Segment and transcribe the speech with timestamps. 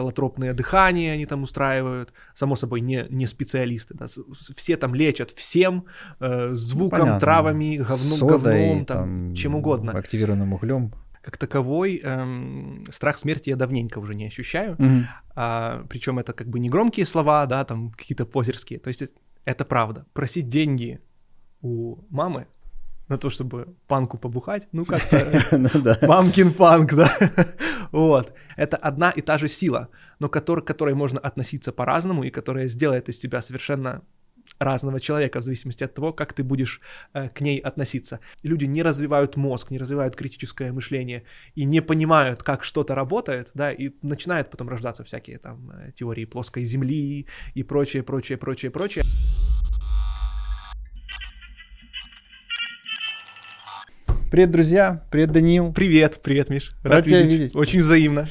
[0.00, 4.06] холотропные дыхания они там устраивают, само собой, не, не специалисты, да,
[4.56, 5.84] все там лечат всем,
[6.20, 9.92] э, звуком, ну, травами, говном, Содой, говном, там, там, чем угодно.
[9.92, 10.92] Активированным углем.
[11.22, 15.04] Как таковой эм, страх смерти я давненько уже не ощущаю, mm
[15.42, 19.02] а, причем это как бы не громкие слова, да, там какие-то позерские, то есть
[19.44, 20.04] это правда.
[20.12, 21.00] Просить деньги
[21.62, 22.46] у мамы
[23.08, 25.26] на то, чтобы панку побухать, ну как-то
[25.58, 25.68] ну
[26.08, 27.10] мамкин панк, да,
[27.92, 28.32] вот.
[28.56, 33.08] Это одна и та же сила, но к которой можно относиться по-разному и которая сделает
[33.08, 34.02] из тебя совершенно
[34.58, 36.80] разного человека в зависимости от того, как ты будешь
[37.12, 38.20] э, к ней относиться.
[38.42, 43.72] Люди не развивают мозг, не развивают критическое мышление и не понимают, как что-то работает, да,
[43.72, 49.04] и начинают потом рождаться всякие там э, теории плоской земли и прочее, прочее, прочее, прочее.
[54.30, 55.02] Привет, друзья.
[55.10, 55.72] Привет, Даниил.
[55.72, 56.70] Привет, привет, Миш.
[56.84, 57.56] Рад, Рад тебя видеть.
[57.56, 58.28] Очень взаимно.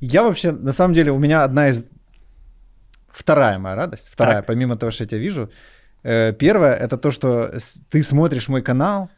[0.00, 1.86] Я вообще, на самом деле, у меня одна из...
[3.12, 4.46] Вторая моя радость, вторая, так.
[4.46, 5.52] помимо того, что я тебя вижу.
[6.02, 7.54] Э, первая— это то, что
[7.90, 9.08] ты смотришь мой канал,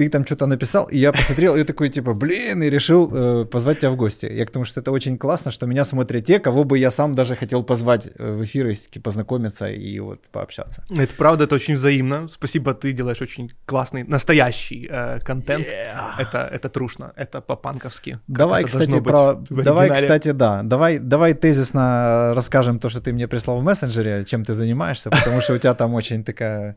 [0.00, 3.80] ты там что-то написал, и я посмотрел, и такой, типа, блин, и решил э, позвать
[3.80, 4.24] тебя в гости.
[4.32, 7.14] Я к тому, что это очень классно, что меня смотрят те, кого бы я сам
[7.14, 10.84] даже хотел позвать э, в эфир, и познакомиться и вот пообщаться.
[10.88, 12.28] Это правда, это очень взаимно.
[12.28, 15.66] Спасибо, ты делаешь очень классный, настоящий э, контент.
[15.66, 16.12] Yeah.
[16.18, 18.18] Это, это трушно, это по-панковски.
[18.26, 19.34] Давай, кстати, про...
[19.50, 20.62] Давай, кстати, да.
[20.62, 25.42] Давай, давай тезисно расскажем то, что ты мне прислал в мессенджере, чем ты занимаешься, потому
[25.42, 26.76] что у тебя там очень такая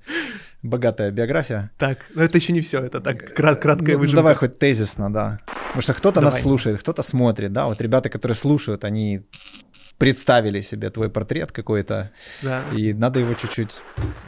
[0.64, 1.72] богатая биография.
[1.78, 4.18] Так, но это еще не все, это так крат, краткая ну, выжимка.
[4.18, 5.40] давай хоть тезисно, да.
[5.46, 9.26] Потому что кто-то нас слушает, кто-то смотрит, да, вот ребята, которые слушают, они
[9.98, 12.64] представили себе твой портрет какой-то, да.
[12.74, 13.82] и надо его чуть-чуть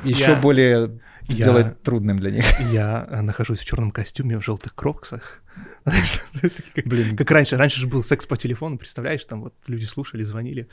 [0.04, 2.46] еще я, более сделать я, трудным для них.
[2.72, 5.42] Я нахожусь в черном костюме, в желтых кроксах,
[6.86, 7.16] Блин.
[7.16, 7.58] как раньше.
[7.58, 10.68] Раньше же был секс по телефону, представляешь, там вот люди слушали, звонили.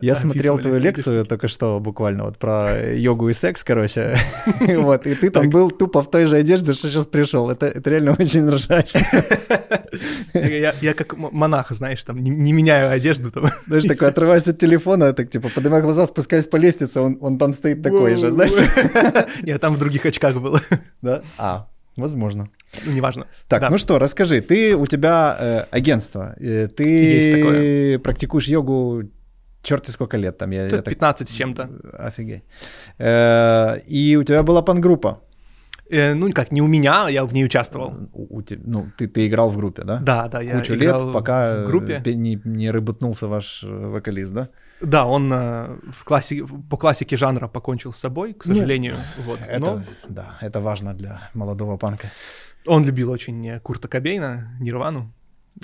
[0.00, 4.16] Я смотрел твою лекцию только что буквально вот про йогу и секс, короче.
[4.84, 7.50] Вот, и ты там был тупо в той же одежде, что сейчас пришел.
[7.50, 9.00] Это, это реально очень ржачно.
[10.34, 13.30] Я, я как монах, знаешь, там не, не меняю одежду.
[13.30, 13.50] Там.
[13.66, 17.52] Знаешь, такой отрываюсь от телефона, так типа поднимаю глаза, спускаюсь по лестнице, он, он там
[17.52, 18.52] стоит такой же, знаешь.
[19.42, 20.58] Я там в других очках был.
[21.02, 21.22] Да?
[21.38, 22.48] А, Возможно.
[22.86, 23.26] Ну, неважно.
[23.48, 23.70] Так, да.
[23.70, 29.02] ну что, расскажи, ты у тебя э, агентство, э, ты практикуешь йогу
[29.62, 30.52] черти сколько лет там?
[30.52, 31.28] Я, 15 так...
[31.28, 31.68] с чем-то.
[31.92, 32.42] Офигеть.
[32.98, 35.20] Э, и у тебя была пангруппа.
[35.90, 37.94] Э, ну, как, не у меня, я в ней участвовал.
[38.12, 39.98] У, у, ну, ты, ты играл в группе, да?
[39.98, 42.02] Да, да, я Кучу играл лет, пока в группе.
[42.04, 44.48] Не, не рыбутнулся ваш вокалист, да?
[44.84, 48.98] Да, он э, в классе, по классике жанра покончил с собой, к сожалению.
[49.18, 49.40] Ну, вот.
[49.40, 49.82] это, Но...
[50.08, 52.08] Да, это важно для молодого панка.
[52.66, 55.12] Он любил очень Курта Кобейна, Нирвану.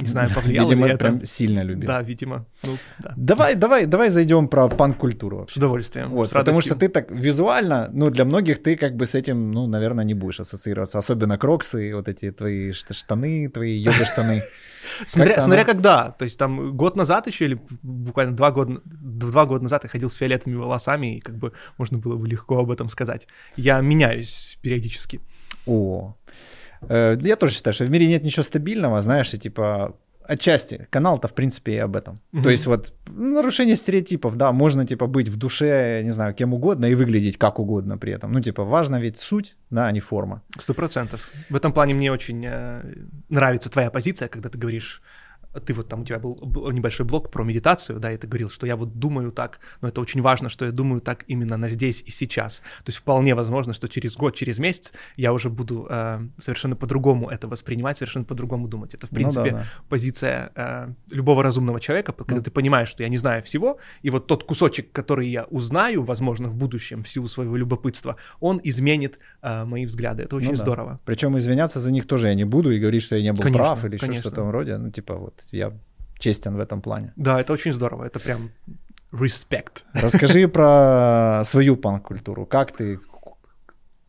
[0.00, 1.04] Не знаю, повлияло видимо, ли это.
[1.04, 1.88] прям сильно любил.
[1.88, 2.46] Да, видимо.
[2.62, 3.12] Ну, да.
[3.16, 5.46] Давай, давай, давай зайдем про панк-культуру.
[5.50, 6.10] С удовольствием.
[6.10, 9.50] Вот, с потому что ты так визуально, ну, для многих ты как бы с этим,
[9.50, 10.98] ну, наверное, не будешь ассоциироваться.
[10.98, 14.42] Особенно кроксы, вот эти твои штаны, твои йога-штаны.
[15.06, 19.62] Смотря, смотря когда, то есть там год назад еще или буквально два года, два года
[19.64, 22.88] назад я ходил с фиолетовыми волосами, и как бы можно было бы легко об этом
[22.88, 23.28] сказать.
[23.56, 25.20] Я меняюсь периодически.
[25.66, 26.16] О,
[26.88, 29.96] я тоже считаю, что в мире нет ничего стабильного, знаешь, и типа
[30.30, 32.14] отчасти канал-то в принципе и об этом.
[32.32, 32.42] Угу.
[32.42, 36.86] То есть вот нарушение стереотипов, да, можно типа быть в душе, не знаю, кем угодно
[36.86, 38.32] и выглядеть как угодно при этом.
[38.32, 40.42] Ну типа важно ведь суть, да, а не форма.
[40.56, 41.32] Сто процентов.
[41.48, 42.82] В этом плане мне очень э,
[43.28, 45.02] нравится твоя позиция, когда ты говоришь
[45.58, 46.38] ты вот там у тебя был
[46.70, 50.00] небольшой блок про медитацию, да, и ты говорил, что я вот думаю так, но это
[50.00, 52.58] очень важно, что я думаю так именно на здесь и сейчас.
[52.58, 57.28] То есть вполне возможно, что через год, через месяц я уже буду э, совершенно по-другому
[57.28, 58.94] это воспринимать, совершенно по-другому думать.
[58.94, 59.66] Это, в принципе, ну, да, да.
[59.88, 62.42] позиция э, любого разумного человека, когда ну.
[62.42, 66.48] ты понимаешь, что я не знаю всего, и вот тот кусочек, который я узнаю, возможно,
[66.48, 70.22] в будущем в силу своего любопытства, он изменит э, мои взгляды.
[70.22, 70.92] Это очень ну, здорово.
[70.92, 71.00] Да.
[71.04, 73.64] Причем извиняться за них тоже я не буду и говорить, что я не был конечно,
[73.64, 74.76] прав или еще что-то в этом роде.
[74.76, 75.72] Ну, типа вот я
[76.18, 77.12] честен в этом плане.
[77.16, 78.50] Да, это очень здорово, это прям
[79.12, 79.84] респект.
[79.94, 82.46] Расскажи про свою панк-культуру.
[82.46, 83.00] Как ты,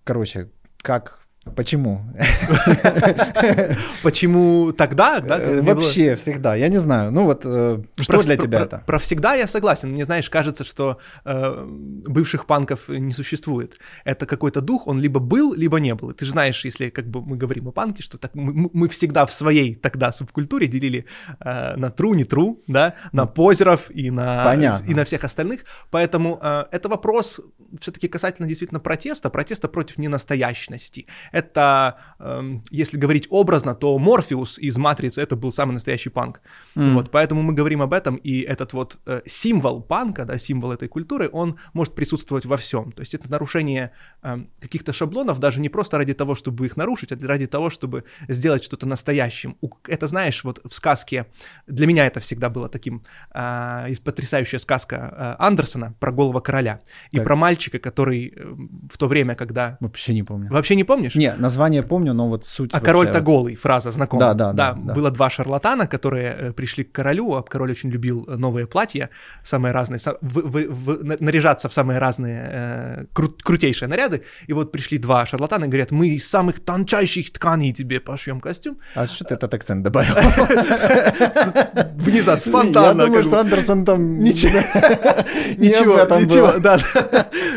[0.04, 0.50] короче,
[0.81, 1.20] как
[1.55, 2.05] Почему?
[4.03, 5.19] Почему тогда?
[5.21, 6.15] Да, Вообще было...
[6.17, 6.55] всегда.
[6.55, 7.11] Я не знаю.
[7.11, 8.83] Ну вот э, что про, для тебя про, это?
[8.85, 9.91] Про всегда я согласен.
[9.91, 13.79] Мне, знаешь, кажется, что э, бывших панков не существует.
[14.03, 16.11] Это какой-то дух, он либо был, либо не был.
[16.11, 19.25] Ты же знаешь, если как бы мы говорим о панке, что так мы, мы всегда
[19.25, 21.07] в своей тогда субкультуре делили
[21.39, 24.85] э, на true, не true, да, на позеров и на, Понятно.
[24.85, 25.61] и на всех остальных.
[25.89, 27.41] Поэтому э, это вопрос
[27.79, 34.78] все-таки касательно действительно протеста, протеста против ненастоящности это, эм, если говорить образно, то Морфеус из
[34.78, 36.42] «Матрицы»— это был самый настоящий панк.
[36.75, 36.94] Mm.
[36.94, 40.88] Вот, поэтому мы говорим об этом, и этот вот э, символ панка, да, символ этой
[40.88, 42.92] культуры, он может присутствовать во всем.
[42.92, 43.92] То есть это нарушение
[44.24, 48.04] э, каких-то шаблонов даже не просто ради того, чтобы их нарушить, а ради того, чтобы
[48.28, 49.57] сделать что-то настоящим.
[49.88, 51.25] Это, знаешь, вот в сказке,
[51.68, 56.81] для меня это всегда было таким, э, потрясающая сказка э, Андерсона про голого короля.
[57.12, 57.25] И так.
[57.25, 58.56] про мальчика, который э,
[58.92, 59.78] в то время, когда...
[59.80, 60.51] Вообще не помню.
[60.51, 61.16] Вообще не помнишь?
[61.21, 62.71] Не, название помню, но вот суть...
[62.73, 63.23] А король-то вот...
[63.23, 64.33] голый, фраза знакомая.
[64.33, 64.94] Да, да, да, да.
[64.94, 69.09] Было два шарлатана, которые э, пришли к королю, а король очень любил новые платья,
[69.44, 74.23] самые разные, в, в, в, наряжаться в самые разные э, кру- крутейшие наряды.
[74.47, 78.77] И вот пришли два шарлатана и говорят, мы из самых тончайших тканей тебе пошьем костюм.
[78.95, 80.15] А что ты этот акцент добавил?
[81.95, 83.01] Внизу с фонтана.
[83.01, 84.19] Я думаю, что Андерсон там...
[84.21, 84.59] Ничего,
[85.57, 86.79] ничего, ничего, да.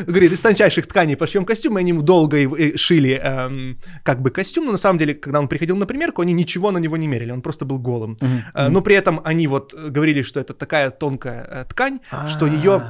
[0.07, 2.37] Говорит, из тончайших тканей пошьем костюм, и они ему долго
[2.77, 3.21] шили
[4.03, 6.79] как бы костюм, но на самом деле, когда он приходил на примерку, они ничего на
[6.79, 8.17] него не мерили, он просто был голым.
[8.55, 12.83] Но при этом они вот говорили, что это такая тонкая э, ткань, что ее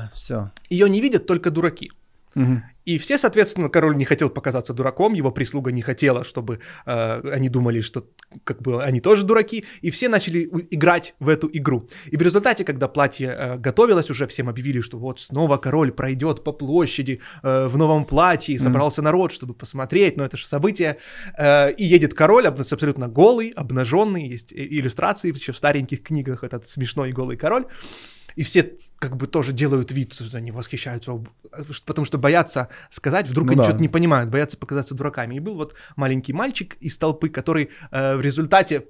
[0.71, 1.91] ее не видят только дураки.
[2.35, 2.63] Угу.
[2.85, 7.49] И все, соответственно, король не хотел показаться дураком, его прислуга не хотела, чтобы э, они
[7.49, 8.07] думали, что
[8.45, 11.89] как бы они тоже дураки, и все начали играть в эту игру.
[12.11, 16.45] И в результате, когда платье э, готовилось, уже всем объявили, что вот снова король пройдет
[16.45, 19.05] по площади э, в новом платье, и собрался mm-hmm.
[19.05, 20.99] народ, чтобы посмотреть, но это же событие.
[21.39, 27.13] Э, и едет король, абсолютно голый, обнаженный, есть иллюстрации еще в стареньких книгах, этот смешной
[27.13, 27.65] голый король
[28.37, 31.23] и все как бы тоже делают вид, что они восхищаются,
[31.85, 33.65] потому что боятся сказать, вдруг ну, они да.
[33.65, 35.37] что-то не понимают, боятся показаться дураками.
[35.37, 38.87] И был вот маленький мальчик из толпы, который э, в результате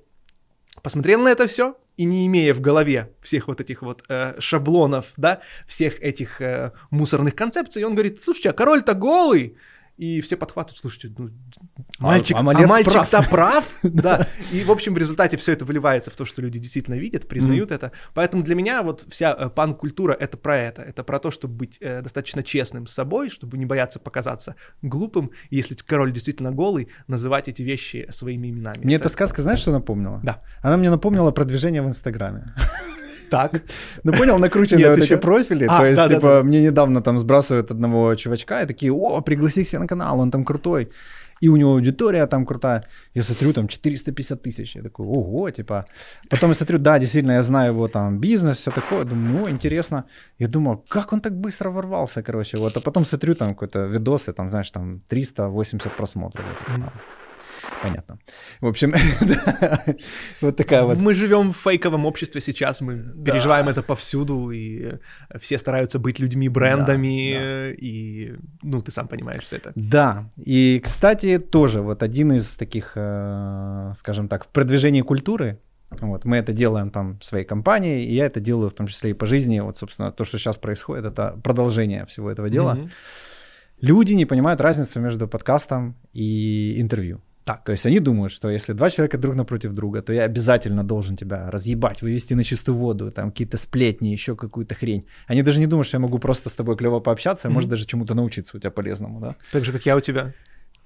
[0.82, 5.12] посмотрел на это все и не имея в голове всех вот этих вот э, шаблонов,
[5.16, 9.56] да, всех этих э, мусорных концепций, он говорит, слушайте, а король-то голый,
[9.96, 11.30] и все подхватывают, слушайте, ну,
[11.98, 15.64] мальчик, а, а, а мальчик-то прав, прав да, и, в общем, в результате все это
[15.64, 17.74] выливается в то, что люди действительно видят, признают mm.
[17.74, 21.54] это, поэтому для меня вот вся э, пан-культура— это про это, это про то, чтобы
[21.54, 26.50] быть э, достаточно честным с собой, чтобы не бояться показаться глупым, и если король действительно
[26.50, 28.84] голый, называть эти вещи своими именами.
[28.84, 30.20] Мне это, эта сказка, знаешь, что напомнила?
[30.24, 30.40] Да.
[30.60, 32.54] Она мне напомнила продвижение в Инстаграме.
[33.30, 33.62] Так.
[34.04, 35.66] Ну, понял, накрученные вот эти профили.
[35.68, 39.80] А, то есть, типа, мне недавно там сбрасывают одного чувачка, и такие, о, пригласи себя
[39.80, 40.88] на канал, он там крутой.
[41.44, 42.82] И у него аудитория там крутая.
[43.14, 44.76] Я смотрю, там 450 тысяч.
[44.76, 45.84] Я такой, ого, типа.
[46.30, 49.04] Потом я смотрю, да, действительно, я знаю его там бизнес, все такое.
[49.04, 50.04] Думаю, ну, интересно.
[50.38, 52.56] Я думаю, как он так быстро ворвался, короче.
[52.56, 56.44] Вот, а потом смотрю там какой-то видосы, там, знаешь, там 380 просмотров.
[56.44, 56.90] Mm-hmm.
[57.82, 58.18] Понятно.
[58.60, 58.92] В общем,
[60.40, 60.98] вот такая вот.
[60.98, 64.98] Мы живем в фейковом обществе сейчас, мы переживаем это повсюду, и
[65.38, 69.72] все стараются быть людьми, брендами, и, ну, ты сам понимаешь все это.
[69.74, 75.58] Да, и, кстати, тоже вот один из таких, э, скажем так, в продвижении культуры,
[76.00, 79.10] вот, мы это делаем там в своей компании, и я это делаю в том числе
[79.10, 79.60] и по жизни.
[79.60, 82.76] Вот, собственно, то, что сейчас происходит, это продолжение всего этого дела.
[82.76, 82.90] Mm-hmm.
[83.80, 87.20] Люди не понимают разницу между подкастом и интервью.
[87.44, 87.62] Так.
[87.64, 91.16] То есть они думают, что если два человека друг напротив друга, то я обязательно должен
[91.16, 95.04] тебя разъебать, вывести на чистую воду, там какие-то сплетни, еще какую-то хрень.
[95.26, 97.52] Они даже не думают, что я могу просто с тобой клево пообщаться, mm-hmm.
[97.52, 99.34] может даже чему-то научиться у тебя полезному, да?
[99.52, 100.32] Так же, как я у тебя.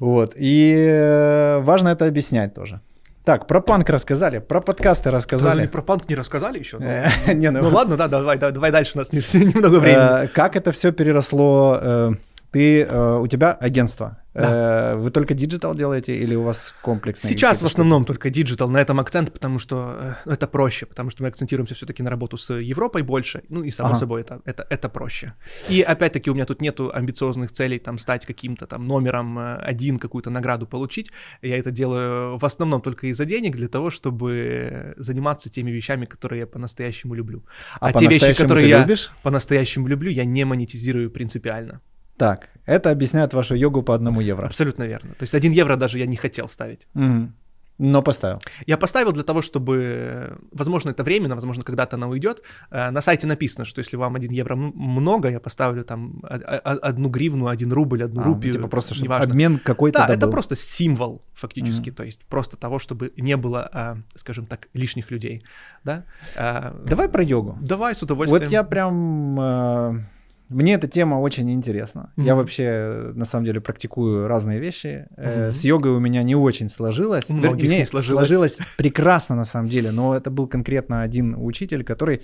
[0.00, 0.34] Вот.
[0.36, 2.80] И э, важно это объяснять тоже.
[3.24, 5.58] Так, про панк рассказали, про подкасты рассказали.
[5.58, 6.78] Разве про панк не рассказали еще?
[6.78, 6.86] Ну,
[7.34, 10.24] не, ну, ну ладно, да, давай, давай дальше, у нас немного времени.
[10.24, 12.12] Э, как это все переросло э,
[12.50, 14.18] ты, э, у тебя агентство.
[14.34, 14.92] Да.
[14.92, 17.28] Э, вы только digital делаете или у вас комплексный?
[17.28, 21.22] Сейчас в основном только digital, на этом акцент, потому что э, это проще, потому что
[21.22, 23.98] мы акцентируемся все-таки на работу с Европой больше, ну и само ага.
[23.98, 25.34] собой это, это, это проще.
[25.68, 30.30] И опять-таки у меня тут нету амбициозных целей там стать каким-то там номером один, какую-то
[30.30, 31.10] награду получить.
[31.42, 36.40] Я это делаю в основном только из-за денег, для того, чтобы заниматься теми вещами, которые
[36.40, 37.44] я по-настоящему люблю.
[37.80, 39.10] А, а те вещи, которые я любишь?
[39.22, 41.80] по-настоящему люблю, я не монетизирую принципиально.
[42.18, 44.46] Так, это объясняет вашу йогу по одному евро.
[44.46, 45.10] Абсолютно верно.
[45.10, 46.86] То есть один евро даже я не хотел ставить.
[46.94, 47.32] Угу.
[47.78, 48.40] Но поставил.
[48.66, 52.42] Я поставил для того, чтобы, возможно, это временно, возможно, когда-то она уйдет.
[52.70, 57.46] Э, на сайте написано, что если вам один евро много, я поставлю там одну гривну,
[57.46, 58.54] один рубль, одну а, ну, рупию.
[58.54, 59.30] Типа просто, чтобы неважно.
[59.30, 60.32] обмен какой-то Да, это был.
[60.32, 65.12] просто символ фактически, mm то есть просто того, чтобы не было, э, скажем так, лишних
[65.12, 65.44] людей.
[65.84, 66.04] Да?
[66.36, 67.58] Э, Давай про йогу.
[67.60, 68.42] Давай, с удовольствием.
[68.42, 70.08] Вот я прям
[70.50, 72.12] мне эта тема очень интересна.
[72.16, 72.24] Mm-hmm.
[72.24, 75.06] Я вообще, на самом деле, практикую разные вещи.
[75.16, 75.52] Mm-hmm.
[75.52, 77.28] С йогой у меня не очень сложилось.
[77.28, 78.28] Многих не сложилось.
[78.28, 79.90] сложилось прекрасно, на самом деле.
[79.90, 82.22] Но это был конкретно один учитель, который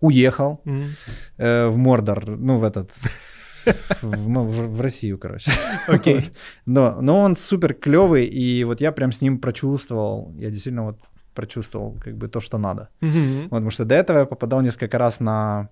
[0.00, 0.88] уехал mm-hmm.
[1.38, 2.90] э, в Мордор, ну, в этот
[4.02, 5.50] В, ну, в, в Россию, короче.
[5.88, 6.18] Окей.
[6.18, 6.36] Okay.
[6.66, 11.00] Но, но он супер клевый, и вот я прям с ним прочувствовал, я действительно вот
[11.34, 12.88] прочувствовал как бы то, что надо.
[13.00, 13.42] Mm-hmm.
[13.42, 15.68] Вот, потому что до этого я попадал несколько раз на...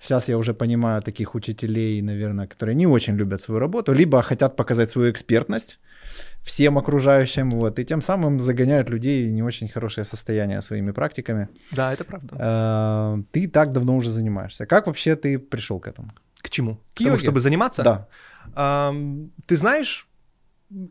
[0.00, 4.56] Сейчас я уже понимаю таких учителей, наверное, которые не очень любят свою работу, либо хотят
[4.56, 5.78] показать свою экспертность,
[6.42, 11.48] всем окружающим, вот, и тем самым загоняют людей в не очень хорошее состояние своими практиками.
[11.72, 12.36] Да, это правда.
[12.38, 14.66] Э, ты так давно уже занимаешься.
[14.66, 16.08] Как вообще ты пришел к этому?
[16.40, 16.76] К чему?
[16.94, 17.82] К, к тому, чтобы заниматься?
[17.82, 18.92] Да.
[19.46, 20.07] Ты знаешь,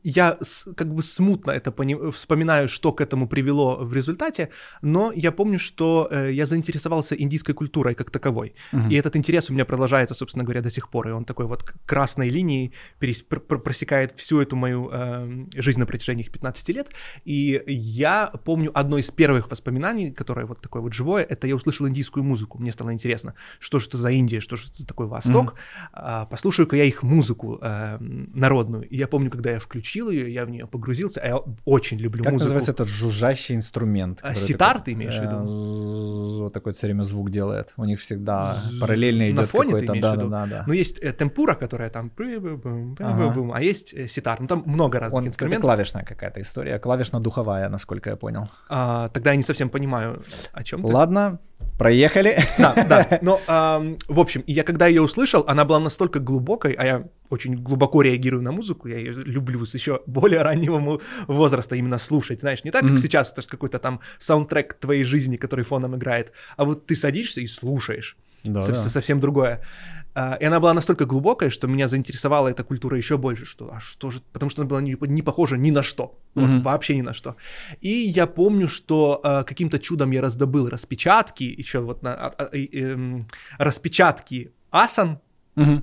[0.03, 0.37] я
[0.75, 4.49] как бы смутно это пони- вспоминаю, что к этому привело в результате,
[4.81, 8.55] но я помню, что э, я заинтересовался индийской культурой как таковой.
[8.73, 8.89] Uh-huh.
[8.89, 11.09] И этот интерес у меня продолжается, собственно говоря, до сих пор.
[11.09, 15.85] И он такой вот красной линией перес- пр- просекает всю эту мою э, жизнь на
[15.85, 16.87] протяжении 15 лет.
[17.23, 21.87] И я помню одно из первых воспоминаний, которое вот такое вот живое, это я услышал
[21.87, 22.57] индийскую музыку.
[22.57, 25.53] Мне стало интересно, что же это за Индия, что же это такой Восток.
[25.93, 26.23] Uh-huh.
[26.23, 28.89] Э, послушаю-ка я их музыку э, народную.
[28.89, 32.23] И я помню, когда я включил ее, я в нее погрузился, а я очень люблю
[32.23, 32.49] как музыку.
[32.49, 34.19] Как называется этот жужжащий инструмент?
[34.21, 35.35] А, ситар ты имеешь в виду?
[35.35, 37.73] Э, вот такой все время звук делает.
[37.77, 40.63] У них всегда параллельно идет На фоне ты да, да, да, да.
[40.67, 42.11] Ну, есть э, темпура, которая там...
[42.99, 43.51] Ага.
[43.53, 44.39] А есть э, ситар.
[44.39, 45.59] Ну, там много разных Он, инструментов.
[45.59, 46.79] Это клавишная какая-то история.
[46.79, 48.49] Клавишно-духовая, насколько я понял.
[48.69, 50.93] А, тогда я не совсем понимаю, о чем ты.
[50.93, 51.39] Ладно,
[51.77, 52.37] проехали.
[52.57, 53.07] Да, да.
[53.21, 53.39] Но,
[54.07, 58.43] в общем, я когда ее услышал, она была настолько глубокой, а я очень глубоко реагирую
[58.43, 62.81] на музыку, я ее люблю с еще более раннего возраста именно слушать, знаешь, не так,
[62.81, 62.97] как mm-hmm.
[62.97, 67.47] сейчас, это какой-то там саундтрек твоей жизни, который фоном играет, а вот ты садишься и
[67.47, 68.17] слушаешь.
[68.43, 68.89] Да, Со- да.
[68.89, 69.61] Совсем другое.
[70.41, 74.09] И она была настолько глубокая, что меня заинтересовала эта культура еще больше, что а что
[74.09, 76.61] же, потому что она была не, не похожа ни на что, вот, mm-hmm.
[76.63, 77.35] вообще ни на что.
[77.81, 82.67] И я помню, что э, каким-то чудом я раздобыл распечатки, еще вот на, э, э,
[82.73, 83.19] э,
[83.59, 85.19] распечатки асан,
[85.55, 85.81] mm-hmm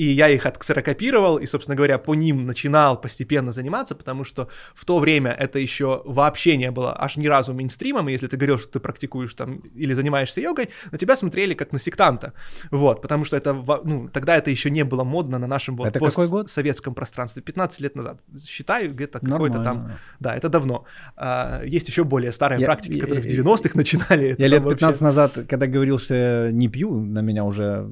[0.00, 4.86] и я их отксерокопировал, и, собственно говоря, по ним начинал постепенно заниматься, потому что в
[4.86, 8.58] то время это еще вообще не было аж ни разу мейнстримом, и если ты говорил,
[8.58, 12.32] что ты практикуешь там или занимаешься йогой, на тебя смотрели как на сектанта,
[12.70, 13.52] вот, потому что это,
[13.84, 16.48] ну, тогда это еще не было модно на нашем вот это какой год?
[16.48, 20.86] советском пространстве, 15 лет назад, считаю, где-то какой-то там, да, это давно.
[21.14, 24.34] А, есть еще более старые я, практики, я, которые я, в 90-х начинали.
[24.38, 25.04] Я лет 15 вообще...
[25.04, 27.90] назад, когда говорил, что я не пью, на меня уже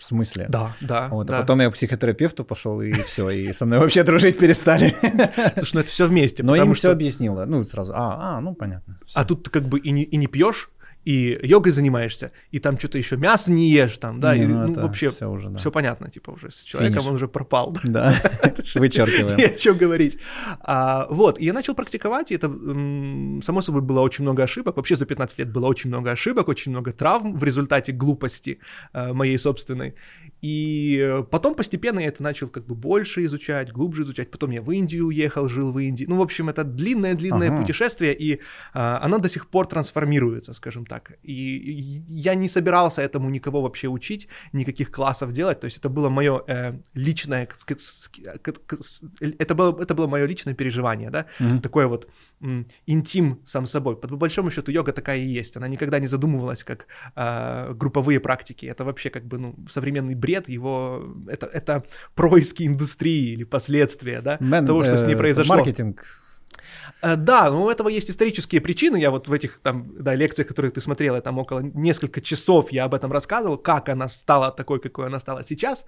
[0.00, 0.46] в смысле?
[0.48, 1.08] Да, да.
[1.08, 1.38] Вот, да.
[1.38, 4.96] А потом я к психотерапевту пошел, и все, и со мной вообще дружить перестали.
[5.56, 6.42] Слушай, ну это все вместе.
[6.42, 7.44] Но им все объяснило.
[7.44, 8.98] Ну, сразу, а, а, ну понятно.
[9.14, 10.70] А тут как бы и не, и не пьешь,
[11.04, 14.68] и йогой занимаешься, и там что-то еще мясо не ешь, там, да, не, и, ну,
[14.68, 15.58] ну вообще все, уже, да.
[15.58, 17.08] все понятно, типа уже с человеком Финиш.
[17.08, 17.76] он уже пропал.
[17.84, 18.12] Да,
[18.74, 19.54] вычеркиваем.
[19.54, 20.18] О чем говорить.
[20.60, 22.48] А, вот, и я начал практиковать, и это,
[23.42, 26.72] само собой, было очень много ошибок, вообще за 15 лет было очень много ошибок, очень
[26.72, 28.58] много травм в результате глупости
[28.92, 29.94] а, моей собственной,
[30.42, 34.30] и потом постепенно я это начал как бы больше изучать, глубже изучать.
[34.30, 36.06] Потом я в Индию уехал, жил в Индии.
[36.08, 37.60] Ну, в общем, это длинное-длинное ага.
[37.60, 38.40] путешествие, и
[38.72, 41.12] а, оно до сих пор трансформируется, скажем так.
[41.22, 41.34] И
[42.08, 45.60] я не собирался этому никого вообще учить, никаких классов делать.
[45.60, 47.48] То есть это было мое э, личное,
[49.20, 51.60] это было, это было мое личное переживание, да, угу.
[51.60, 52.08] такое вот
[52.40, 54.00] м, интим сам собой.
[54.00, 55.56] По большому счету йога такая и есть.
[55.56, 58.66] Она никогда не задумывалась как э, групповые практики.
[58.66, 61.82] Это вообще как бы ну современный бред бред, его это, это
[62.14, 65.56] происки индустрии или последствия, да, Man, того, что э, с ней произошло.
[65.56, 66.04] Маркетинг.
[67.02, 68.96] Э, да, ну у этого есть исторические причины.
[68.98, 72.72] Я вот в этих там, да, лекциях, которые ты смотрел, я там около несколько часов
[72.72, 75.84] я об этом рассказывал, как она стала такой, какой она стала сейчас.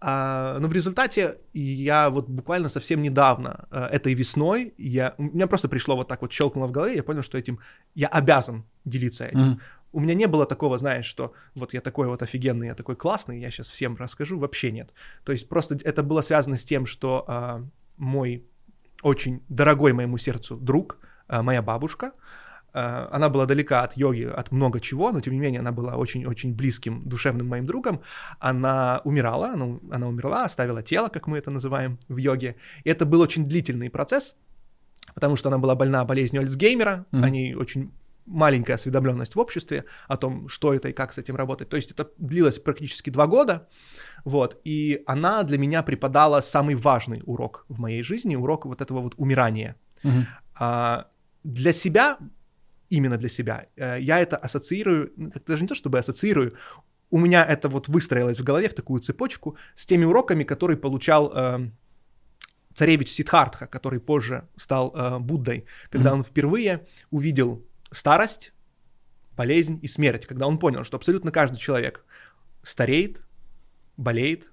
[0.00, 5.46] А, но в результате я вот буквально совсем недавно, э, этой весной, я, у меня
[5.46, 7.58] просто пришло вот так вот, щелкнуло в голове, я понял, что этим
[7.94, 9.52] я обязан делиться этим.
[9.52, 9.58] Mm
[9.94, 13.40] у меня не было такого, знаешь, что вот я такой вот офигенный, я такой классный,
[13.40, 14.92] я сейчас всем расскажу, вообще нет.
[15.24, 17.64] То есть просто это было связано с тем, что э,
[17.96, 18.44] мой
[19.02, 20.98] очень дорогой моему сердцу друг,
[21.28, 22.12] э, моя бабушка,
[22.74, 25.94] э, она была далека от йоги, от много чего, но тем не менее она была
[25.96, 28.00] очень-очень близким, душевным моим другом.
[28.40, 32.56] Она умирала, она, она умерла, оставила тело, как мы это называем в йоге.
[32.82, 34.34] И это был очень длительный процесс,
[35.14, 37.24] потому что она была больна болезнью Альцгеймера, mm-hmm.
[37.24, 37.92] они очень
[38.26, 41.68] маленькая осведомленность в обществе о том, что это и как с этим работать.
[41.68, 43.68] То есть это длилось практически два года,
[44.24, 49.00] вот, и она для меня преподала самый важный урок в моей жизни, урок вот этого
[49.00, 49.76] вот умирания.
[50.02, 50.26] Угу.
[50.58, 51.06] А,
[51.44, 52.18] для себя,
[52.88, 56.54] именно для себя, э, я это ассоциирую, ну, даже не то чтобы ассоциирую,
[57.10, 61.32] у меня это вот выстроилось в голове в такую цепочку с теми уроками, которые получал
[61.34, 61.70] э,
[62.74, 67.64] царевич Сидхартха, который позже стал э, Буддой, когда mm он впервые увидел
[67.94, 68.52] старость,
[69.36, 72.04] болезнь и смерть, когда он понял, что абсолютно каждый человек
[72.62, 73.22] стареет,
[73.96, 74.50] болеет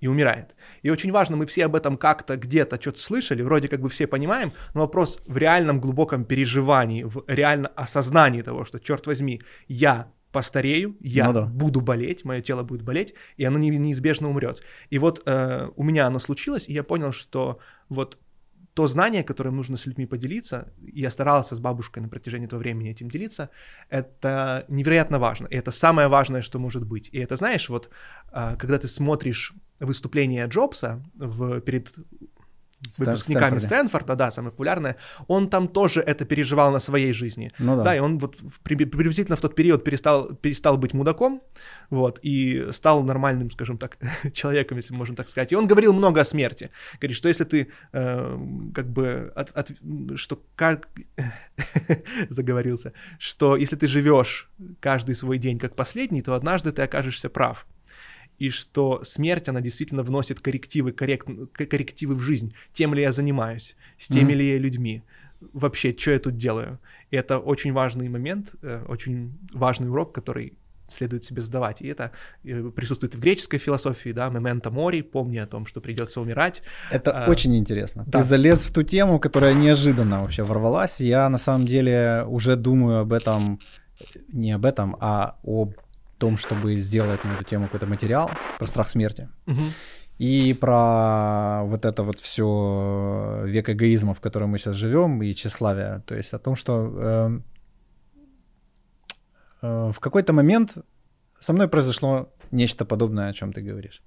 [0.00, 0.54] и умирает.
[0.82, 4.06] И очень важно, мы все об этом как-то где-то что-то слышали, вроде как бы все
[4.06, 10.12] понимаем, но вопрос в реальном глубоком переживании, в реально осознании того, что, черт возьми, я
[10.32, 11.42] постарею, я ну, да.
[11.46, 14.62] буду болеть, мое тело будет болеть, и оно неизбежно умрет.
[14.90, 18.18] И вот э, у меня оно случилось, и я понял, что вот
[18.76, 22.90] то знание, которым нужно с людьми поделиться, я старался с бабушкой на протяжении этого времени
[22.90, 23.48] этим делиться,
[23.88, 27.08] это невероятно важно, и это самое важное, что может быть.
[27.14, 27.88] И это, знаешь, вот
[28.32, 31.94] э, когда ты смотришь выступление Джобса в, перед
[32.98, 33.66] выпускниками Стэнфорда.
[33.66, 37.50] Стэнфорда, да, самое популярное, он там тоже это переживал на своей жизни.
[37.58, 37.82] Ну, да.
[37.82, 41.42] да, и он вот приблизительно в тот период перестал, перестал быть мудаком,
[41.90, 43.98] вот, и стал нормальным, скажем так,
[44.32, 45.52] человеком, если можно так сказать.
[45.52, 46.70] И он говорил много о смерти.
[47.00, 48.38] Говорит, что если ты э,
[48.74, 49.72] как бы, от, от,
[50.16, 50.88] что как,
[52.28, 57.66] заговорился, что если ты живешь каждый свой день как последний, то однажды ты окажешься прав
[58.38, 62.54] и что смерть, она действительно вносит коррективы, коррект, коррективы в жизнь.
[62.72, 64.36] Тем ли я занимаюсь, с теми mm-hmm.
[64.36, 65.02] ли я людьми,
[65.52, 66.78] вообще, что я тут делаю.
[67.10, 70.54] И это очень важный момент, э, очень важный урок, который
[70.86, 71.82] следует себе сдавать.
[71.82, 72.12] И это
[72.44, 76.62] э, присутствует в греческой философии, да, «мементо мори», помни о том, что придется умирать.
[76.90, 78.04] Это а, очень интересно.
[78.06, 78.20] Да.
[78.20, 81.00] Ты залез в ту тему, которая неожиданно вообще ворвалась.
[81.00, 83.58] Я на самом деле уже думаю об этом,
[84.28, 85.74] не об этом, а об
[86.18, 89.28] том, чтобы сделать на эту тему какой-то материал про страх смерти.
[89.46, 89.62] Угу.
[90.18, 96.02] И про вот это вот все век эгоизма, в котором мы сейчас живем, и тщеславие.
[96.06, 97.40] То есть о том, что э,
[99.62, 100.78] э, в какой-то момент
[101.38, 104.02] со мной произошло нечто подобное, о чем ты говоришь.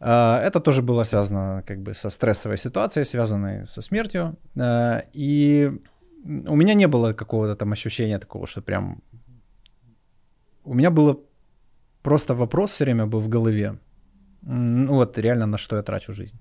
[0.00, 4.36] Э, это тоже было связано как бы со стрессовой ситуацией, связанной со смертью.
[4.56, 5.70] Э, и
[6.24, 9.00] у меня не было какого-то там ощущения такого, что прям
[10.64, 11.18] у меня было
[12.02, 13.78] просто вопрос все время был в голове.
[14.42, 16.38] Вот реально на что я трачу жизнь.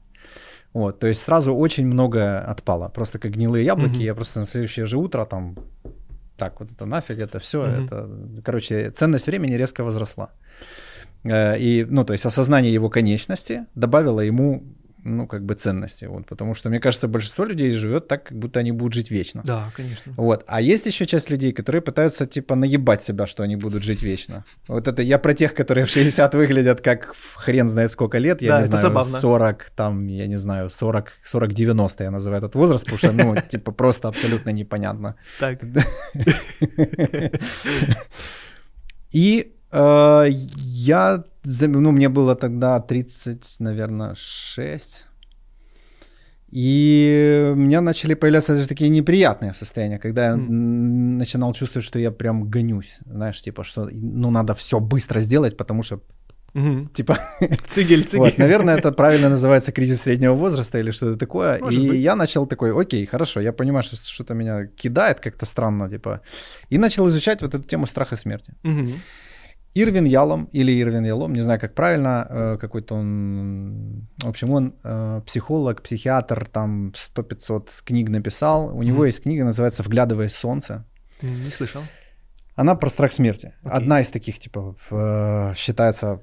[0.74, 2.90] Вот, то есть сразу очень много отпало.
[2.90, 3.96] Просто как гнилые яблоки.
[3.96, 4.06] Mm-hmm.
[4.06, 5.56] Я просто на следующее же утро там
[6.38, 7.86] так вот это нафиг, это все, mm-hmm.
[7.86, 10.32] это, короче, ценность времени резко возросла.
[11.24, 14.64] Э, и, ну, то есть осознание его конечности добавило ему
[15.04, 18.60] ну, как бы ценности, вот, потому что, мне кажется, большинство людей живет так, как будто
[18.60, 19.42] они будут жить вечно.
[19.46, 20.14] Да, конечно.
[20.18, 24.02] Вот, а есть еще часть людей, которые пытаются, типа, наебать себя, что они будут жить
[24.02, 24.46] вечно.
[24.68, 28.52] Вот это я про тех, которые в 60 выглядят как хрен знает сколько лет, я
[28.52, 29.20] да, не знаю, забавно.
[29.20, 33.72] 40, там, я не знаю, 40, 40-90 я называю этот возраст, потому что, ну, типа,
[33.72, 35.16] просто абсолютно непонятно.
[35.40, 35.60] Так.
[39.12, 45.06] И э, я ну, мне было тогда 30, наверное, 6.
[46.56, 51.18] И у меня начали появляться даже такие неприятные состояния, когда я mm.
[51.18, 53.00] начинал чувствовать, что я прям гонюсь.
[53.06, 56.02] Знаешь, типа, что ну надо все быстро сделать, потому что
[56.56, 56.90] Угу.
[56.94, 57.18] Типа,
[57.68, 58.20] цигель, цигель.
[58.20, 61.60] Вот, наверное, это правильно называется кризис среднего возраста или что-то такое.
[61.60, 62.04] Может и быть.
[62.04, 66.22] я начал такой, окей, хорошо, я понимаю, что что-то меня кидает как-то странно, типа.
[66.70, 68.54] И начал изучать вот эту тему страха смерти.
[68.64, 68.94] Угу.
[69.76, 74.76] Ирвин Ялом или Ирвин Ялом, не знаю, как правильно, э, какой-то он, в общем, он
[74.84, 78.68] э, психолог, психиатр, там 100-500 книг написал.
[78.68, 78.86] У mm-hmm.
[78.86, 80.86] него есть книга, называется «Вглядываясь в солнце».
[81.22, 81.82] Не слышал.
[82.56, 83.54] Она про страх смерти.
[83.64, 83.70] Okay.
[83.70, 86.22] Одна из таких, типа, э, считается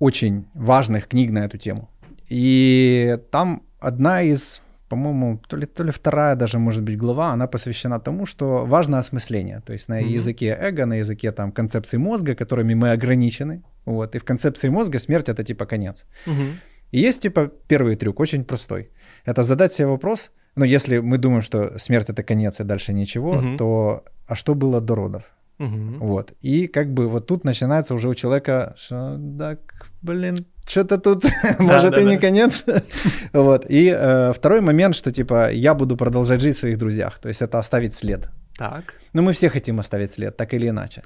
[0.00, 1.88] очень важных книг на эту тему.
[2.28, 4.60] И там одна из
[4.92, 8.98] по-моему, то ли, то ли вторая даже, может быть, глава, она посвящена тому, что важно
[8.98, 9.60] осмысление.
[9.64, 10.16] То есть на mm-hmm.
[10.18, 13.62] языке эго, на языке там концепции мозга, которыми мы ограничены.
[13.86, 14.14] Вот.
[14.14, 16.04] И в концепции мозга смерть— это типа конец.
[16.26, 16.52] Mm-hmm.
[16.90, 18.90] И есть типа первый трюк, очень простой.
[19.24, 23.36] Это задать себе вопрос, ну, если мы думаем, что смерть— это конец и дальше ничего,
[23.36, 23.56] mm-hmm.
[23.56, 25.22] то а что было до родов?
[25.58, 26.06] Угу.
[26.06, 26.32] Вот.
[26.42, 29.58] И как бы вот тут начинается уже у человека, что так,
[30.02, 31.24] блин, что-то тут,
[31.58, 32.64] может, и не конец.
[33.32, 33.66] вот.
[33.70, 37.18] И э, второй момент, что типа я буду продолжать жить в своих друзьях.
[37.18, 38.28] То есть это оставить след.
[38.56, 38.94] Так.
[39.12, 41.02] Но мы все хотим оставить след, так или иначе.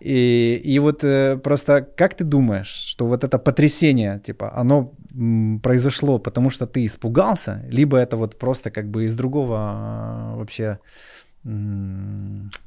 [0.00, 5.60] И, и вот э, просто как ты думаешь, что вот это потрясение, типа, оно м,
[5.60, 10.78] произошло, потому что ты испугался, либо это вот просто как бы из другого э, вообще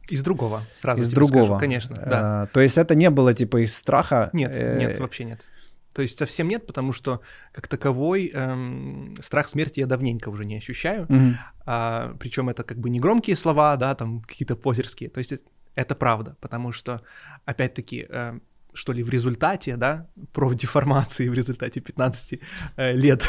[0.10, 2.42] из другого, сразу из другого, скажу, конечно, да.
[2.42, 4.30] А, то есть это не было типа из страха?
[4.34, 4.78] Нет, э...
[4.78, 5.50] нет, вообще нет.
[5.96, 7.22] То есть совсем нет, потому что
[7.54, 11.06] как таковой эм, страх смерти я давненько уже не ощущаю.
[11.06, 11.34] Mm-hmm.
[11.66, 15.10] А, причем это как бы не громкие слова, да, там какие-то позерские.
[15.10, 17.02] То есть это, это правда, потому что,
[17.46, 18.40] опять-таки, э,
[18.74, 22.40] что ли, в результате, да, профдеформации в результате 15
[22.76, 23.24] э, лет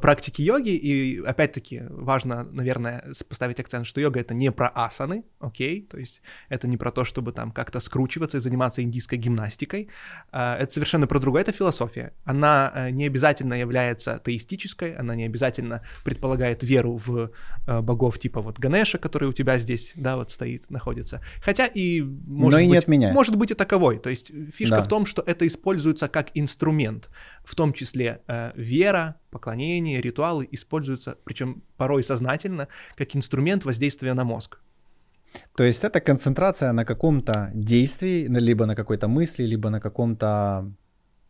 [0.00, 5.82] практики йоги, и опять-таки важно, наверное, поставить акцент, что йога— это не про асаны, окей,
[5.82, 9.88] то есть это не про то, чтобы там как-то скручиваться и заниматься индийской гимнастикой,
[10.32, 12.12] а, это совершенно про другое, это философия.
[12.24, 17.30] Она э, не обязательно является теистической, она не обязательно предполагает веру в
[17.66, 21.20] э, богов типа вот Ганеша, который у тебя здесь, да, вот стоит, находится.
[21.40, 23.14] Хотя и может, Но и быть, не отменяет.
[23.14, 24.82] может быть и таковой, то есть фишка Да.
[24.82, 27.08] в том, что это используется как инструмент,
[27.44, 34.24] в том числе э, вера, поклонение, ритуалы используются, причем порой сознательно, как инструмент воздействия на
[34.24, 34.58] мозг.
[35.56, 40.72] То есть это концентрация на каком-то действии, либо на какой-то мысли, либо на каком-то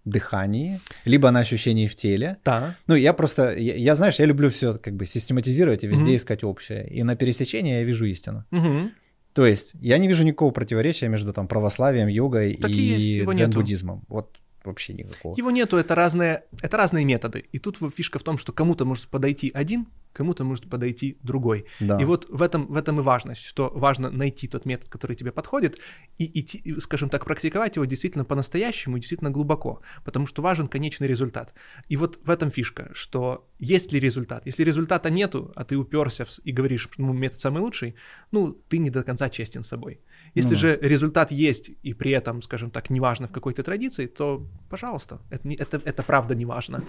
[0.05, 2.37] дыхании, либо на ощущении в теле.
[2.45, 2.75] Да.
[2.87, 6.17] Ну, я просто, я, я, знаешь, я люблю все как бы систематизировать и везде Мгм.
[6.17, 6.89] искать общее.
[6.99, 8.45] И на пересечении я вижу истину.
[8.53, 8.91] Мгм.
[9.33, 14.05] То есть я не вижу никакого противоречия между там православием, йогой Так и и дзен-буддизмом.
[14.09, 15.35] Вот вообще никакого.
[15.37, 17.45] Его нету, это разные, это разные методы.
[17.53, 21.67] И тут фишка в том, что кому-то может подойти один, кому-то может подойти другой.
[21.81, 22.01] Да.
[22.01, 25.31] И вот в этом, в этом и важность, что важно найти тот метод, который тебе
[25.31, 25.79] подходит,
[26.19, 31.55] и идти, скажем так, практиковать его действительно по-настоящему, действительно глубоко, потому что важен конечный результат.
[31.89, 34.47] И вот в этом фишка, что есть ли результат.
[34.47, 37.95] Если результата нету, а ты уперся в и говоришь, что ну, метод самый лучший,
[38.33, 40.01] ну, ты не до конца честен с собой.
[40.35, 44.47] Если Ну же результат есть, и при этом, скажем так, неважно в какой-то традиции, то,
[44.71, 46.85] пожалуйста, это, это, это правда не важно.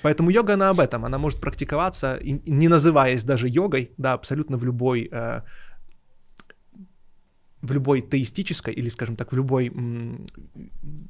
[0.00, 1.04] Поэтому йога, она об этом.
[1.04, 5.42] Она может практиковаться, не называясь даже йогой, да, абсолютно в любой, э,
[7.62, 9.72] в любой теистической, или, скажем так, в любой,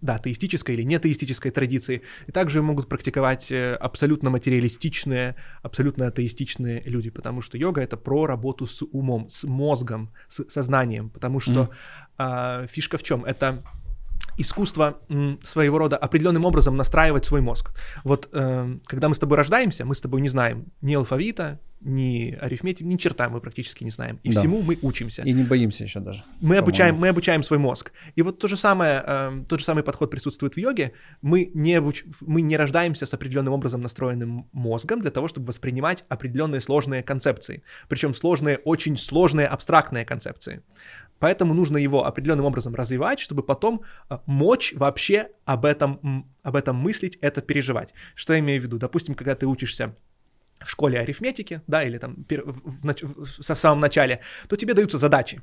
[0.02, 2.02] да, теистической или нетеистической традиции.
[2.26, 8.26] И также могут практиковать э, абсолютно материалистичные, абсолютно атеистичные люди, потому что йога— это про
[8.26, 11.70] работу с умом, с мозгом, с сознанием, потому что
[12.18, 13.24] а, фишка в чем?
[13.24, 13.64] Это
[14.38, 14.98] искусство
[15.42, 17.72] своего рода определенным образом настраивать свой мозг.
[18.04, 22.38] Вот э, когда мы с тобой рождаемся, мы с тобой не знаем ни алфавита, ни
[22.40, 24.20] арифметики, ни черта мы практически не знаем.
[24.22, 24.38] И Да.
[24.38, 25.22] всему мы учимся.
[25.22, 26.22] И не боимся еще даже.
[26.40, 27.90] Мы обучаем, мы обучаем свой мозг.
[28.14, 30.92] И вот то же самое, э, тот же самый подход присутствует в йоге.
[31.22, 36.04] Мы не, обуч- мы не рождаемся с определенным образом настроенным мозгом для того, чтобы воспринимать
[36.08, 37.64] определенные сложные концепции.
[37.88, 40.62] Причем сложные, очень сложные абстрактные концепции.
[41.22, 46.74] Поэтому нужно его определенным образом развивать, чтобы потом э, мочь вообще об этом, об этом
[46.74, 47.94] мыслить, это переживать.
[48.16, 48.78] Что я имею в виду?
[48.78, 49.94] Допустим, когда ты учишься
[50.60, 54.98] в школе арифметики, да, или там в, в в- в самом начале, то тебе даются
[54.98, 55.40] задачи.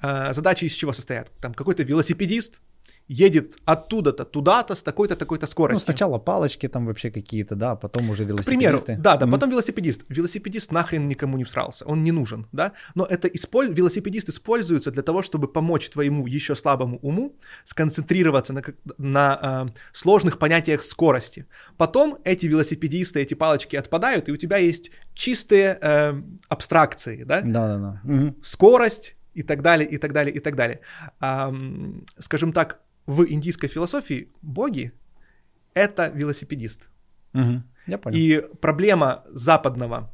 [0.00, 1.30] А, задачи из чего состоят?
[1.40, 2.60] Там какой-то велосипедист
[3.08, 5.84] едет оттуда-то, туда-то, с такой-то, такой-то Ну, скоростью.
[5.84, 8.96] сначала палочки там вообще какие-то, да, потом уже К примеру, велосипедисты.
[9.02, 10.04] да, да, потом велосипедист.
[10.08, 13.72] Велосипедист нахрен никому не всрался, он не нужен, да, но это исполь...
[13.72, 18.62] велосипедист используется для того, чтобы помочь твоему еще слабому уму сконцентрироваться на,
[18.98, 21.46] на а, сложных понятиях скорости.
[21.76, 26.14] Потом эти велосипедисты, эти палочки отпадают, и у тебя есть чистые э,
[26.48, 28.00] абстракции, да, Да-да-да.
[28.04, 28.36] Мгм.
[28.42, 30.80] скорость и так далее, и так далее, и так далее.
[31.18, 34.92] Ам, скажем так, в индийской философии боги—
[35.74, 36.88] это велосипедист.
[37.32, 37.64] Мгм.
[37.86, 38.16] Я понял.
[38.16, 40.11] И проблема западного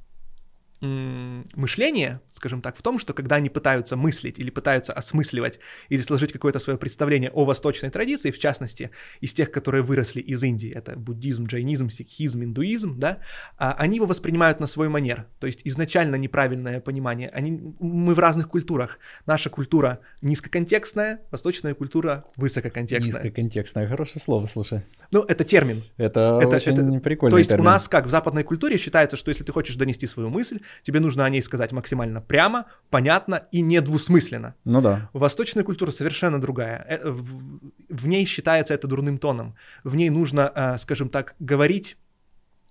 [0.81, 6.01] м, мышления, скажем так, в том, что когда они пытаются мыслить или пытаются осмысливать или
[6.01, 10.71] сложить какое-то свое представление о восточной традиции, в частности, из тех, которые выросли из Индии,
[10.71, 13.19] это буддизм, джайнизм, сикхизм, индуизм, да,
[13.57, 15.27] а, они его воспринимают на свой манер.
[15.41, 17.29] То есть изначально неправильное понимание.
[17.31, 18.99] Они, мы в разных культурах.
[19.27, 23.23] Наша культура низкоконтекстная, восточная культура высококонтекстная.
[23.23, 24.83] Низкоконтекстное, хорошее слово, слушай.
[25.11, 25.85] Ну, это термин.
[25.97, 27.31] Это, Это- очень это- прикольно.
[27.33, 30.29] То есть у нас, как в западной культуре, считается, что если ты хочешь донести свою
[30.29, 34.55] мысль, тебе нужно о ней сказать максимально прямо, понятно и недвусмысленно.
[34.65, 35.11] Ну да.
[35.13, 36.85] Восточная культура совершенно другая.
[36.89, 39.55] Э, В, ней считается это дурным тоном.
[39.85, 41.97] В ней нужно, э, скажем так, говорить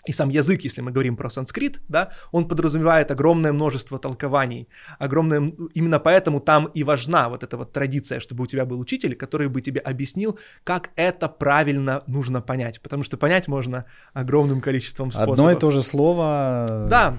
[0.07, 5.53] и сам язык, если мы говорим про санскрит, да, он подразумевает огромное множество толкований, огромное,
[5.73, 9.49] именно поэтому там и важна вот эта вот традиция, чтобы у тебя был учитель, который
[9.49, 15.39] бы тебе объяснил, как это правильно нужно понять, потому что понять можно огромным количеством способов.
[15.39, 16.87] Одно и то же слово.
[16.89, 17.15] Да,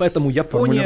[0.00, 0.82] поэтому Япония.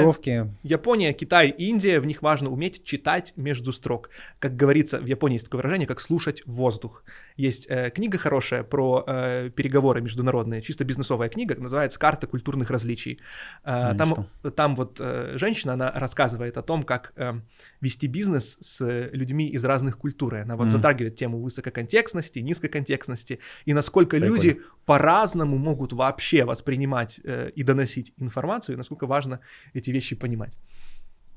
[0.63, 4.11] Япония, Китай, Индия, в них важно уметь читать между строк.
[4.39, 7.03] Как говорится, в Японии есть такое выражение, как слушать воздух.
[7.37, 13.19] Есть э, книга хорошая про э, переговоры международные, чисто бизнесовая книга, называется «Карта культурных различий».
[13.65, 17.33] Э, Ну там, там вот э, женщина, она рассказывает о том, как э,
[17.81, 20.35] вести бизнес с людьми из разных культур.
[20.37, 20.71] Она вот Мгм.
[20.73, 24.35] затрагивает тему высококонтекстности, низкоконтекстности, и насколько Прикольно.
[24.35, 29.41] люди по-разному могут вообще воспринимать э, и доносить информацию, и насколько важно
[29.73, 30.57] эти вещи понимать.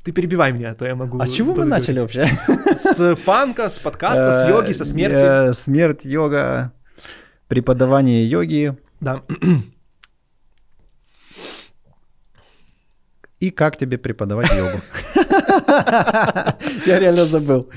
[0.04, 1.20] Ты перебивай меня, а то я могу...
[1.20, 1.72] А с чего мы говорить.
[1.72, 2.26] начали вообще?
[2.76, 5.50] С панка, с подкаста, с йоги, со э, смерти.
[5.50, 6.72] Э, смерть, йога,
[7.48, 8.78] преподавание йоги.
[9.02, 9.24] Да.
[13.40, 14.80] И как тебе преподавать йогу?
[16.86, 17.70] Я реально забыл.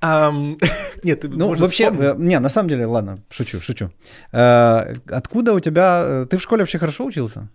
[1.02, 3.90] Нет, ну вообще, э, не, на самом деле, ладно, шучу, шучу.
[4.32, 7.48] Э, откуда у тебя, э, ты в школе вообще хорошо учился?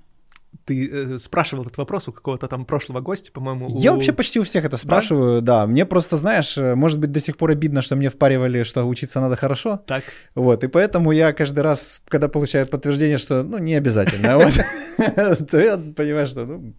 [0.65, 3.69] Ты э, спрашивал этот вопрос у какого-то там прошлого гостя, по-моему.
[3.77, 3.95] Я у...
[3.95, 5.61] вообще почти у всех это спрашиваю, да?
[5.61, 5.67] да.
[5.67, 9.35] Мне просто, знаешь, может быть, до сих пор обидно, что мне впаривали, что учиться надо
[9.35, 9.77] хорошо.
[9.85, 10.03] Так.
[10.35, 14.53] Вот, и поэтому я каждый раз, когда получаю подтверждение, что, ну, не обязательно, вот,
[15.49, 16.73] то я понимаю, что, ну,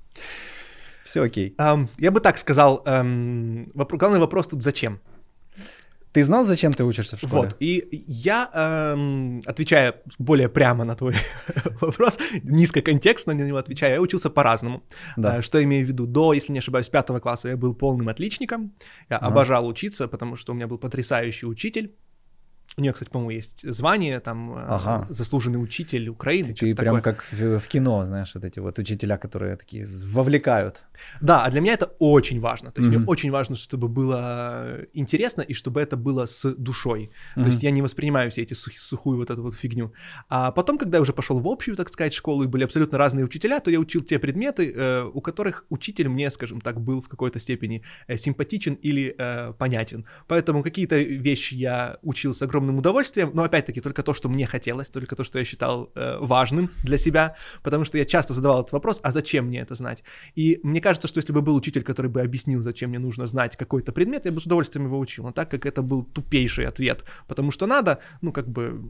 [1.05, 1.57] все окей.
[1.99, 5.01] Я бы так сказал, эм, главный вопрос тут зачем?
[6.13, 7.45] Ты знал, зачем ты учишься в школе?
[7.45, 11.15] Вот, и я, эм, отвечая более прямо на твой
[11.81, 14.83] вопрос, низкоконтекстно на него отвечая, я учился по-разному.
[15.17, 15.39] Да.
[15.39, 16.07] Э, что имею в виду?
[16.07, 18.75] До, если не ошибаюсь, пятого класса я был полным отличником.
[19.09, 19.29] Я ага.
[19.29, 21.95] обожал учиться, потому что у меня был потрясающий учитель.
[22.79, 25.07] У нее, кстати, по-моему, есть звание, там, э, ага.
[25.11, 26.55] заслуженный учитель Украины.
[26.55, 30.83] Ты прям как в, в кино, знаешь, вот эти вот учителя, которые такие вовлекают.
[31.21, 32.71] Да, а для меня это очень важно.
[32.71, 32.99] То есть mm-hmm.
[32.99, 37.11] мне очень важно, чтобы было интересно и чтобы это было с душой.
[37.37, 37.43] Mm-hmm.
[37.43, 39.93] То есть я не воспринимаю все эти сух, сухую вот эту вот фигню.
[40.31, 43.27] А потом, когда я уже пошел в общую, так сказать, школу, и были абсолютно разные
[43.27, 47.09] учителя, то я учил те предметы, э, у которых учитель мне, скажем так, был в
[47.09, 50.07] какой-то степени э, симпатичен или э, понятен.
[50.27, 54.89] Поэтому какие-то вещи я учился огромным огромным удовольствием, но опять-таки только то, что мне хотелось,
[54.89, 58.73] только то, что я считал э, важным для себя, потому что я часто задавал этот
[58.73, 60.03] вопрос, а зачем мне это знать?
[60.37, 63.57] И мне кажется, что если бы был учитель, который бы объяснил, зачем мне нужно знать
[63.57, 67.05] какой-то предмет, я бы с удовольствием его учил, но так как это был тупейший ответ,
[67.29, 68.81] потому что надо, ну как бы...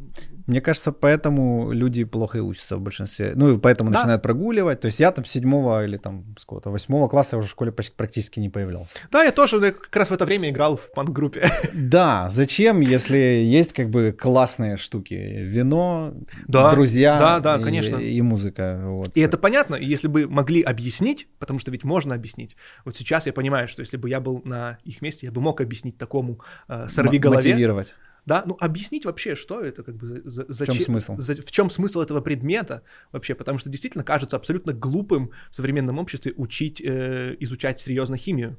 [0.46, 3.98] Мне кажется, поэтому люди плохо и учатся в большинстве, ну и поэтому да.
[3.98, 7.50] начинают прогуливать, то есть я там седьмого или там с какого-то восьмого класса уже в
[7.50, 8.96] школе практически не появлялся.
[9.10, 11.48] Да, я тоже как раз в это время играл в панк-группе.
[11.74, 13.16] Да, зачем, если
[13.52, 15.14] есть как бы классные штуки.
[15.14, 16.14] Вино,
[16.48, 17.96] да, друзья да, да, и, конечно.
[17.96, 18.80] и музыка.
[18.84, 19.16] Вот.
[19.16, 22.56] И это понятно, если бы могли объяснить, потому что ведь можно объяснить.
[22.84, 25.60] Вот сейчас я понимаю, что если бы я был на их месте, я бы мог
[25.60, 27.50] объяснить такому э, сорвиголове.
[27.50, 27.94] Мотивировать.
[28.24, 31.16] Да, ну объяснить вообще, что это, как бы, за, за, в чем смысл?
[31.16, 35.98] За, в чем смысл этого предмета вообще, потому что действительно кажется абсолютно глупым в современном
[35.98, 38.58] обществе учить, э, изучать серьезно химию,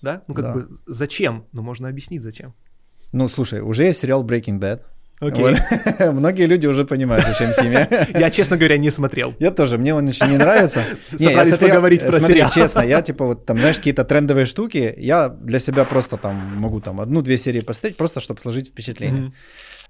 [0.00, 0.52] да, ну как да.
[0.54, 2.54] бы зачем, но можно объяснить зачем.
[3.12, 4.80] Ну, слушай, уже есть сериал Breaking Bad.
[5.20, 5.56] Okay.
[6.00, 6.12] Вот.
[6.14, 7.88] Многие люди уже понимают, зачем химия.
[8.18, 9.34] Я, честно говоря, не смотрел.
[9.38, 10.82] Я тоже, мне он очень не нравится.
[11.12, 12.50] Не, я смотрел, поговорить про смотри, сериал.
[12.50, 16.80] честно, я типа вот там, знаешь, какие-то трендовые штуки, я для себя просто там могу
[16.80, 19.32] там одну-две серии посмотреть, просто чтобы сложить впечатление.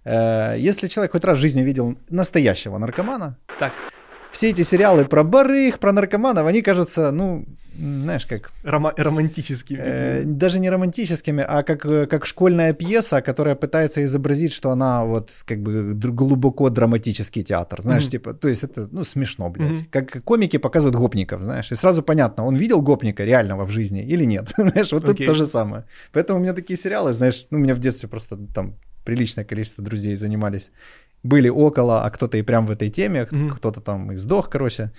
[0.04, 0.58] Mm-hmm.
[0.58, 3.72] Если человек хоть раз в жизни видел настоящего наркомана, так
[4.32, 7.46] все эти сериалы про барыг, про наркоманов, они кажутся, ну,
[7.78, 8.52] знаешь, как...
[8.64, 9.78] Рома- романтическими.
[9.80, 15.30] Э, даже не романтическими, а как, как школьная пьеса, которая пытается изобразить, что она вот
[15.44, 18.10] как бы глубоко драматический театр, знаешь, mm-hmm.
[18.10, 19.70] типа, то есть это, ну, смешно, блядь.
[19.70, 19.86] Mm-hmm.
[19.90, 24.24] Как комики показывают гопников, знаешь, и сразу понятно, он видел гопника реального в жизни или
[24.24, 25.16] нет, знаешь, вот okay.
[25.16, 25.84] тут то же самое.
[26.12, 29.84] Поэтому у меня такие сериалы, знаешь, ну, у меня в детстве просто там приличное количество
[29.84, 30.70] друзей занимались
[31.22, 33.50] были около, а кто-то и прям в этой теме, mm-hmm.
[33.50, 34.90] кто-то там и сдох, короче.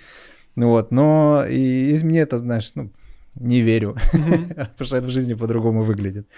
[0.56, 2.90] Ну вот, но и, и мне это, знаешь, ну,
[3.40, 6.28] не верю, потому что это в жизни по-другому выглядит.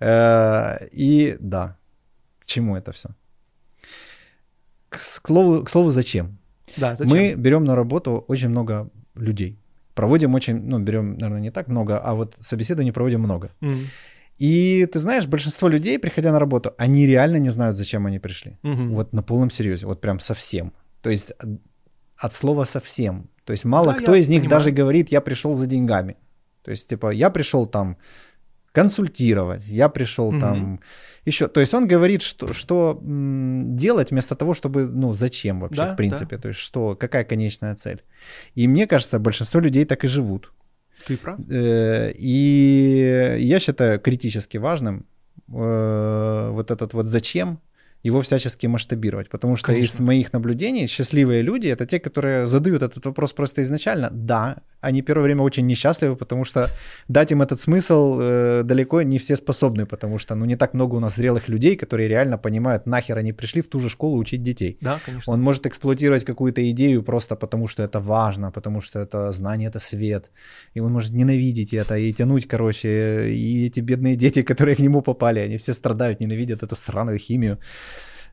[0.00, 1.76] Э, и да,
[2.38, 3.08] к чему это все?
[4.88, 6.38] К слову, к слову зачем?
[6.76, 7.16] Да, зачем?
[7.16, 9.58] Мы берем на работу очень много людей.
[9.94, 13.50] Проводим очень, ну, берем, наверное, не так много, а вот собеседование проводим много.
[13.60, 13.86] Mm-hmm.
[14.38, 18.58] И ты знаешь, большинство людей, приходя на работу, они реально не знают, зачем они пришли.
[18.62, 18.94] Угу.
[18.94, 20.72] Вот на полном серьезе, вот прям совсем.
[21.00, 21.32] То есть
[22.16, 23.30] от слова совсем.
[23.44, 24.58] То есть мало да, кто из них понимаю.
[24.58, 26.16] даже говорит, я пришел за деньгами.
[26.62, 27.96] То есть типа я пришел там
[28.72, 30.40] консультировать, я пришел угу.
[30.40, 30.80] там
[31.24, 31.48] еще.
[31.48, 35.96] То есть он говорит, что, что делать вместо того, чтобы, ну зачем вообще да, в
[35.96, 36.42] принципе, да.
[36.42, 38.02] то есть что, какая конечная цель.
[38.54, 40.52] И мне кажется, большинство людей так и живут.
[41.06, 41.38] Ты прав.
[41.48, 45.06] Э, и я считаю критически важным
[45.48, 47.60] э, вот этот вот зачем
[48.06, 49.28] его всячески масштабировать.
[49.28, 49.94] Потому что Конечно.
[49.94, 54.10] из моих наблюдений счастливые люди это те, которые задают этот вопрос просто изначально.
[54.12, 56.68] Да, они первое время очень несчастливы, потому что
[57.08, 60.96] дать им этот смысл э, далеко не все способны, потому что ну не так много
[60.96, 64.42] у нас зрелых людей, которые реально понимают, нахер они пришли в ту же школу учить
[64.42, 64.78] детей.
[64.80, 65.32] Да, конечно.
[65.32, 69.80] Он может эксплуатировать какую-то идею просто потому, что это важно, потому что это знание, это
[69.80, 70.30] свет.
[70.74, 75.02] И он может ненавидеть это и тянуть, короче, и эти бедные дети, которые к нему
[75.02, 77.58] попали, они все страдают, ненавидят эту сраную химию.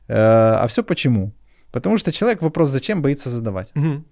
[0.08, 0.14] Э,
[0.60, 1.32] а все почему?
[1.70, 3.72] Потому что человек вопрос зачем боится задавать.
[3.74, 4.04] Угу.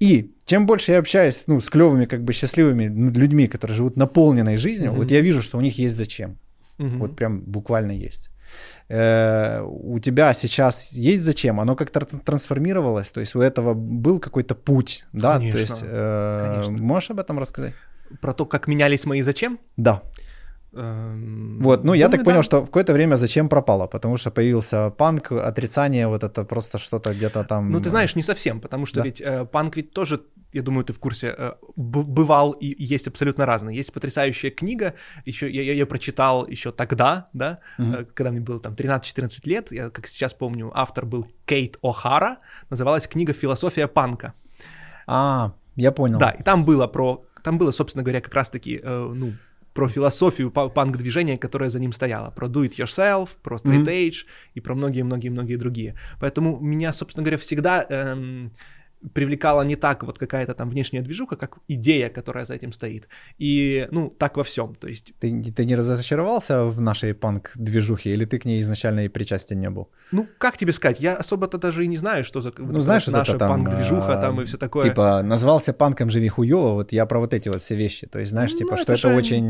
[0.00, 2.84] И чем больше я общаюсь ну, с клевыми, как бы счастливыми
[3.18, 6.38] людьми, которые живут наполненной жизнью, mm вот я вижу, что у них есть зачем.
[6.78, 8.30] mm Вот прям буквально есть.
[8.88, 11.60] Э, у тебя сейчас есть зачем?
[11.60, 13.10] Оно как-то трансформировалось?
[13.10, 15.34] То есть у этого был какой-то путь, да?
[15.34, 16.84] Конечно, то есть э, конечно.
[16.84, 17.74] можешь об этом рассказать?
[18.20, 19.58] Про то, как менялись мои зачем?
[19.76, 19.92] Да.
[19.92, 20.27] Эм,
[20.72, 22.42] Вот, ну я так понял, да.
[22.42, 27.14] что в какое-то время зачем пропало, потому что появился панк, отрицание, вот это просто что-то
[27.14, 27.70] где-то там.
[27.70, 29.04] Ну, ты знаешь, не совсем, потому что Да.
[29.04, 30.20] ведь э, панк ведь тоже,
[30.52, 33.74] я думаю, ты в курсе, э, бывал и есть абсолютно разный.
[33.74, 34.92] Есть потрясающая книга,
[35.26, 37.94] еще я ее прочитал еще тогда, да, Мгм.
[37.94, 42.36] э, когда мне было там 13-14 лет, я как сейчас помню, автор был Кейт О'Хара,
[42.70, 44.34] называлась книга «Философия панка».
[45.06, 46.18] А, я понял.
[46.18, 49.32] Да, и там было про, там было, собственно говоря, как раз-таки, э, ну,
[49.78, 53.88] про философию па- панк-движения, которое за ним стояло, про do it yourself, про straight Мгм.
[53.88, 54.24] edge
[54.56, 55.94] и про многие-многие-многие другие.
[56.20, 58.50] Поэтому меня, собственно говоря, всегда эм,
[59.14, 63.08] привлекала не так вот какая-то там внешняя движуха, как идея, которая за этим стоит.
[63.38, 64.74] И, ну, так во всем.
[64.74, 69.08] То есть, Ты, ты не разочаровался в нашей панк-движухе, или ты к ней изначально и
[69.08, 69.88] причастен не был?
[70.10, 73.12] ну, как тебе сказать, я особо-то даже и не знаю, что за Ну, знаешь, вот
[73.12, 74.82] вот наша это там, панк-движуха а, там и все такое.
[74.88, 78.06] Типа, назвался панком «Живи хуёво», вот я про вот эти вот все вещи.
[78.06, 79.44] То есть, знаешь, Ну, типа, это что это же- очень...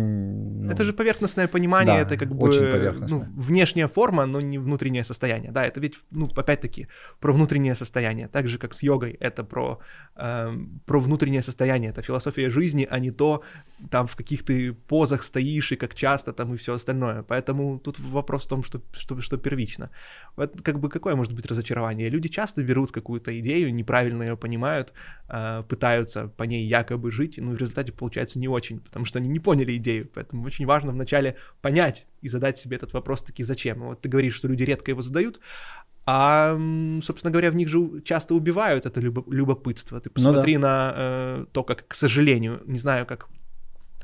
[0.65, 3.29] ну, Это же поверхностное понимание, Да, это как бы очень ну, поверхностное.
[3.37, 5.53] внешняя форма, но не внутреннее состояние.
[5.53, 6.89] Да, это ведь, ну, опять-таки,
[7.21, 8.29] про внутреннее состояние.
[8.29, 9.79] Так же, как с йогой, это про,
[10.17, 13.43] эм, про внутреннее состояние, это философия жизни, а не то,
[13.91, 17.23] там, в каких ты позах стоишь и как часто там и все остальное.
[17.23, 19.91] Поэтому тут вопрос в том, что, что, что первично.
[20.37, 22.09] Вот, как бы, какое может быть разочарование?
[22.09, 24.93] Люди часто берут какую-то идею, неправильно ее понимают,
[25.29, 29.29] э, пытаются по ней якобы жить, но в результате получается не очень, потому что они
[29.29, 30.09] не поняли идею.
[30.15, 33.81] Поэтому очень важно вначале понять и задать себе этот вопрос таки зачем.
[33.81, 35.41] Вот ты говоришь, что люди редко его задают,
[36.11, 36.59] а,
[37.03, 40.01] собственно говоря, в них же часто убивают это любо- любопытство.
[40.01, 43.29] Ты Ну посмотри на э, то, как, к сожалению, не знаю, как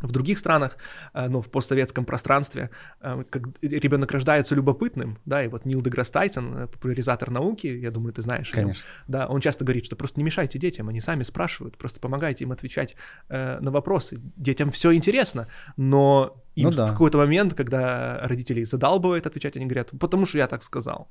[0.00, 0.76] в других странах,
[1.12, 6.10] э, но в постсоветском пространстве, э, как ребенок рождается любопытным, да, и вот Нил Деграсс
[6.10, 8.84] Тайсон, э, популяризатор науки, я думаю, ты знаешь, Конечно.
[9.08, 12.52] да, он часто говорит, что просто не мешайте детям, они сами спрашивают, просто помогайте им
[12.52, 12.96] отвечать
[13.28, 14.20] э, на вопросы.
[14.36, 16.88] Детям все интересно, но им Ну в да.
[16.88, 21.08] какой-то момент, когда родителей задалбывает отвечать, они говорят, потому что я так сказал.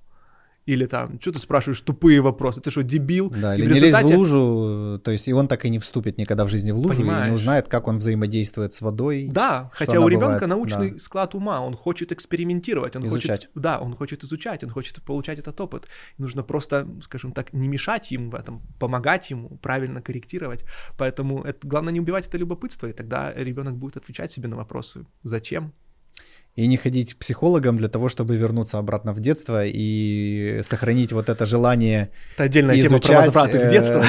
[0.65, 3.29] Или там, что ты спрашиваешь тупые вопросы, ты что, дебил?
[3.29, 5.69] Да, И или в не лезь в результате- лужу, то есть и он так и
[5.69, 7.29] не вступит никогда в жизни в лужу и Понимаешь.
[7.29, 9.27] не узнает, как он взаимодействует с водой.
[9.29, 10.99] Да, хотя у ребенка бывает, научный да.
[10.99, 13.47] склад ума, он хочет экспериментировать, он Изучать.
[13.47, 15.87] хочет, да, он хочет изучать, он хочет получать этот опыт.
[16.17, 20.63] Нужно просто, скажем так, не мешать ему в этом, помогать ему, правильно корректировать.
[20.97, 25.05] Поэтому это, главное не убивать это любопытство, и тогда ребенок будет отвечать себе на вопросы,
[25.23, 25.73] зачем.
[26.55, 31.27] И не ходить к психологам для того, чтобы вернуться обратно в детство и сохранить вот
[31.29, 34.03] это желание Это отдельная тема про изучать, возвраты в э, детство.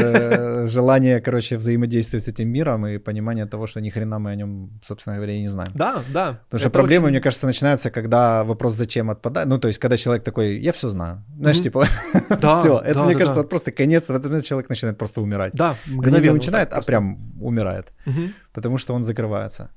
[0.00, 4.34] э, желание, короче, взаимодействовать с этим миром и понимание того, что ни хрена мы о
[4.34, 5.70] нем, собственно говоря, и не знаем.
[5.74, 6.40] Да, да.
[6.50, 9.48] Потому что проблемы, очень- мне кажется, начинаются, когда вопрос «зачем» отпадает.
[9.48, 11.24] Ну, то есть, когда человек такой «я все знаю».
[11.38, 11.64] Знаешь, Мгм.
[11.64, 11.86] типа,
[12.40, 12.78] Да, все.
[12.78, 14.04] Это, да, мне да, кажется, вот просто конец.
[14.08, 15.52] В этот момент человек начинает просто умирать.
[15.54, 16.32] Да, не мгновенно.
[16.32, 17.92] вот начинает, а прям умирает.
[18.52, 19.70] Потому что он закрывается.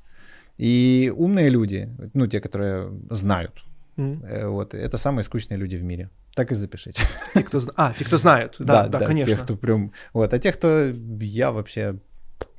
[0.59, 3.63] И умные люди, ну, те, которые знают,
[3.97, 6.09] э, вот, это самые скучные люди в мире.
[6.35, 7.01] Так и запишите.
[7.33, 8.55] Те, кто А, те, кто знают.
[8.59, 9.35] Да, да, конечно.
[9.35, 9.91] Те, кто прям...
[10.13, 10.93] Вот, а те, кто...
[11.21, 11.95] Я вообще...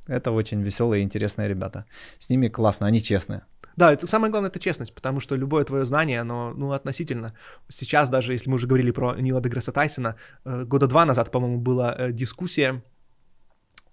[0.07, 1.85] Это очень веселые и интересные ребята.
[2.19, 3.41] С ними классно, они честные.
[3.77, 7.33] Да, это самое главное это честность, потому что любое твое знание, оно ну, относительно.
[7.69, 11.59] Сейчас даже, если мы уже говорили про Нила Деграсса Тайсона, э, года два назад, по-моему,
[11.59, 12.83] была э, дискуссия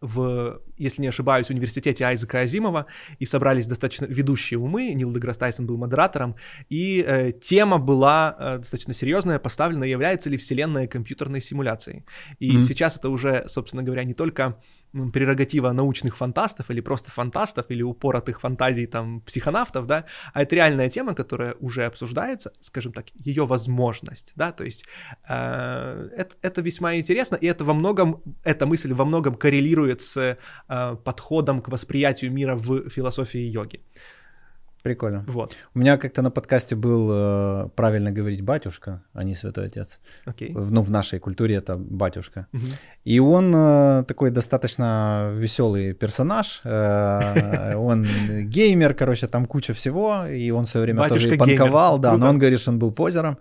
[0.00, 2.87] в, если не ошибаюсь, университете Айзека Азимова,
[3.18, 6.37] и собрались достаточно ведущие умы, Нил Деграсс Тайсон был модератором,
[6.68, 12.04] и э, тема была э, достаточно серьезная, поставлена, является ли Вселенная компьютерной симуляцией.
[12.38, 12.62] И Мгм.
[12.62, 14.61] сейчас это уже, собственно говоря, не только
[15.12, 20.88] прерогатива научных фантастов или просто фантастов или упоротых фантазий там психонавтов, да, а это реальная
[20.88, 24.85] тема, которая уже обсуждается, скажем так, ее возможность, да, то есть
[25.29, 30.16] э, это, это весьма интересно, и это во многом, эта мысль во многом коррелирует с
[30.68, 33.81] э, подходом к восприятию мира в философии йоги.
[34.88, 35.24] Прикольно.
[35.29, 40.01] Вот, У меня как-то на подкасте был э, правильно говорить батюшка, а не святой отец.
[40.27, 40.55] окей.
[40.55, 42.46] В- Ну, в нашей культуре это батюшка.
[42.53, 42.66] Мгм.
[43.05, 46.60] И он э, такой достаточно веселый персонаж.
[46.65, 48.06] э, он
[48.54, 50.27] геймер, короче, там куча всего.
[50.27, 52.25] И он в свое время тоже и панковал, да, Круто.
[52.25, 53.37] но он говорит, что он был позером.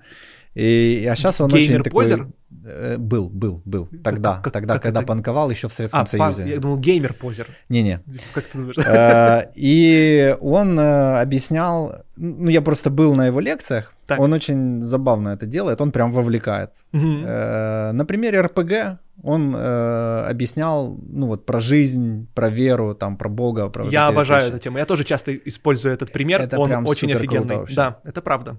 [0.57, 2.05] И, а сейчас он очень такой...
[2.05, 2.27] Геймер-позер?
[2.65, 3.87] Э, Был, был, был.
[4.03, 5.07] Тогда, как- тогда, как когда это?
[5.07, 6.53] панковал еще в Советском А, пан- Союзе.
[6.55, 7.47] я думал, геймер-позер.
[7.69, 7.99] Не-не.
[8.33, 8.77] Как ты думаешь?
[8.77, 14.19] Э, И он э, объяснял, ну я просто был на его лекциях, Так.
[14.19, 16.71] он очень забавно это делает, он прям вовлекает.
[16.91, 23.69] На примере РПГ он э, объяснял, ну вот про жизнь, про веру, там про Бога,
[23.69, 24.53] про Я обожаю вещи.
[24.55, 24.77] эту тему.
[24.79, 26.41] Я тоже часто использую этот пример.
[26.41, 27.65] Это он прям очень офигенный.
[27.75, 28.57] Да, это правда.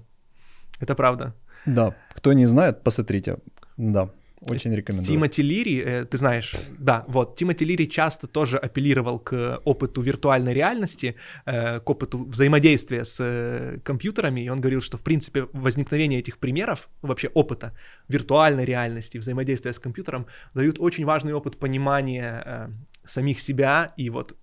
[0.81, 1.33] Это правда.
[1.65, 3.37] Да, кто не знает, посмотрите.
[3.77, 4.09] Да.
[4.47, 5.05] Очень рекомендую.
[5.05, 10.53] Тимоти Лири, э, ты знаешь, да, вот, Тимоти Лири часто тоже апеллировал к опыту виртуальной
[10.53, 16.19] реальности, э, к опыту взаимодействия с э, компьютерами, и он говорил, что, в принципе, возникновение
[16.19, 17.73] этих примеров, вообще опыта
[18.07, 22.69] виртуальной реальности, взаимодействия с компьютером, дают очень важный опыт понимания
[23.05, 24.35] самих себя и вот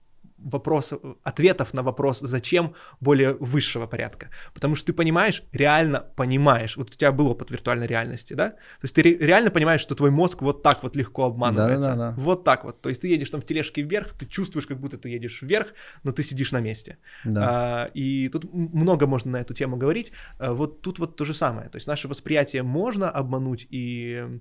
[0.47, 4.30] вопросов, ответов на вопрос «зачем» более высшего порядка.
[4.55, 6.76] Потому что ты понимаешь, реально понимаешь.
[6.76, 8.51] Вот у тебя был опыт виртуальной реальности, да?
[8.51, 11.90] То есть ты реально понимаешь, что твой мозг вот так вот легко обманывается.
[11.90, 12.14] Да, да, да.
[12.16, 12.80] Вот так вот.
[12.80, 15.74] То есть ты едешь там в тележке вверх, ты чувствуешь, как будто ты едешь вверх,
[16.05, 16.99] но ты сидишь на месте.
[17.24, 17.40] Да.
[17.49, 20.12] А, и тут много можно на эту тему говорить.
[20.38, 21.68] А, вот тут вот то же самое.
[21.68, 24.40] То есть наше восприятие можно обмануть и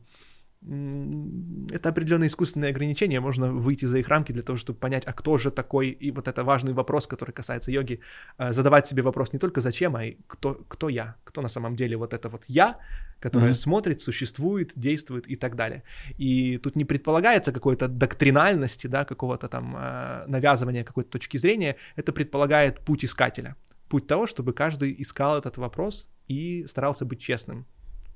[1.71, 5.37] это определенные искусственные ограничения, можно выйти за их рамки для того, чтобы понять, а кто
[5.37, 7.99] же такой, и вот это важный вопрос, который касается йоги,
[8.37, 11.75] э, задавать себе вопрос не только зачем, а и кто, кто я, кто на самом
[11.75, 12.79] деле вот это вот я,
[13.19, 13.53] которое mm-hmm.
[13.53, 15.83] смотрит, существует, действует и так далее.
[16.17, 22.11] И тут не предполагается какой-то доктринальности, да, какого-то там э, навязывания какой-то точки зрения, это
[22.11, 23.55] предполагает путь искателя,
[23.87, 27.65] путь того, чтобы каждый искал этот вопрос и старался быть честным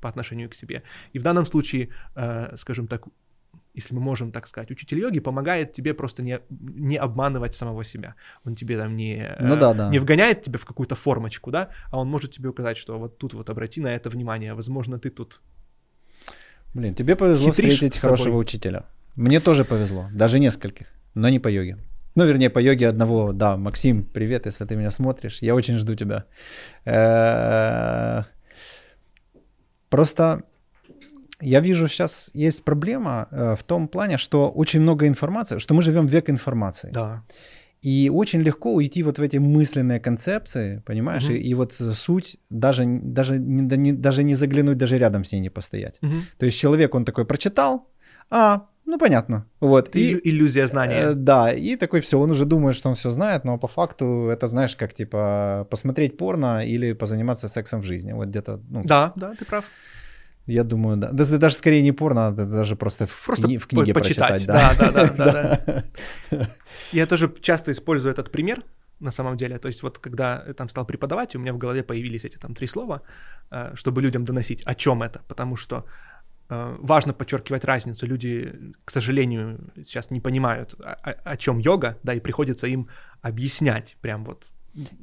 [0.02, 0.84] по отношению к себе.
[1.14, 3.08] И в данном случае, э, скажем так,
[3.74, 8.16] если мы можем так сказать, учитель йоги помогает тебе просто не, не обманывать самого себя.
[8.46, 9.90] Он тебе там не, э, ну, да, да.
[9.90, 13.34] не вгоняет тебя в какую-то формочку, да, а он может тебе указать, что вот тут
[13.34, 15.42] вот обрати на это внимание, возможно, ты тут...
[16.74, 18.86] Блин, тебе повезло встретить хорошего учителя.
[19.16, 21.78] Мне тоже повезло, даже нескольких, но не по йоге.
[22.16, 25.96] Ну, вернее, по йоге одного, да, Максим, привет, если ты меня смотришь, я очень жду
[25.96, 26.26] тебя.
[29.90, 30.44] Просто
[31.42, 35.82] я вижу, сейчас есть проблема э, в том плане, что очень много информации, что мы
[35.82, 36.92] живем в век информации.
[36.94, 37.24] Да.
[37.82, 41.34] И очень легко уйти вот в эти мысленные концепции, понимаешь, угу.
[41.34, 45.50] и, и вот суть даже, даже, не, даже не заглянуть, даже рядом с ней не
[45.50, 45.98] постоять.
[46.02, 46.14] Угу.
[46.38, 47.88] То есть человек, он такой прочитал,
[48.30, 49.46] а, ну понятно.
[49.60, 49.90] Вот.
[49.90, 51.12] Это и, иллюзия знания.
[51.12, 54.30] Э, да, и такой все, он уже думает, что он все знает, но по факту
[54.30, 58.14] это знаешь, как типа посмотреть порно или позаниматься сексом в жизни.
[58.14, 58.60] Вот где-то.
[58.70, 59.64] Ну, да, да, ты прав.
[60.48, 61.12] Я думаю, да.
[61.12, 64.46] Да, даже скорее не порно, это даже просто в, просто кни- в книге по- почитать.
[64.46, 65.60] Прочитать, да, да, да, да,
[66.32, 66.50] да.
[66.92, 68.64] Я тоже часто использую этот пример,
[69.00, 69.58] на самом деле.
[69.60, 72.56] То есть вот когда я там стал преподавать, у меня в голове появились эти там
[72.56, 73.02] три слова,
[73.52, 75.86] э, чтобы людям доносить, о чем это, потому что
[76.50, 78.08] важно подчеркивать разницу.
[78.08, 78.54] Люди,
[78.86, 82.88] к сожалению, сейчас не понимают, о, о чем йога, да, и приходится им
[83.22, 84.52] объяснять прям вот.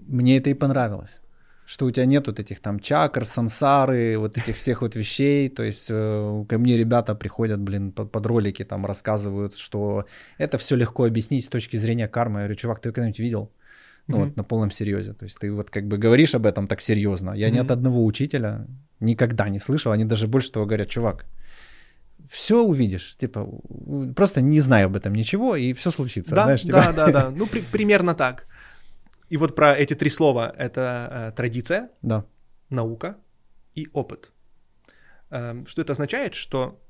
[0.06, 1.20] Мне это и понравилось
[1.66, 5.64] что у тебя нет вот этих там чакр, сансары, вот этих всех вот вещей, то
[5.64, 10.06] есть э, ко мне ребята приходят, блин, под, под ролики там рассказывают, что
[10.38, 12.38] это все легко объяснить с точки зрения кармы.
[12.38, 13.50] Я говорю, чувак, ты когда-нибудь видел?
[14.06, 14.24] Ну, mm-hmm.
[14.24, 15.12] вот на полном серьезе.
[15.12, 17.32] То есть ты вот как бы говоришь об этом так серьезно.
[17.32, 17.50] Я mm-hmm.
[17.50, 18.66] ни от одного учителя
[19.00, 19.90] никогда не слышал.
[19.90, 21.26] Они даже больше того говорят, чувак,
[22.30, 23.48] все увидишь, типа,
[24.14, 26.34] просто не знаю об этом ничего, и все случится.
[26.34, 26.78] Да, знаешь, типа.
[26.78, 27.30] да, да, да.
[27.36, 28.46] Ну, при, примерно так.
[29.28, 32.24] И вот про эти три слова это э, традиция, да.
[32.70, 33.16] наука
[33.74, 34.30] и опыт.
[35.30, 36.34] Э, что это означает?
[36.34, 36.80] Что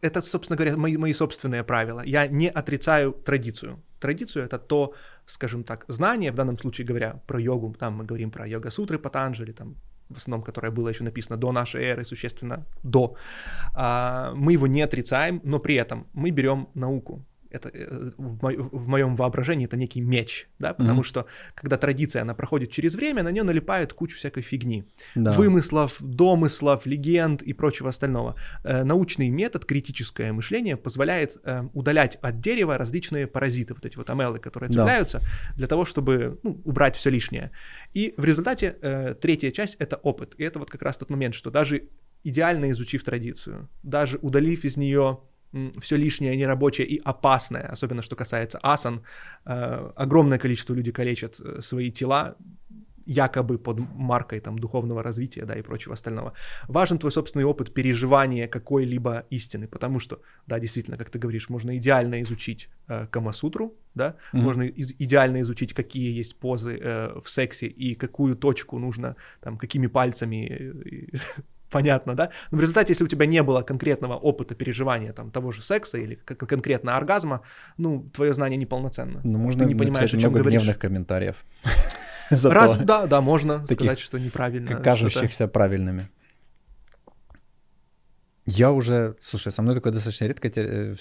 [0.00, 2.02] это, собственно говоря, мои, мои собственные правила.
[2.04, 3.82] Я не отрицаю традицию.
[4.00, 4.94] Традицию это то,
[5.26, 9.52] скажем так, знание, в данном случае говоря про йогу, там мы говорим про йога-сутры Патанджали,
[9.52, 9.76] там
[10.08, 13.16] в основном, которое было еще написано до нашей эры, существенно до,
[13.74, 18.68] а, мы его не отрицаем, но при этом мы берем науку, это э, в, мо-
[18.72, 21.04] в моем воображении это некий меч, да, потому mm-hmm.
[21.04, 24.84] что когда традиция, она проходит через время, на нее налипает кучу всякой фигни,
[25.14, 25.32] да.
[25.32, 28.36] вымыслов, домыслов, легенд и прочего остального.
[28.64, 34.10] Э, научный метод, критическое мышление позволяет э, удалять от дерева различные паразиты, вот эти вот
[34.10, 35.26] амелы, которые цепляются, да.
[35.56, 37.50] для того, чтобы ну, убрать все лишнее.
[37.94, 40.34] И в результате э, третья часть— это опыт.
[40.38, 41.88] И это вот как раз тот момент, что даже
[42.24, 45.20] идеально изучив традицию, даже удалив из нее
[45.80, 49.02] все лишнее, нерабочее и опасное, особенно что касается асан.
[49.44, 52.36] Э, огромное количество людей калечат э, свои тела,
[53.06, 56.32] якобы под маркой там духовного развития, да, и прочего остального.
[56.68, 61.76] Важен твой собственный опыт переживания какой-либо истины, потому что, да, действительно, как ты говоришь, можно
[61.76, 64.40] идеально изучить э, Камасутру, да, mm-hmm.
[64.40, 69.56] можно из- идеально изучить, какие есть позы э, в сексе и какую точку нужно, там,
[69.56, 71.18] какими пальцами э,
[71.70, 72.30] понятно, да?
[72.50, 75.98] Но в результате, если у тебя не было конкретного опыта переживания там того же секса
[75.98, 77.42] или конкретно оргазма,
[77.78, 79.20] ну, твое знание неполноценно.
[79.24, 80.62] Ну, можно Ты не понимаешь, о чем много говоришь.
[80.62, 81.44] гневных комментариев.
[82.30, 84.76] Раз, да, да, можно Таких, сказать, что неправильно.
[84.76, 86.08] Кажущихся правильными.
[88.46, 90.94] Я уже, слушай, со мной такое достаточно редко э,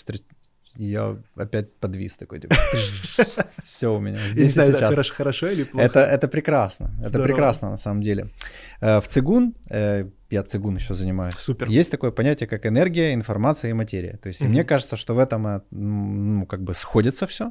[0.77, 2.55] я опять подвис такой, типа,
[3.63, 4.89] все у меня здесь знаю, сейчас.
[4.89, 5.85] Хорошо, хорошо или плохо?
[5.85, 7.27] Это, это прекрасно, это Здорово.
[7.27, 8.29] прекрасно на самом деле.
[8.81, 11.69] Э, В цигун, э, я цигун еще занимаюсь, Супер.
[11.69, 14.17] есть такое понятие, как энергия, информация и материя.
[14.21, 14.53] То есть и Мгм.
[14.53, 17.45] мне кажется, что в этом э, ну, как бы сходится все.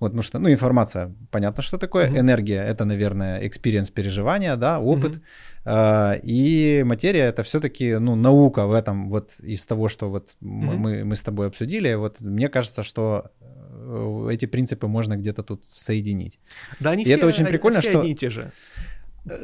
[0.00, 2.08] Вот, потому что, ну, информация, понятно, что такое.
[2.08, 2.18] Мгм.
[2.20, 5.12] Энергия— это, наверное, experience переживания, да, опыт.
[5.12, 5.22] Мгм.
[5.64, 10.76] А, И материя— это все-таки, ну, наука в этом, вот из того, что вот Мгм.
[10.76, 13.30] мы, мы с тобой обсудили, вот мне кажется, что
[13.90, 16.38] э, эти принципы можно где-то тут соединить.
[16.80, 18.50] Да, они И все, это очень прикольно, все что- одни и те же.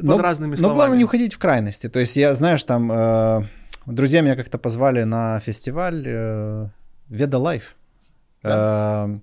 [0.01, 0.77] Но, Под разными но словами.
[0.77, 1.89] главное не уходить в крайности.
[1.89, 3.41] То есть я, знаешь, там э,
[3.85, 6.67] друзья меня как-то позвали на фестиваль э,
[7.09, 7.75] Veda Life.
[8.43, 9.19] Э,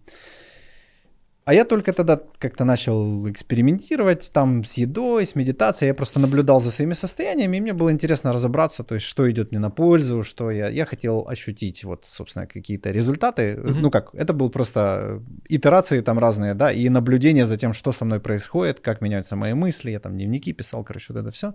[1.44, 5.88] а я только тогда как-то начал экспериментировать там с едой, с медитацией.
[5.88, 9.50] Я просто наблюдал за своими состояниями, и мне было интересно разобраться, то есть что идет
[9.50, 10.68] мне на пользу, что я...
[10.68, 13.56] Я хотел ощутить вот, собственно, какие-то результаты.
[13.56, 13.82] Мгм.
[13.82, 18.04] Ну как, это был просто итерации там разные, да, и наблюдение за тем, что со
[18.04, 19.90] мной происходит, как меняются мои мысли.
[19.90, 21.54] Я там дневники писал, короче, вот это все.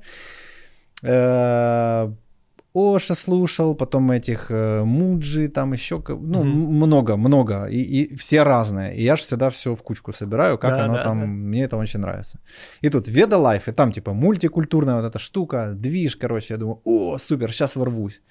[2.95, 6.47] Ошо слушал, потом этих э, Муджи, там еще, ну, м-
[6.83, 8.95] много, много, и, и все разные.
[8.95, 11.25] И я же всегда все в кучку собираю, как Да, оно да, там, да.
[11.25, 12.39] мне это очень нравится.
[12.83, 16.79] И тут Veda Life, и там типа мультикультурная вот эта штука, движ, короче, я думаю,
[16.85, 18.21] о, супер, сейчас ворвусь.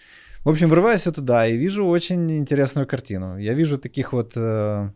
[0.44, 3.38] В общем, врываюсь я туда и вижу очень интересную картину.
[3.38, 4.90] Я вижу таких вот э,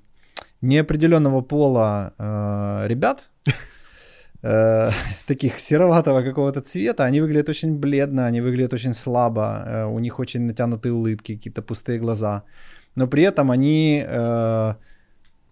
[0.62, 3.30] неопределенного пола э, ребят,
[4.43, 4.91] э,
[5.26, 7.05] таких сероватого какого-то цвета.
[7.05, 11.62] Они выглядят очень бледно, они выглядят очень слабо, э, у них очень натянутые улыбки, какие-то
[11.62, 12.43] пустые глаза.
[12.97, 14.74] Но при этом они э,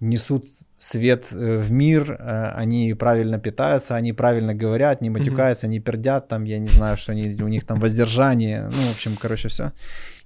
[0.01, 0.45] несут
[0.79, 6.45] свет в мир, э, они правильно питаются, они правильно говорят, не матюкаются, не пердят, там,
[6.45, 9.73] я не знаю, что они, у них там воздержание, ну, в общем, короче, все.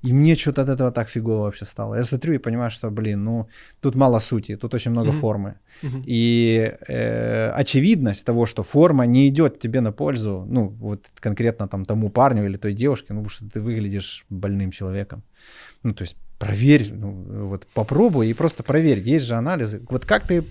[0.05, 1.94] И мне что-то от этого так фигово вообще стало.
[1.96, 3.46] Я смотрю и понимаю, что, блин, ну,
[3.80, 5.20] тут мало сути, тут очень много Мгм.
[5.20, 5.55] формы.
[5.82, 6.03] Мгм.
[6.07, 11.84] И э, очевидность того, что форма не идет тебе на пользу, ну, вот конкретно там
[11.84, 15.22] тому парню или той девушке, ну, потому что ты выглядишь больным человеком.
[15.84, 19.80] Ну, то есть проверь, ну, вот попробуй и просто проверь, есть же анализы.
[19.90, 20.42] Вот как ты,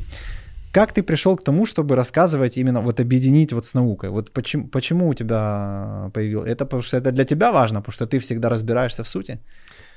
[0.72, 4.09] как ты пришел к тому, чтобы рассказывать именно, вот объединить вот с наукой?
[4.09, 6.49] Вот почему, почему у тебя появилось?
[6.49, 9.39] Это потому что это для тебя важно, потому что ты всегда разбираешься в сути?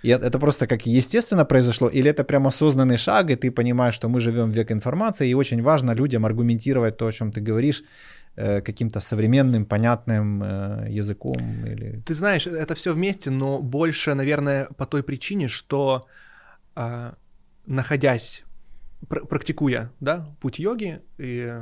[0.03, 4.09] И это просто как естественно произошло, или это прям осознанный шаг, и ты понимаешь, что
[4.09, 7.83] мы живем в век информации, и очень важно людям аргументировать то, о чем ты говоришь,
[8.37, 12.03] э, каким-то современным, понятным э, языком или...
[12.05, 16.07] Ты знаешь, это все вместе, но больше, наверное, по той причине, что
[16.75, 17.15] а,
[17.67, 18.44] находясь,
[19.09, 21.61] пр- практикуя, да, путь йоги, и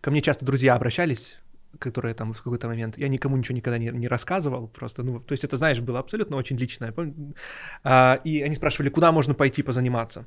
[0.00, 1.38] ко мне часто друзья обращались,
[1.78, 5.32] которые там в какой-то момент, я никому ничего никогда не, не рассказывал, просто, ну, то
[5.32, 6.94] есть это, знаешь, было абсолютно очень личное,
[7.82, 10.26] а, и они спрашивали, куда можно пойти позаниматься.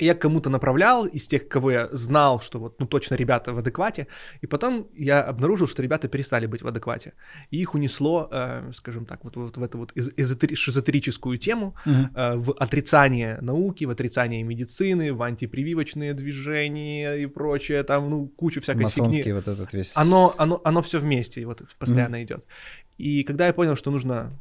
[0.00, 3.58] И я кому-то направлял из тех, кого я знал, что вот, ну, точно ребята в
[3.58, 4.06] адеквате.
[4.42, 7.12] И потом я обнаружил, что ребята перестали быть в адеквате.
[7.50, 11.74] И их унесло, э, скажем так, вот, вот в эту вот эз- эзотери- шизотерическую тему,
[11.86, 18.60] э, в отрицание науки, в отрицание медицины, в антипрививочные движения и прочее, там, ну, кучу
[18.60, 19.32] всякой Масонский фигни.
[19.34, 19.96] вот этот весь...
[19.96, 22.46] Оно, оно, оно все вместе, вот постоянно идет.
[22.98, 24.32] И когда я понял, что нужно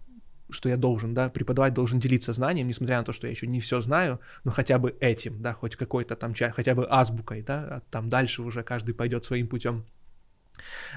[0.49, 3.59] что я должен, да, преподавать должен делиться знанием, несмотря на то, что я еще не
[3.59, 7.81] все знаю, но хотя бы этим, да, хоть какой-то там хотя бы азбукой, да, а
[7.91, 9.85] там дальше уже каждый пойдет своим путем.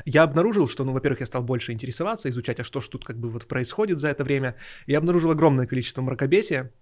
[0.04, 3.18] Я обнаружил, что, ну, во-первых, я стал больше интересоваться, изучать, а что ж тут как
[3.18, 4.56] бы вот происходит за это время.
[4.86, 6.72] Я обнаружил огромное количество мракобесия,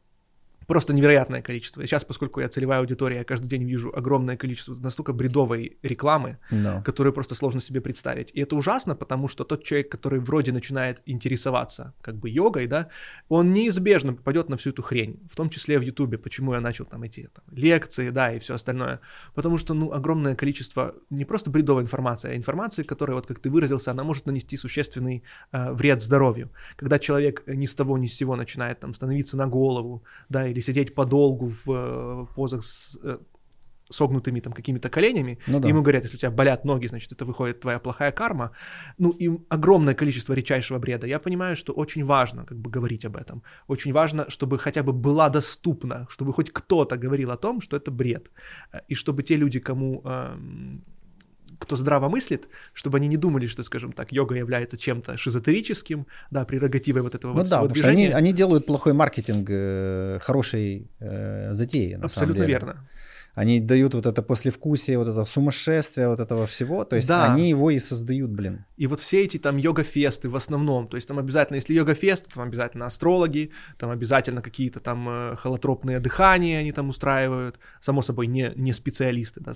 [0.71, 1.83] просто невероятное количество.
[1.83, 6.39] И сейчас, поскольку я целевая аудитория, я каждый день вижу огромное количество настолько бредовой рекламы,
[6.53, 6.81] No.
[6.85, 8.31] которую просто сложно себе представить.
[8.35, 12.87] И это ужасно, потому что тот человек, который вроде начинает интересоваться как бы йогой, да,
[13.29, 16.85] он неизбежно попадет на всю эту хрень, в том числе в Ютубе, почему я начал
[16.85, 19.01] там эти там, лекции, да, и все остальное.
[19.35, 23.51] Потому что, ну, огромное количество не просто бредовой информации, а информации, которая, вот как ты
[23.51, 26.51] выразился, она может нанести существенный э, вред здоровью.
[26.77, 30.60] Когда человек ни с того ни с сего начинает там становиться на голову, да, или
[30.61, 33.19] сидеть подолгу в э, позах с э,
[33.93, 35.69] согнутыми там какими-то коленями, Ну да.
[35.69, 38.51] ему говорят, если у тебя болят ноги, значит, это выходит твоя плохая карма.
[38.99, 41.07] Ну, и огромное количество редчайшего бреда.
[41.07, 43.43] Я понимаю, что очень важно как бы говорить об этом.
[43.69, 47.91] Очень важно, чтобы хотя бы была доступна, чтобы хоть кто-то говорил о том, что это
[47.91, 48.31] бред.
[48.73, 50.83] Э, И чтобы те люди, кому эм,
[51.61, 56.45] кто здраво мыслит, чтобы они не думали, что, скажем так, йога является чем-то шизотерическим, да,
[56.45, 58.17] прерогативой вот этого Ну вот да, всего потому что они, движения.
[58.17, 62.49] они делают плохой маркетинг э, хорошей э, затеи, на Абсолютно самом деле.
[62.49, 62.89] верно.
[63.41, 67.33] Они дают вот это послевкусие, вот это сумасшествие вот этого всего, то есть да.
[67.33, 68.67] они его и создают, блин.
[68.77, 72.35] И вот все эти там йога-фесты в основном, то есть там обязательно, если йога-фест, то
[72.35, 78.27] там обязательно астрологи, там обязательно какие-то там э, холотропные дыхания они там устраивают, само собой
[78.27, 79.53] не, не специалисты, да,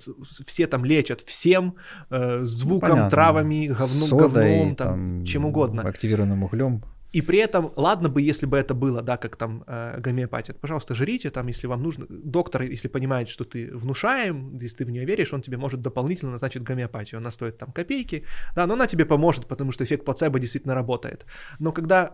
[0.47, 1.75] все там лечат всем,
[2.09, 5.83] э, звуком, ну, травами, говном, Содой, говном там, там, чем угодно.
[5.83, 6.83] Активированным углем.
[7.15, 10.95] И при этом, ладно бы, если бы это было, да, как там э, гомеопатия, пожалуйста,
[10.95, 12.07] жрите, там, если вам нужно.
[12.09, 16.33] Доктор, если понимает, что ты внушаем, если ты в нее веришь, он тебе может дополнительно
[16.33, 17.19] назначить гомеопатию.
[17.19, 18.25] Она стоит там копейки,
[18.57, 21.25] да, но она тебе поможет, потому что эффект плацебо действительно работает.
[21.61, 22.13] Но когда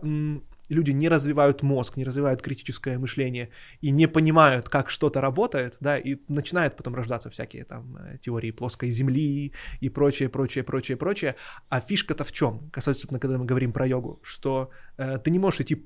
[0.71, 3.49] люди не развивают мозг, не развивают критическое мышление
[3.81, 8.51] и не понимают, как что-то работает, да, и начинают потом рождаться всякие там э, теории
[8.51, 11.35] плоской земли и прочее, прочее, прочее, прочее.
[11.69, 12.69] А фишка-то в чем?
[12.71, 15.85] Касательно, когда мы говорим про йогу, что э, ты не можешь идти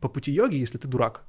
[0.00, 1.24] по пути йоги, если ты дурак.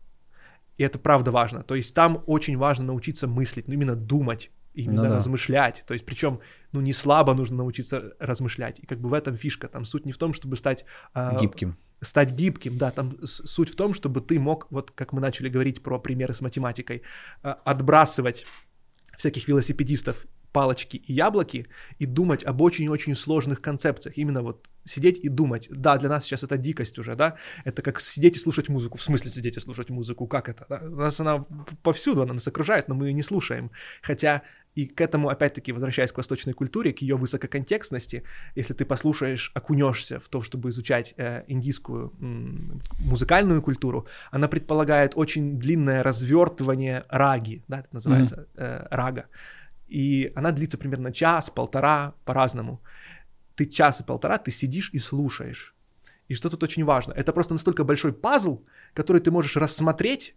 [0.78, 1.64] И это правда важно.
[1.64, 5.16] То есть там очень важно научиться мыслить, ну именно думать, именно ну, да.
[5.16, 5.84] размышлять.
[5.88, 6.39] То есть, причем,
[6.72, 8.80] ну, не слабо нужно научиться размышлять.
[8.80, 9.68] И как бы в этом фишка.
[9.68, 10.86] Там суть не в том, чтобы стать...
[11.16, 15.21] Э, Гибким стать гибким, да, там суть в том, чтобы ты мог, вот как мы
[15.21, 17.01] начали говорить про примеры с математикой,
[17.43, 18.45] э, отбрасывать
[19.17, 21.67] всяких велосипедистов палочки и яблоки
[21.99, 24.17] и думать об очень-очень сложных концепциях.
[24.17, 25.67] Именно вот сидеть и думать.
[25.71, 27.35] Да, для нас сейчас это дикость уже, да?
[27.65, 28.97] Это как сидеть и слушать музыку.
[28.97, 30.27] В смысле сидеть и слушать музыку?
[30.27, 30.65] Как это?
[30.69, 30.81] Да?
[30.83, 31.45] У нас она
[31.83, 33.69] повсюду, она нас окружает, но мы ее не слушаем.
[34.01, 34.41] Хотя
[34.78, 38.23] и к этому, опять-таки, возвращаясь к восточной культуре, к ее высококонтекстности,
[38.55, 45.13] если ты послушаешь, окунешься в то, чтобы изучать э, индийскую м, музыкальную культуру, она предполагает
[45.15, 48.63] очень длинное развертывание раги, да, это называется mm-hmm.
[48.63, 49.25] э, рага.
[49.88, 52.80] И она длится примерно час, полтора, по-разному.
[53.55, 55.73] Ты час и полтора, ты сидишь и слушаешь.
[56.28, 58.63] И что тут очень важно, это просто настолько большой пазл,
[58.93, 60.36] который ты можешь рассмотреть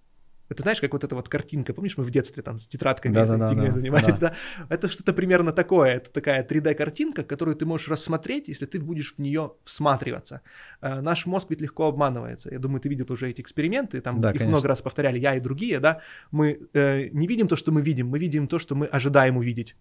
[0.51, 3.25] это знаешь, как вот эта вот картинка, помнишь, мы в детстве там с тетрадками да,
[3.25, 4.35] да, да, занимались, да.
[4.59, 4.67] да?
[4.69, 9.21] Это что-то примерно такое, это такая 3D-картинка, которую ты можешь рассмотреть, если ты будешь в
[9.21, 10.43] нее всматриваться.
[10.83, 12.51] Э, наш мозг ведь легко обманывается.
[12.51, 14.51] Я думаю, ты видел уже эти эксперименты, там да, их конечно.
[14.51, 16.01] много раз повторяли, я и другие, да.
[16.33, 19.77] Мы э, не видим то, что мы видим, мы видим то, что мы ожидаем увидеть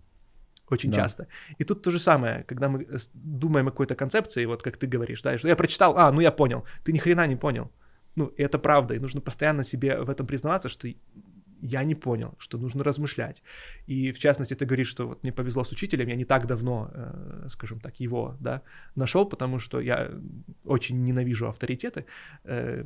[0.69, 0.97] очень да.
[0.97, 1.27] часто.
[1.57, 4.85] И тут то же самое, когда мы э, думаем о какой-то концепции, вот как ты
[4.85, 7.71] говоришь, да, что я прочитал, а, ну я понял, ты ни хрена не понял.
[8.15, 10.87] Ну, это правда, и нужно постоянно себе в этом признаваться, что
[11.61, 13.43] я не понял, что нужно размышлять.
[13.87, 16.89] И в частности, ты говоришь, что вот мне повезло с учителем, я не так давно,
[16.93, 18.61] э, скажем так, его, да,
[18.95, 20.09] нашел, потому что я
[20.65, 22.05] очень ненавижу авторитеты.
[22.45, 22.83] Э,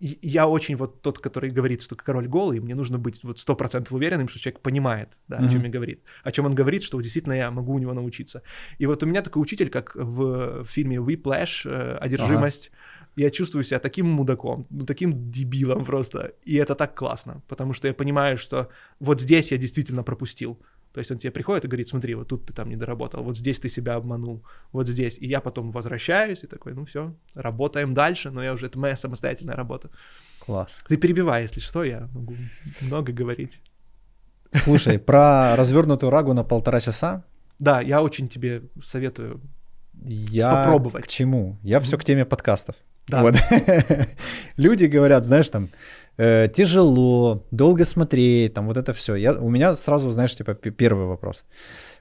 [0.00, 3.92] я очень вот тот, который говорит, что король голый, мне нужно быть вот сто процентов
[3.92, 5.48] уверенным, что человек понимает, да, mm-hmm.
[5.48, 8.42] о чем я говорит, о чем он говорит, что действительно я могу у него научиться.
[8.78, 13.64] И вот у меня такой учитель, как в фильме Whiplash, э, «Одержимость», ага я чувствую
[13.64, 16.32] себя таким мудаком, ну, таким дебилом просто.
[16.44, 18.68] И это так классно, потому что я понимаю, что
[19.00, 20.58] вот здесь я действительно пропустил.
[20.92, 23.36] То есть он тебе приходит и говорит, смотри, вот тут ты там не доработал, вот
[23.36, 24.42] здесь ты себя обманул,
[24.72, 25.18] вот здесь.
[25.18, 28.96] И я потом возвращаюсь и такой, ну все, работаем дальше, но я уже, это моя
[28.96, 29.90] самостоятельная работа.
[30.38, 30.78] Класс.
[30.88, 32.36] Ты перебивай, если что, я могу
[32.80, 33.60] много говорить.
[34.52, 37.24] Слушай, про развернутую рагу на полтора часа.
[37.58, 39.40] Да, я очень тебе советую
[40.02, 41.04] я попробовать.
[41.04, 41.58] К чему?
[41.62, 42.76] Я все к теме подкастов.
[43.08, 43.22] Да.
[43.22, 43.34] Вот.
[44.56, 45.68] Люди говорят, знаешь, там,
[46.18, 49.14] э, тяжело, долго смотреть, там, вот это все.
[49.14, 51.44] Я, у меня сразу, знаешь, типа, первый вопрос.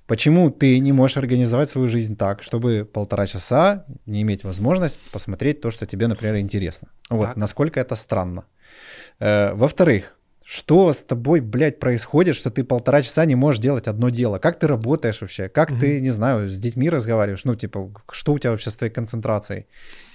[0.08, 5.62] Почему ты не можешь организовать свою жизнь так, чтобы полтора часа не иметь возможность посмотреть
[5.62, 6.90] то, что тебе, например, интересно?
[7.10, 7.38] Вот, так.
[7.38, 8.46] насколько это странно.
[9.20, 14.10] Э, во-вторых, что с тобой, блядь, происходит, что ты полтора часа не можешь делать одно
[14.10, 14.38] дело?
[14.38, 15.50] Как ты работаешь вообще?
[15.50, 17.46] Как mm ты, не знаю, с детьми разговариваешь?
[17.46, 19.66] Ну, типа, что у тебя вообще с твоей концентрацией?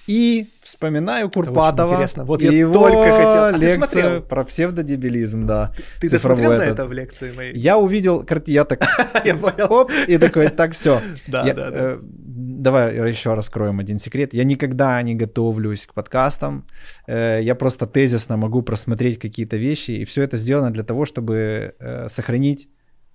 [0.07, 1.93] И вспоминаю Курпатова.
[1.93, 2.25] интересно.
[2.25, 3.45] Вот я его только хотел.
[3.45, 5.73] А лекцию про псевдодебилизм, да.
[6.01, 7.57] Ты досмотрел на это в лекции моей?
[7.57, 8.83] Я увидел, я так,
[9.25, 9.73] я понял.
[9.73, 11.01] оп, и такой, так, все.
[11.27, 11.71] Да, да, да.
[11.73, 14.35] Э, давай еще раскроем один секрет.
[14.35, 16.67] Я никогда не готовлюсь к подкастам.
[17.07, 21.75] Э, я просто тезисно могу просмотреть какие-то вещи, и все это сделано для того, чтобы
[21.79, 22.69] э, сохранить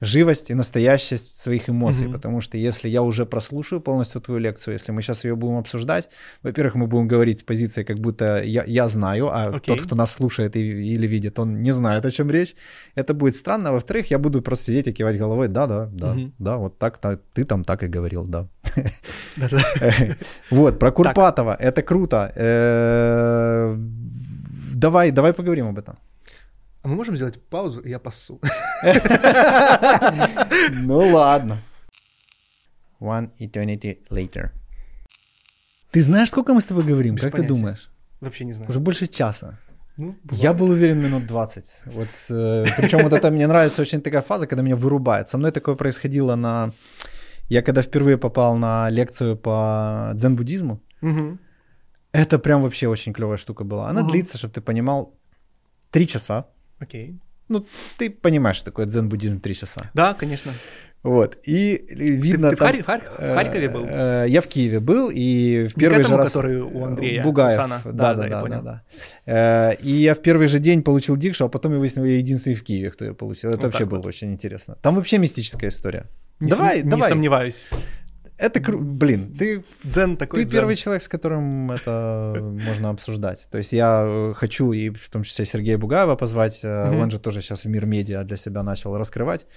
[0.06, 2.14] живость и настоящесть своих эмоций, mm-hmm.
[2.14, 6.10] потому что если я уже прослушаю полностью твою лекцию, если мы сейчас ее будем обсуждать,
[6.44, 9.66] во-первых, мы будем говорить с позиции, как будто я, я знаю, а okay.
[9.66, 12.56] тот, кто нас слушает и, или видит, он не знает, о чем речь.
[12.96, 13.72] Это будет странно.
[13.72, 16.32] Во-вторых, я буду просто сидеть и кивать головой, да, да, да, mm-hmm.
[16.40, 18.48] да, вот так, так, ты там так и говорил, да.
[20.52, 22.32] Вот, про Курпатова, это круто.
[22.36, 23.76] Э,
[24.74, 25.96] давай, давай поговорим об этом.
[26.86, 28.40] А мы можем сделать паузу, и я пасу.
[30.84, 31.58] Ну ладно.
[33.00, 34.52] One eternity later.
[35.92, 37.16] Ты знаешь, сколько мы с тобой говорим?
[37.16, 37.48] Без как понятия.
[37.48, 37.90] ты думаешь?
[38.22, 38.70] Вообще не знаю.
[38.70, 39.58] Уже больше часа.
[39.98, 41.66] Ну, я был уверен минут 20.
[41.86, 45.28] Вот, э, причем вот это мне нравится очень такая фаза, когда меня вырубает.
[45.28, 46.72] Со мной такое происходило на...
[47.50, 51.38] Я когда впервые попал на лекцию по дзен-буддизму, угу.
[52.12, 53.90] это прям вообще очень клевая штука была.
[53.90, 54.12] Она угу.
[54.12, 55.16] длится, чтобы ты понимал,
[55.90, 56.46] три часа.
[56.86, 57.20] Окей.
[57.48, 57.66] Ну,
[57.98, 59.90] ты понимаешь, что такое дзен-буддизм три часа.
[59.94, 60.52] Да, конечно.
[61.04, 62.50] Вот, и видно...
[62.50, 63.86] Ты, ты там, в, Харь, в Харькове был?
[63.86, 66.28] Э, я в Киеве был, и в первый этому, же раз...
[66.30, 67.82] который у Андрея Бугаев, Сана.
[67.86, 68.82] Да, да, да, да, да, да.
[69.28, 72.56] Э, и я в первый же день получил дикшу, а потом я выяснил, я единственный
[72.56, 73.52] в Киеве, кто ее получил.
[73.52, 74.08] Это вот вообще было вот.
[74.08, 74.78] очень интересно.
[74.82, 76.08] Там вообще мистическая история.
[76.40, 76.90] Не давай, сом...
[76.90, 77.06] давай.
[77.06, 77.66] Не сомневаюсь.
[78.38, 78.80] Это кру...
[78.80, 80.42] блин, ты дзен такой.
[80.42, 80.60] Ты дзен.
[80.60, 82.34] первый человек, с которым это
[82.68, 83.48] можно обсуждать.
[83.50, 86.64] То есть я э, хочу и в том числе Сергея Бугаева позвать.
[86.64, 89.48] Он же тоже сейчас в мир медиа для себя начал раскрывать.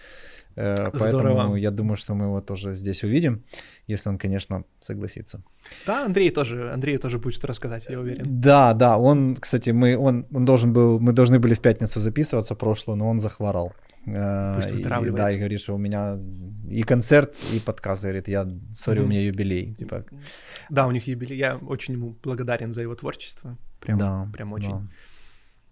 [0.58, 1.56] Э, поэтому Здорово.
[1.56, 3.44] я думаю, что мы его тоже здесь увидим,
[3.86, 5.42] если он, конечно, согласится.
[5.86, 8.24] Да, Андрей тоже, Андрей тоже будет рассказать, я уверен.
[8.26, 12.56] Да, да, он, кстати, мы, он, он должен был, мы должны были в пятницу записываться
[12.56, 13.72] прошлую, но он захворал.
[14.16, 16.18] Э, Пусть и, да, и говорит, что у меня
[16.70, 19.04] и концерт, и подкаст, говорит, я, сори, mm-hmm.
[19.04, 20.04] у меня юбилей, типа.
[20.70, 24.70] Да, у них юбилей, я очень ему благодарен за его творчество, прям, да, прям очень.
[24.70, 24.86] Да.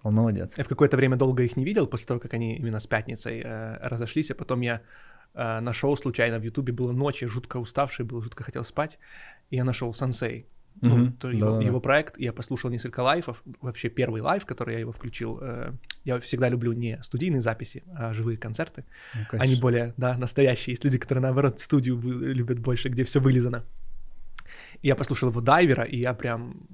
[0.03, 0.57] Он молодец.
[0.57, 3.43] Я в какое-то время долго их не видел, после того, как они именно с Пятницей
[3.45, 4.81] э, разошлись, а потом я
[5.35, 8.99] э, нашел случайно в Ютубе, было ночь, я жутко уставший был, жутко хотел спать,
[9.51, 10.47] и я нашел СанСэй.
[10.83, 10.97] Mm-hmm.
[10.97, 11.67] Ну, то да, его, да.
[11.67, 15.73] его проект, я послушал несколько live ов, вообще первый live, который я его включил, э,
[16.05, 20.85] я всегда люблю не студийные записи, а живые концерты, ну, они более, да, настоящие, есть
[20.85, 23.65] люди, которые, наоборот, студию любят больше, где все вылизано.
[24.83, 26.67] И я послушал его дайвера, и я прям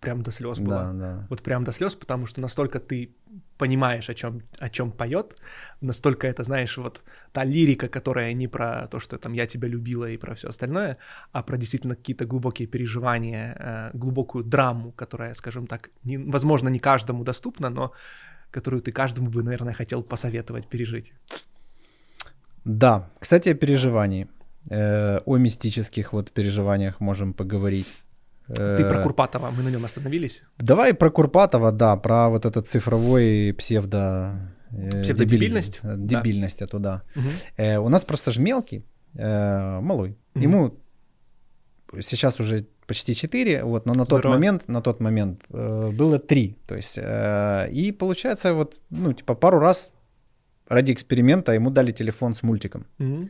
[0.00, 0.84] прям до слез было.
[0.84, 1.26] Да, да.
[1.30, 3.14] Вот прям до слез, потому что настолько ты
[3.58, 5.40] понимаешь, о чем, о чем поет,
[5.80, 10.10] настолько это, знаешь, вот та лирика, которая не про то, что там я тебя любила
[10.10, 10.96] и про все остальное,
[11.32, 16.78] а про действительно какие-то глубокие переживания, э, глубокую драму, которая, скажем так, не, возможно, не
[16.78, 17.92] каждому доступна, но
[18.50, 21.12] которую ты каждому бы, наверное, хотел посоветовать пережить.
[22.64, 24.28] Да, кстати, о переживании.
[24.70, 27.94] Э, о мистических вот переживаниях можем поговорить.
[28.48, 30.44] Ты про э, Курпатова, мы на нем остановились.
[30.58, 34.52] Давай про Курпатова, да, про вот этот цифровой псевдо...
[34.70, 35.80] Э, Псевдодебильность?
[35.82, 36.66] Дебильность, да.
[36.66, 37.02] туда.
[37.16, 37.84] Угу.
[37.84, 38.84] у нас просто ж мелкий,
[39.14, 40.16] малой.
[40.34, 40.44] Угу.
[40.44, 40.74] Ему
[42.00, 44.22] сейчас уже почти 4, вот, но на Здорово.
[44.22, 46.56] тот момент, на тот момент было 3.
[46.66, 49.90] То есть, и получается, вот, ну, типа, пару раз
[50.68, 52.86] ради эксперимента ему дали телефон с мультиком.
[52.98, 53.28] Угу.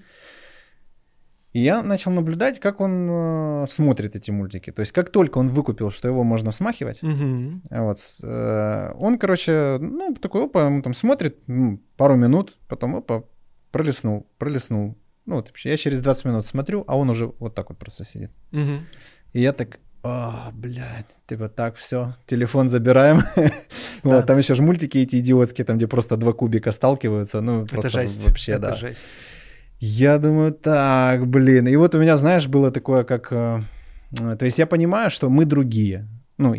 [1.57, 4.70] И я начал наблюдать, как он э, смотрит эти мультики.
[4.72, 7.62] То есть, как только он выкупил, что его можно смахивать, угу.
[7.70, 13.22] вот, э, он, короче, ну, такой, опа, он там смотрит ну, пару минут, потом, опа,
[13.70, 14.98] пролистнул, пролистнул.
[15.24, 18.32] Ну, вот, я через 20 минут смотрю, а он уже вот так вот просто сидит.
[18.52, 18.80] Угу.
[19.32, 23.22] И я так, о, блядь, типа так, все, телефон забираем.
[24.04, 24.16] Да.
[24.16, 27.40] вот, там еще же мультики эти идиотские, там, где просто два кубика сталкиваются.
[27.40, 28.28] Ну, это просто жесть.
[28.28, 28.76] вообще, это да.
[28.76, 29.00] Жесть.
[29.79, 31.68] Я думаю, так, блин.
[31.68, 33.33] И вот у меня, знаешь, было такое, как...
[33.33, 33.61] Э,
[34.39, 36.09] то есть я понимаю, что мы другие.
[36.39, 36.55] Ну,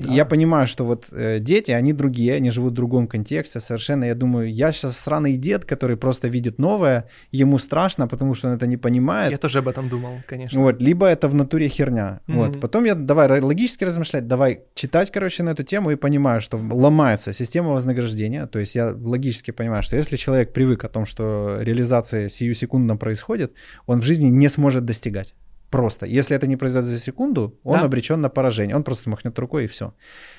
[0.00, 0.12] да.
[0.12, 4.04] Я понимаю, что вот э, дети, они другие, они живут в другом контексте совершенно.
[4.04, 8.54] Я думаю, я сейчас сраный дед, который просто видит новое, ему страшно, потому что он
[8.54, 9.30] это не понимает.
[9.30, 10.60] Я тоже об этом думал, конечно.
[10.60, 12.20] Вот, либо это в натуре херня.
[12.26, 12.34] Mm-hmm.
[12.34, 16.58] Вот, потом я давай логически размышлять, давай читать, короче, на эту тему и понимаю, что
[16.58, 18.46] ломается система вознаграждения.
[18.46, 22.96] То есть я логически понимаю, что если человек привык о том, что реализация сию секундно
[22.96, 23.52] происходит,
[23.86, 25.34] он в жизни не сможет достигать.
[25.70, 26.06] Просто.
[26.06, 27.84] Если это не произойдет за секунду, он да.
[27.84, 28.76] обречен на поражение.
[28.76, 29.92] Он просто махнет рукой и все.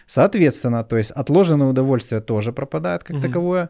[0.08, 3.28] Соответственно, то есть отложенное удовольствие тоже пропадает как угу.
[3.28, 3.70] таковое.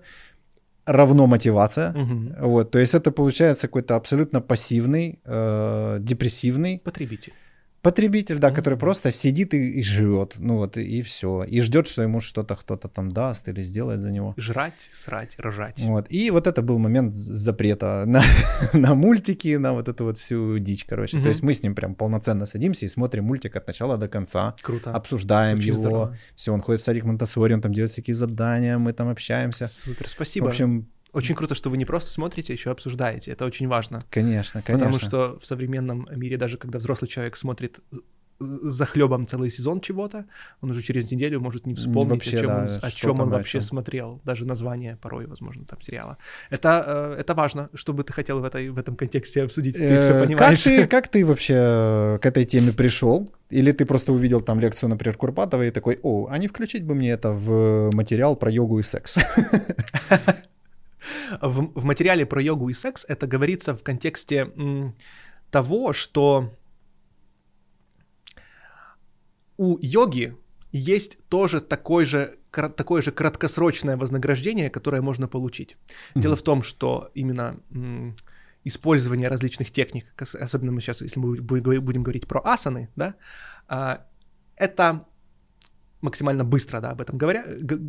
[0.86, 1.91] Равно мотивация.
[1.91, 2.47] Угу.
[2.47, 6.80] Вот, то есть это получается какой-то абсолютно пассивный, э, депрессивный.
[6.84, 7.34] Потребитель.
[7.82, 8.55] Потребитель, да, mm-hmm.
[8.55, 11.43] который просто сидит и, и живет, ну вот, и, все.
[11.43, 14.34] И ждет, что ему что-то кто-то там даст или сделает за него.
[14.38, 15.80] Жрать, срать, рожать.
[15.80, 16.07] Вот.
[16.09, 18.21] И вот это был момент запрета на,
[18.73, 21.17] на мультики, на вот эту вот всю дичь, короче.
[21.17, 21.23] Mm-hmm.
[21.23, 24.55] То есть мы с ним прям полноценно садимся и смотрим мультик от начала до конца.
[24.61, 24.91] Круто.
[24.91, 25.77] Обсуждаем Очень его.
[25.77, 26.17] Здорово.
[26.36, 29.67] Все, он ходит в садик Монтасори, он там делает всякие задания, мы там общаемся.
[29.67, 30.45] Супер, спасибо.
[30.45, 33.32] В общем, очень круто, что вы не просто смотрите, а еще обсуждаете.
[33.32, 34.05] Это очень важно.
[34.10, 34.88] Конечно, конечно.
[34.88, 37.80] Потому что в современном мире, даже когда взрослый человек смотрит
[38.39, 40.26] за хлебом целый сезон чего-то,
[40.62, 43.30] он уже через неделю может не вспомнить, вообще, о чем да, он, о чем он
[43.30, 46.18] вообще смотрел, даже название порой, возможно, там сериала.
[46.49, 50.01] Это, э, это важно, чтобы ты хотел в, этой, в этом контексте обсудить, ты э,
[50.01, 50.64] все понимаешь.
[50.64, 53.30] Как ты, как ты вообще к этой теме пришел?
[53.49, 56.93] Или ты просто увидел там лекцию, например, Курпатова и такой, о, а не включить бы
[56.95, 59.18] мне это в материал про йогу и секс?
[61.41, 64.95] в, в материале про йогу и секс это говорится в контексте м,
[65.51, 66.55] того, что
[69.57, 70.36] у йоги
[70.71, 75.75] есть тоже такой же, такое же краткосрочное вознаграждение, которое можно получить.
[76.13, 76.21] Mm-hmm.
[76.21, 78.15] Дело в том, что именно м,
[78.63, 83.15] использование различных техник, особенно мы сейчас, если мы будем говорить про асаны, да,
[83.67, 84.05] а,
[84.55, 85.05] это
[86.01, 87.45] максимально быстро, да, об этом говоря,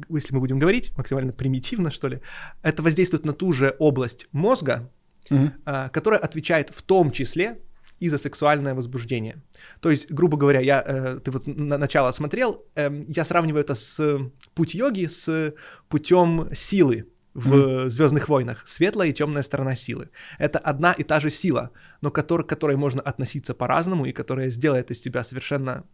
[0.08, 2.20] если мы будем говорить, максимально примитивно, что ли,
[2.62, 4.90] это воздействует на ту же область мозга,
[5.30, 5.90] mm-hmm.
[5.90, 7.58] которая отвечает в том числе
[8.00, 9.42] и за сексуальное возбуждение.
[9.80, 13.74] То есть, грубо говоря, я, э, ты вот на начало смотрел, э, я сравниваю это
[13.74, 14.18] с
[14.54, 15.54] путь йоги с
[15.88, 17.88] путем силы в mm.
[17.88, 18.66] Звездных войнах.
[18.66, 20.08] Светлая и темная сторона силы.
[20.38, 24.12] Это одна и та же сила, но к которой, к которой можно относиться по-разному и
[24.12, 25.84] которая сделает из тебя совершенно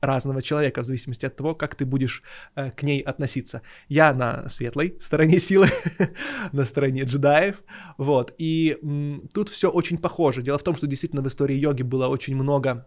[0.00, 2.22] разного человека в зависимости от того, как ты будешь
[2.54, 3.62] э, к ней относиться.
[3.88, 5.68] Я на светлой стороне силы,
[6.52, 7.62] на стороне джедаев,
[7.98, 8.34] вот.
[8.38, 10.42] И м, тут все очень похоже.
[10.42, 12.86] Дело в том, что действительно в истории йоги было очень много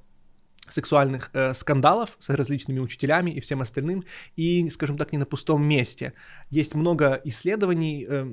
[0.70, 4.04] сексуальных э, скандалов с различными учителями и всем остальным,
[4.36, 6.14] и, скажем так, не на пустом месте.
[6.50, 8.26] Есть много исследований, э,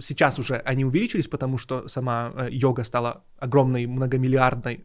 [0.00, 4.84] сейчас уже они увеличились, потому что сама э, йога стала огромной, многомиллиардной,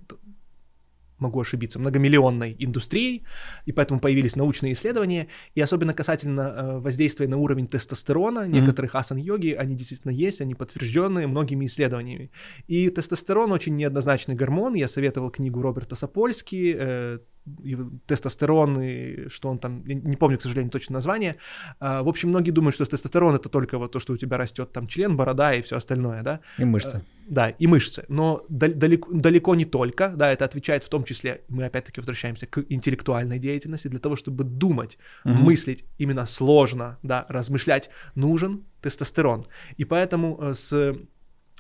[1.20, 3.24] могу ошибиться, многомиллионной индустрией,
[3.66, 8.50] и поэтому появились научные исследования, и особенно касательно э, воздействия на уровень тестостерона mm-hmm.
[8.50, 12.32] некоторых асан-йоги, они действительно есть, они подтвержденные многими исследованиями.
[12.68, 17.20] И тестостерон очень неоднозначный гормон, я советовал книгу Роберта Сапольски, э,
[18.06, 21.38] тестостерон, и что он там, не помню, к сожалению, точно название.
[21.80, 24.72] А, в общем, многие думают, что тестостерон это только вот то, что у тебя растет
[24.72, 26.40] там член, борода и все остальное, да?
[26.58, 26.98] И мышцы.
[26.98, 28.06] А, да, и мышцы.
[28.08, 32.64] Но далеко, далеко не только, да, это отвечает в том числе, мы опять-таки возвращаемся к
[32.70, 35.34] интеллектуальной деятельности, для того, чтобы думать, угу.
[35.34, 39.46] мыслить именно сложно, да, размышлять, нужен тестостерон.
[39.78, 40.96] И поэтому э, с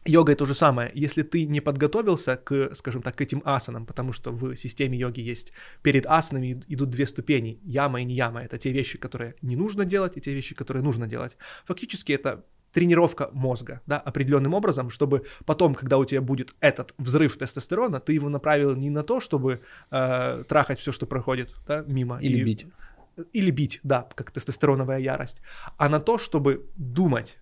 [0.05, 0.91] Йога то же самое.
[0.93, 5.19] Если ты не подготовился к, скажем так, к этим асанам, потому что в системе йоги
[5.19, 8.41] есть перед асанами идут две ступени, яма и не яма.
[8.41, 11.37] Это те вещи, которые не нужно делать, и те вещи, которые нужно делать.
[11.65, 17.37] Фактически это тренировка мозга, да, определенным образом, чтобы потом, когда у тебя будет этот взрыв
[17.37, 22.19] тестостерона, ты его направил не на то, чтобы э, трахать все, что проходит, да, мимо.
[22.21, 22.67] Или и, бить.
[23.33, 25.41] Или бить, да, как тестостероновая ярость,
[25.77, 27.39] а на то, чтобы думать,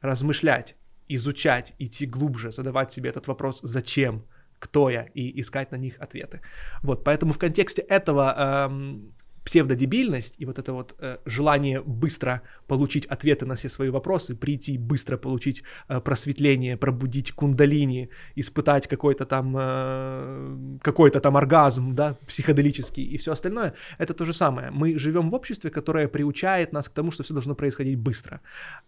[0.00, 0.76] размышлять,
[1.16, 4.24] изучать, идти глубже, задавать себе этот вопрос «зачем?»,
[4.58, 6.40] кто я, и искать на них ответы.
[6.82, 8.34] Вот, поэтому в контексте этого
[8.68, 9.10] эм,
[9.44, 14.78] псевдодебильность и вот это вот э, желание быстро получить ответы на все свои вопросы, прийти
[14.78, 23.04] быстро получить э, просветление, пробудить кундалини, испытать какой-то там э, какой-то там оргазм, да, психоделический
[23.04, 24.70] и все остальное, это то же самое.
[24.70, 28.40] Мы живем в обществе, которое приучает нас к тому, что все должно происходить быстро.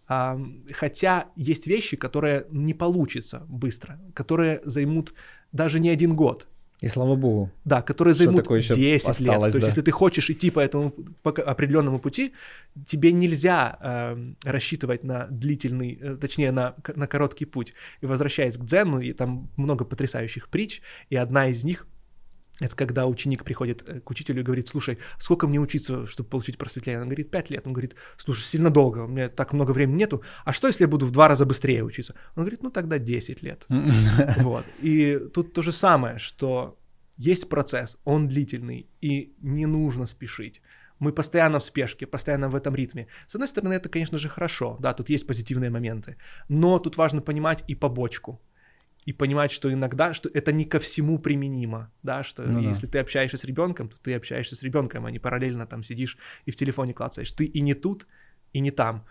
[0.07, 0.39] А,
[0.71, 5.13] хотя есть вещи, которые не получится быстро, которые займут
[5.51, 6.47] даже не один год,
[6.81, 7.49] и слава богу.
[7.65, 9.51] Да, которые займут 10 осталось, лет.
[9.51, 12.33] То есть, если ты хочешь идти по этому по определенному пути,
[12.87, 17.73] тебе нельзя э, рассчитывать на длительный, э, точнее, на, на короткий путь.
[18.01, 21.87] И возвращаясь к дзену, и там много потрясающих притч, и одна из них
[22.59, 26.57] это когда ученик приходит э, к учителю и говорит, слушай, сколько мне учиться, чтобы получить
[26.57, 27.01] просветление?
[27.01, 27.65] Он говорит, пять лет.
[27.65, 30.23] Он говорит, слушай, сильно долго, у меня так много времени нету.
[30.45, 32.13] А что, если я буду в два раза быстрее учиться?
[32.35, 33.65] Он говорит, ну тогда 10 лет.
[34.37, 34.65] Вот.
[34.81, 36.77] И тут то же самое, что
[37.17, 40.61] есть процесс, он длительный, и не нужно спешить.
[40.99, 43.07] Мы постоянно в спешке, постоянно в этом ритме.
[43.27, 46.17] С одной стороны, это, конечно же, хорошо, да, тут есть позитивные моменты,
[46.49, 48.41] но тут важно понимать и побочку
[49.05, 52.93] и понимать, что иногда, что это не ко всему применимо, да, что ну, если да.
[52.93, 56.51] ты общаешься с ребенком, то ты общаешься с ребенком, а не параллельно там сидишь и
[56.51, 57.31] в телефоне клацаешь.
[57.31, 58.07] Ты и не тут,
[58.53, 59.05] и не там.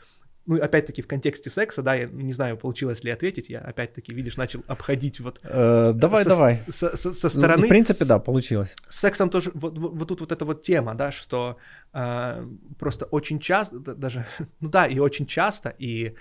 [0.45, 4.36] Ну, опять-таки, в контексте секса, да, я не знаю, получилось ли ответить, я опять-таки, видишь,
[4.36, 5.38] начал обходить вот...
[5.45, 6.61] Э, давай, со, давай.
[6.68, 7.61] Со, со, со стороны...
[7.61, 8.74] Ну, в принципе, да, получилось.
[8.88, 11.59] С сексом тоже, вот, вот, вот тут вот эта вот тема, да, что
[11.93, 12.45] э,
[12.76, 14.26] просто очень часто, даже,
[14.61, 16.16] ну да, и очень часто, и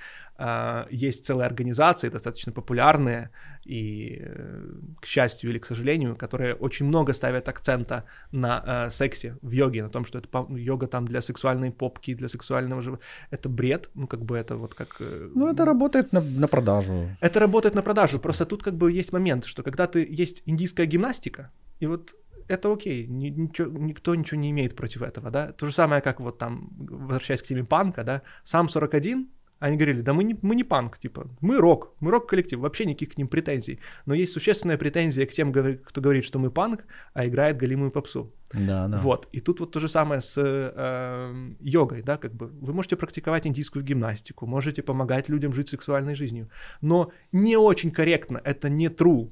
[0.90, 3.30] есть целые организации, достаточно популярные,
[3.64, 4.64] и, э,
[5.00, 9.84] к счастью или к сожалению, которые очень много ставят акцента на э, сексе в йоге,
[9.84, 13.04] на том, что это йога там для сексуальной попки, для сексуального живота.
[13.30, 14.98] Это бред, ну как бы это вот как...
[15.00, 17.10] Э, ну это работает на, на продажу.
[17.22, 20.86] Это работает на продажу, просто тут как бы есть момент, что когда ты есть индийская
[20.86, 22.16] гимнастика, и вот
[22.48, 25.52] это окей, ничего, никто ничего не имеет против этого, да.
[25.52, 29.30] То же самое, как вот там, возвращаясь к теме панка, да, сам 41
[29.62, 33.14] они говорили, да мы не, мы не панк, типа, мы рок, мы рок-коллектив, вообще никаких
[33.14, 33.80] к ним претензий.
[34.08, 35.54] Но есть существенная претензия к тем,
[35.84, 36.84] кто говорит, что мы панк,
[37.14, 38.34] а играет галимую попсу.
[38.54, 38.98] Да, да.
[38.98, 42.96] Вот, и тут вот то же самое с э, йогой, да, как бы, вы можете
[42.96, 46.50] практиковать индийскую гимнастику, можете помогать людям жить сексуальной жизнью,
[46.82, 49.30] но не очень корректно, это не true,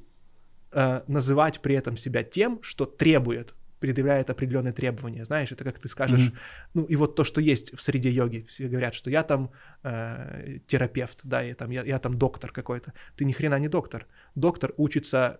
[0.71, 5.25] э, называть при этом себя тем, что требует предъявляет определенные требования.
[5.25, 6.73] Знаешь, это как ты скажешь, mm-hmm.
[6.73, 9.49] ну и вот то, что есть в среде йоги, все говорят, что я там
[9.83, 12.93] э, терапевт, да, я там, я, я там доктор какой-то.
[13.15, 14.05] Ты ни хрена не доктор.
[14.35, 15.39] Доктор учится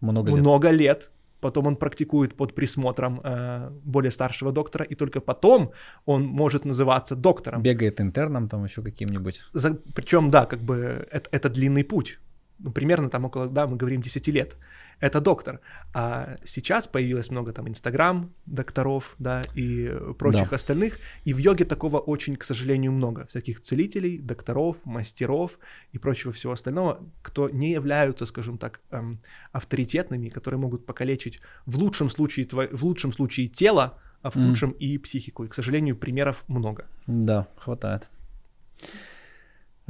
[0.00, 0.80] много, много лет.
[0.80, 1.10] лет,
[1.40, 5.72] потом он практикует под присмотром э, более старшего доктора, и только потом
[6.06, 7.62] он может называться доктором.
[7.62, 9.42] Бегает интерном там еще каким-нибудь.
[9.52, 12.18] За, причем, да, как бы это, это длинный путь.
[12.58, 14.56] Ну, примерно там около, да, мы говорим 10 лет
[15.00, 15.60] это доктор.
[15.94, 20.56] А сейчас появилось много там Инстаграм докторов, да, и прочих да.
[20.56, 23.26] остальных, и в йоге такого очень, к сожалению, много.
[23.26, 25.58] Всяких целителей, докторов, мастеров
[25.92, 29.20] и прочего всего остального, кто не являются, скажем так, эм,
[29.52, 32.68] авторитетными, которые могут покалечить в лучшем случае, тво...
[32.70, 34.78] в лучшем случае тело, а в худшем mm.
[34.78, 35.44] и психику.
[35.44, 36.86] И, к сожалению, примеров много.
[37.06, 38.08] Да, хватает.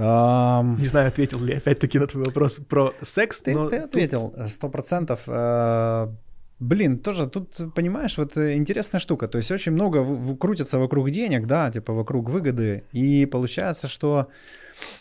[0.00, 3.42] Не знаю, ответил ли опять-таки на твой вопрос про секс.
[3.42, 5.28] Ты, но ты ответил, сто процентов.
[5.28, 6.14] Uh,
[6.60, 9.28] блин, тоже тут, понимаешь, вот интересная штука.
[9.28, 12.82] То есть очень много в, крутится вокруг денег, да, типа вокруг выгоды.
[12.92, 14.28] И получается, что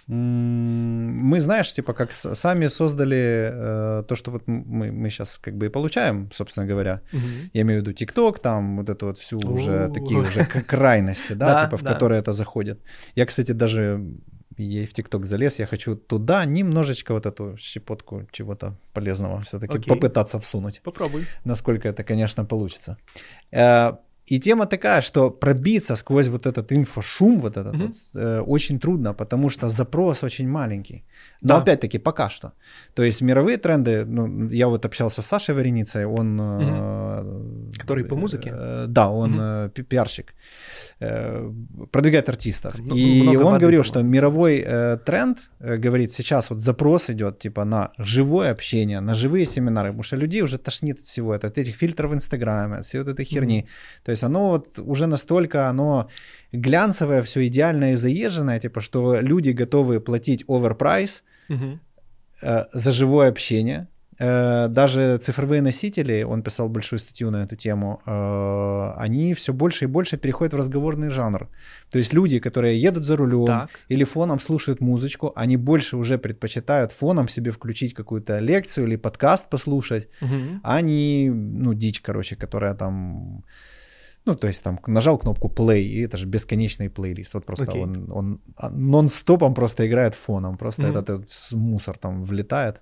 [0.08, 5.68] мы, знаешь, типа, как сами создали э, то, что вот мы, мы сейчас как бы
[5.68, 7.02] и получаем, собственно говоря.
[7.14, 7.22] Угу.
[7.54, 11.66] Я имею в виду ТикТок, там вот эту вот всю уже такие уже крайности, да,
[11.66, 12.82] типа, в которые это заходит.
[13.16, 14.04] Я, кстати, даже
[14.64, 19.88] ей в ТикТок залез, я хочу туда немножечко вот эту щепотку чего-то полезного все-таки okay.
[19.88, 20.82] попытаться всунуть.
[20.84, 21.26] Попробуй.
[21.46, 22.98] Насколько это, конечно, получится.
[23.52, 23.94] Э,
[24.30, 27.88] и тема такая, что пробиться сквозь вот этот инфошум, вот этот, mm-hmm.
[27.88, 31.04] вот, э, очень трудно, потому что запрос очень маленький.
[31.42, 31.62] Но да.
[31.62, 32.52] опять-таки пока что.
[32.94, 36.40] То есть мировые тренды, ну, я вот общался с Сашей Вареницей, он...
[36.40, 37.72] Mm-hmm.
[37.74, 38.52] Э, Который по музыке?
[38.54, 39.72] Э, да, он mm-hmm.
[39.80, 40.34] э, пиарщик,
[41.00, 41.52] э,
[41.92, 42.78] продвигает артистов.
[42.80, 47.64] М- и он говорил, что мировой э, тренд, э, говорит, сейчас вот запрос идет типа
[47.66, 51.58] на живое общение, на живые семинары, потому что людей уже тошнит от всего это, от
[51.58, 53.62] этих фильтров в Инстаграме, всей вот этой херни.
[53.62, 54.06] Mm-hmm.
[54.06, 56.10] То есть оно вот уже настолько, оно
[56.52, 61.80] глянцевое, все идеальное и заезженное, типа, что люди готовы платить оверпрайс угу.
[62.42, 63.88] э, за живое общение.
[64.22, 69.86] Э, даже цифровые носители, он писал большую статью на эту тему, э, они все больше
[69.86, 71.48] и больше переходят в разговорный жанр.
[71.90, 73.70] То есть люди, которые едут за рулем так.
[73.88, 79.50] или фоном слушают музычку, они больше уже предпочитают фоном себе включить какую-то лекцию или подкаст
[79.50, 80.60] послушать, угу.
[80.64, 83.46] а не, ну, дичь, короче, которая там
[84.26, 87.34] ну, то есть там нажал кнопку play, и это же бесконечный плейлист.
[87.34, 87.82] Вот просто okay.
[87.82, 90.58] он, он а, нон-стопом просто играет фоном.
[90.58, 91.00] Просто mm-hmm.
[91.00, 92.82] этот, этот мусор там влетает.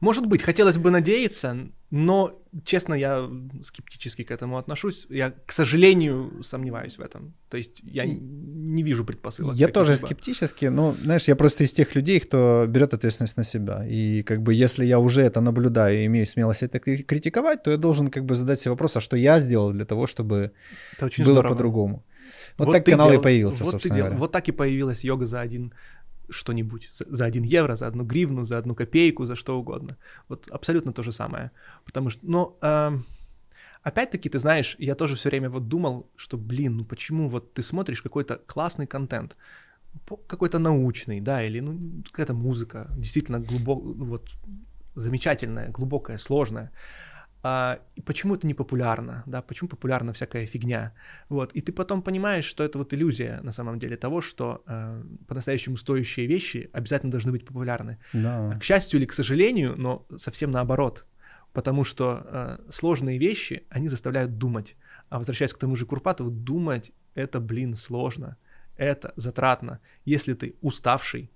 [0.00, 3.28] Может быть, хотелось бы надеяться, но, честно, я
[3.64, 5.06] скептически к этому отношусь.
[5.10, 7.34] Я, к сожалению, сомневаюсь в этом.
[7.48, 9.56] То есть я не вижу предпосылок.
[9.56, 13.84] Я тоже скептически, но, знаешь, я просто из тех людей, кто берет ответственность на себя.
[13.86, 17.76] И как бы если я уже это наблюдаю и имею смелость это критиковать, то я
[17.76, 20.52] должен как бы задать себе вопрос, а что я сделал для того, чтобы
[21.00, 21.52] было здорово.
[21.52, 22.04] по-другому.
[22.56, 23.20] Вот, вот так канал дел...
[23.20, 24.16] и появился, вот собственно говоря.
[24.16, 25.72] Вот так и появилась йога за один
[26.30, 29.96] что-нибудь за, за 1 евро, за одну гривну, за одну копейку, за что угодно.
[30.28, 31.50] Вот абсолютно то же самое.
[31.84, 32.98] Потому что, ну, э,
[33.82, 37.62] опять-таки, ты знаешь, я тоже все время вот думал, что, блин, ну почему вот ты
[37.62, 39.36] смотришь какой-то классный контент,
[40.26, 44.30] какой-то научный, да, или ну, какая-то музыка, действительно глубок, вот
[44.94, 46.70] замечательная, глубокая, сложная,
[47.42, 50.92] а, и почему это не популярно, да, почему популярна всякая фигня,
[51.28, 55.02] вот, и ты потом понимаешь, что это вот иллюзия на самом деле того, что э,
[55.26, 57.98] по-настоящему стоящие вещи обязательно должны быть популярны.
[58.12, 58.58] Да.
[58.60, 61.06] К счастью или к сожалению, но совсем наоборот,
[61.54, 64.76] потому что э, сложные вещи, они заставляют думать,
[65.08, 68.36] а возвращаясь к тому же Курпатову, думать это, блин, сложно,
[68.76, 71.30] это затратно, если ты уставший,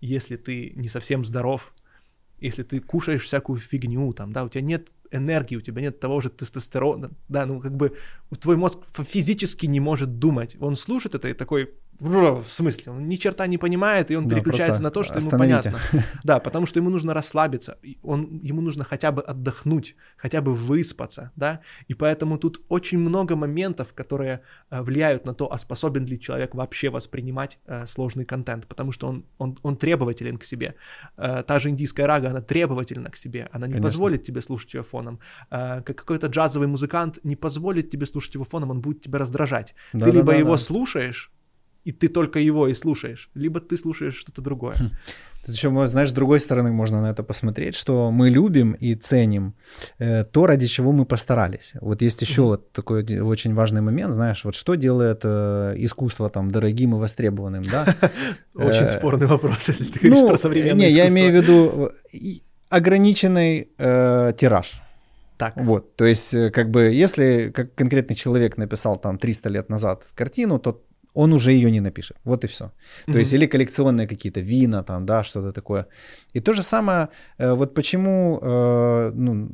[0.00, 1.74] если ты не совсем здоров,
[2.38, 6.20] если ты кушаешь всякую фигню, там, да, у тебя нет энергии, у тебя нет того
[6.20, 7.96] же тестостерона, да, ну как бы
[8.40, 10.56] твой мозг физически не может думать.
[10.60, 14.36] Он слушает это и такой, в смысле, он ни черта не понимает, и он да,
[14.36, 15.68] переключается на то, что остановите.
[15.68, 16.04] ему понятно.
[16.24, 21.32] Да, потому что ему нужно расслабиться, он, ему нужно хотя бы отдохнуть, хотя бы выспаться,
[21.36, 26.20] да, и поэтому тут очень много моментов, которые э, влияют на то, а способен ли
[26.20, 30.74] человек вообще воспринимать э, сложный контент, потому что он, он, он требователен к себе.
[31.16, 33.88] Э, та же индийская рага, она требовательна к себе, она не Конечно.
[33.88, 35.18] позволит тебе слушать ее фоном.
[35.50, 39.74] Э, как какой-то джазовый музыкант не позволит тебе слушать его фоном, он будет тебя раздражать.
[39.92, 40.58] Да, Ты да, либо да, его да.
[40.58, 41.32] слушаешь,
[41.88, 44.74] и ты только его и слушаешь, либо ты слушаешь что-то другое.
[44.78, 44.90] Хм.
[45.46, 49.54] Тут еще, знаешь, с другой стороны можно на это посмотреть, что мы любим и ценим
[49.98, 51.72] э, то, ради чего мы постарались.
[51.80, 52.46] Вот есть еще mm-hmm.
[52.46, 57.62] вот такой очень важный момент, знаешь, вот что делает э, искусство там дорогим и востребованным,
[57.62, 57.86] да?
[58.54, 61.90] Очень э, спорный вопрос, если ты говоришь ну, про современное Не, я имею в виду
[62.68, 63.68] ограниченный
[64.36, 64.82] тираж
[65.38, 65.54] Так.
[65.56, 70.04] Вот, то есть, э, как бы, если как конкретный человек написал там 300 лет назад
[70.14, 70.82] картину, то
[71.14, 72.16] он уже ее не напишет.
[72.24, 72.64] Вот и все.
[73.06, 73.20] То mm-hmm.
[73.20, 75.86] есть, или коллекционные какие-то вина, там, да, что-то такое.
[76.34, 79.48] И то же самое, э, вот почему э, ну,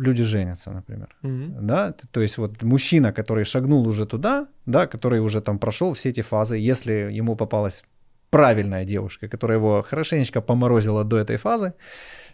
[0.00, 1.08] люди женятся, например.
[1.22, 1.60] Mm-hmm.
[1.60, 1.94] Да?
[2.10, 6.22] То есть, вот мужчина, который шагнул уже туда, да, который уже там прошел все эти
[6.22, 7.84] фазы, если ему попалась
[8.30, 11.72] правильная девушка, которая его хорошенечко поморозила до этой фазы,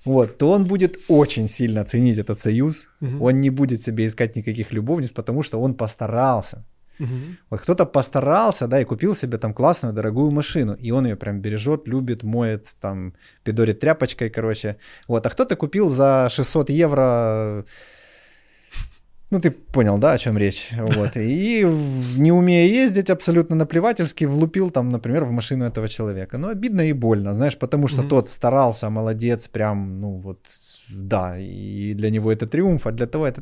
[0.05, 2.89] вот, то он будет очень сильно ценить этот союз.
[3.01, 3.25] Угу.
[3.25, 6.65] Он не будет себе искать никаких любовниц, потому что он постарался.
[7.01, 7.09] Угу.
[7.51, 11.41] Вот кто-то постарался, да, и купил себе там классную, дорогую машину, и он ее прям
[11.41, 14.77] бережет, любит, моет, там, пидорит тряпочкой, короче.
[15.09, 17.65] Вот, а кто-то купил за 600 евро
[19.35, 20.71] ну, ты понял, да, о чем речь.
[20.79, 21.17] Вот.
[21.17, 21.65] И
[22.17, 26.39] не умея ездить, абсолютно наплевательски влупил там, например, в машину этого человека.
[26.39, 28.09] Ну, обидно и больно, знаешь, потому что mm-hmm.
[28.09, 30.39] тот старался, молодец, прям, ну, вот,
[30.89, 33.41] да, и для него это триумф, а для того это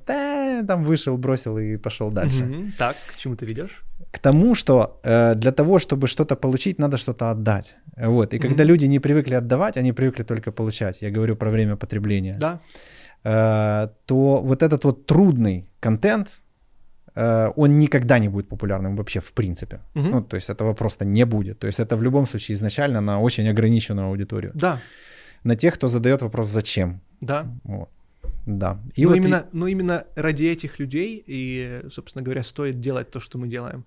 [0.67, 2.73] там вышел, бросил и пошел дальше.
[2.79, 3.83] Так, к чему ты ведешь?
[4.11, 7.77] К тому, что э, для того, чтобы что-то получить, надо что-то отдать.
[7.97, 8.35] Вот.
[8.35, 11.03] И когда люди не привыкли отдавать, они привыкли только получать.
[11.03, 12.37] Я говорю про время потребления.
[12.41, 12.61] Да.
[13.25, 16.41] Э, то вот этот вот трудный контент,
[17.15, 19.81] э, он никогда не будет популярным вообще в принципе.
[19.95, 20.09] Угу.
[20.09, 21.59] Ну, то есть этого просто не будет.
[21.59, 24.53] То есть это в любом случае изначально на очень ограниченную аудиторию.
[24.55, 24.79] Да.
[25.45, 27.01] На тех, кто задает вопрос «зачем?».
[27.21, 27.47] Да.
[27.65, 27.89] Вот.
[28.47, 28.81] Да.
[28.95, 29.57] И но, вот именно, и...
[29.57, 33.85] но именно ради этих людей и, собственно говоря, стоит делать то, что мы делаем.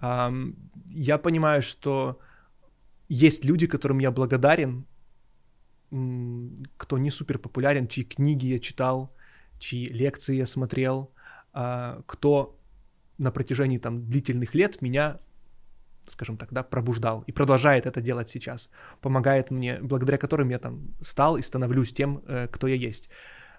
[0.00, 2.18] Я понимаю, что
[3.08, 4.86] есть люди, которым я благодарен
[6.76, 9.10] кто не супер популярен, чьи книги я читал,
[9.58, 11.10] чьи лекции я смотрел,
[11.52, 12.58] а, кто
[13.16, 15.18] на протяжении там длительных лет меня
[16.10, 18.70] скажем так, да, пробуждал и продолжает это делать сейчас,
[19.02, 23.10] помогает мне, благодаря которым я там стал и становлюсь тем, э, кто я есть.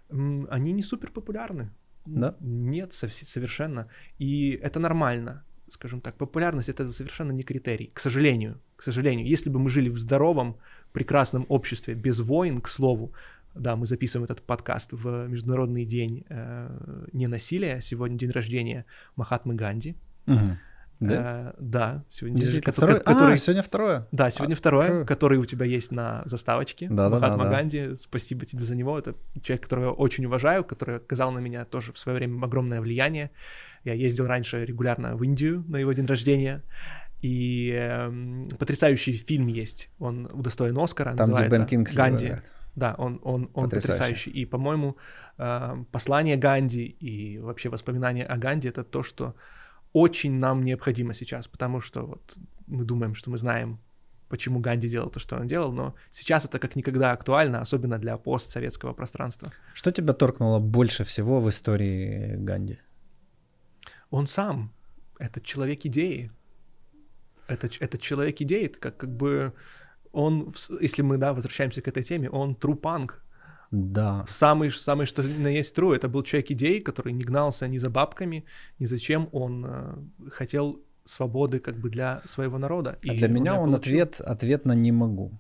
[0.10, 1.72] Они не супер популярны.
[2.05, 2.36] Да?
[2.39, 3.88] Нет, совершенно.
[4.18, 9.28] И это нормально скажем так, популярность это совершенно не критерий, к сожалению, к сожалению.
[9.28, 10.57] Если бы мы жили в здоровом,
[10.91, 13.14] прекрасном обществе, без войн, к слову,
[13.55, 18.86] да, мы записываем этот подкаст в Международный день э, ненасилия, сегодня день рождения
[19.16, 19.95] Махатмы Ганди.
[20.28, 20.57] Угу.
[21.00, 21.54] Да?
[21.54, 24.08] Э, да, сегодня день, который, который, а, сегодня второе.
[24.12, 26.89] Да, сегодня а, второе, второе, который у тебя есть на заставочке.
[26.89, 27.95] Да, Махатма да, да, Ганди, да.
[27.95, 29.00] спасибо тебе за него.
[29.00, 32.82] Это человек, которого я очень уважаю, который оказал на меня тоже в свое время огромное
[32.82, 33.32] влияние.
[33.86, 36.64] Я ездил раньше регулярно в Индию на его день рождения.
[37.22, 39.89] И э, потрясающий фильм есть.
[40.00, 41.16] Он удостоен Оскара.
[41.16, 42.36] Там, называется где Бен Кингсли Ганди.
[42.76, 43.88] Да, он, он, он потрясающий.
[43.88, 44.32] потрясающий.
[44.32, 44.97] И, по-моему,
[45.38, 49.36] э, послание Ганди и вообще воспоминания о Ганди это то, что
[49.94, 52.38] очень нам необходимо сейчас, потому что вот
[52.68, 53.80] мы думаем, что мы знаем,
[54.28, 58.18] почему Ганди делал то, что он делал, но сейчас это как никогда актуально, особенно для
[58.18, 59.52] постсоветского пространства.
[59.74, 62.80] Что тебя торкнуло больше всего в истории Ганди?
[64.12, 64.74] он сам,
[65.20, 66.32] это человек идеи.
[67.48, 69.54] Это, это человек идеи, это как, как бы
[70.12, 73.14] он, если мы, да, возвращаемся к этой теме, он punk.
[73.72, 74.26] Да.
[74.28, 77.90] Самый, самый что на есть true, это был человек идеи, который не гнался ни за
[77.90, 78.46] бабками,
[78.80, 82.98] ни за чем, он э, хотел свободы как бы для своего народа.
[83.08, 85.32] А для меня он, он ответ, ответ на «не могу».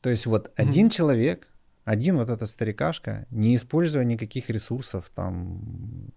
[0.00, 0.52] То есть вот mm-hmm.
[0.56, 1.48] один человек,
[1.84, 6.12] один вот этот старикашка, не используя никаких ресурсов, там,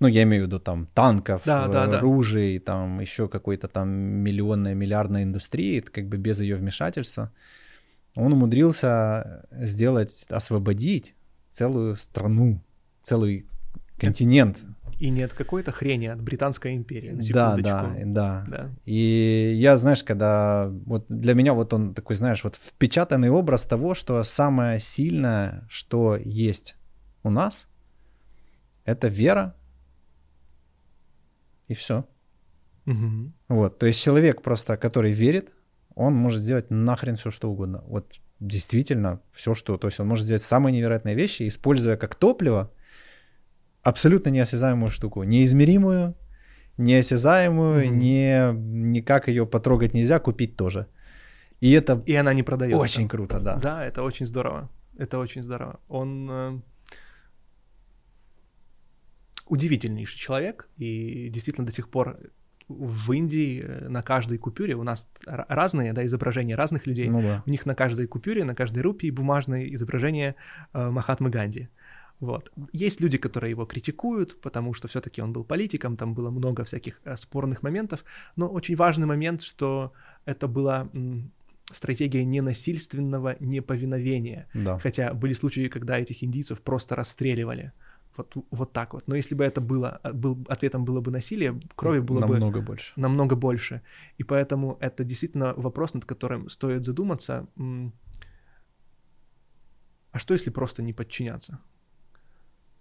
[0.00, 1.98] ну, я имею в виду там танков, да, да, да.
[1.98, 7.32] оружий, там еще какой-то там миллионной, миллиардной индустрии, как бы без ее вмешательства,
[8.14, 11.14] он умудрился сделать, освободить
[11.50, 12.62] целую страну,
[13.02, 13.46] целый
[13.98, 14.64] континент.
[14.98, 18.70] И нет какой-то хрени от Британской империи, на да, да, да, да.
[18.84, 20.72] И я, знаешь, когда...
[20.86, 26.16] Вот для меня вот он такой, знаешь, вот впечатанный образ того, что самое сильное, что
[26.16, 26.76] есть
[27.22, 27.68] у нас,
[28.84, 29.54] это вера
[31.68, 32.04] и все.
[32.86, 33.32] Угу.
[33.48, 35.52] Вот, то есть человек просто, который верит,
[35.98, 37.82] он может сделать нахрен все что угодно.
[37.86, 42.70] Вот действительно все что, то есть он может сделать самые невероятные вещи, используя как топливо
[43.82, 46.14] абсолютно неосязаемую штуку, неизмеримую,
[46.76, 48.52] неосязаемую, mm не
[48.92, 50.86] никак ее потрогать нельзя, купить тоже.
[51.60, 52.80] И это и она не продается.
[52.80, 53.56] Очень круто, да.
[53.56, 54.70] Да, это очень здорово.
[54.96, 55.80] Это очень здорово.
[55.88, 56.60] Он э,
[59.46, 62.18] удивительнейший человек, и действительно до сих пор
[62.68, 67.08] в Индии э, на каждой купюре у нас разные да, изображения разных людей.
[67.08, 67.42] Ну, да.
[67.46, 70.34] У них на каждой купюре, на каждой рупии бумажное изображение
[70.74, 71.68] э, Махатмы Ганди.
[72.20, 72.52] Вот.
[72.72, 77.00] Есть люди, которые его критикуют, потому что все-таки он был политиком, там было много всяких
[77.04, 78.04] э, спорных моментов,
[78.36, 79.92] но очень важный момент, что
[80.26, 80.88] это была
[81.72, 84.48] стратегия ненасильственного неповиновения.
[84.54, 84.78] Да.
[84.78, 87.72] Хотя были случаи, когда этих индийцев просто расстреливали
[88.18, 89.08] Вот, вот так вот.
[89.08, 92.40] Но если бы это было, а, был, ответом было бы насилие, крови было намного бы...
[92.40, 92.92] Намного больше.
[92.96, 93.80] Намного больше.
[94.18, 97.46] И поэтому это действительно вопрос, над которым стоит задуматься.
[100.12, 101.60] А что, если просто не подчиняться?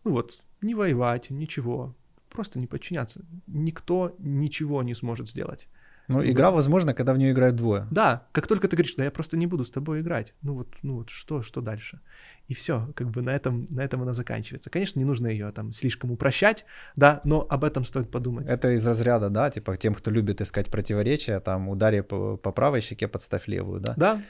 [0.03, 1.95] Ну вот, не воевать, ничего.
[2.29, 3.21] Просто не подчиняться.
[3.47, 5.67] Никто ничего не сможет сделать.
[6.07, 7.85] Ну, игра возможно, когда в нее играют двое.
[7.91, 10.33] Да, как только ты говоришь, да я просто не буду с тобой играть.
[10.41, 11.99] Ну вот, ну вот что, что дальше?
[12.47, 14.69] И все, как бы на этом, на этом она заканчивается.
[14.69, 16.65] Конечно, не нужно ее там слишком упрощать,
[16.95, 18.49] да, но об этом стоит подумать.
[18.49, 22.79] Это из разряда, да, типа тем, кто любит искать противоречия, там удари по, по правой
[22.79, 23.93] щеке, подставь левую, да?
[23.97, 24.21] Да.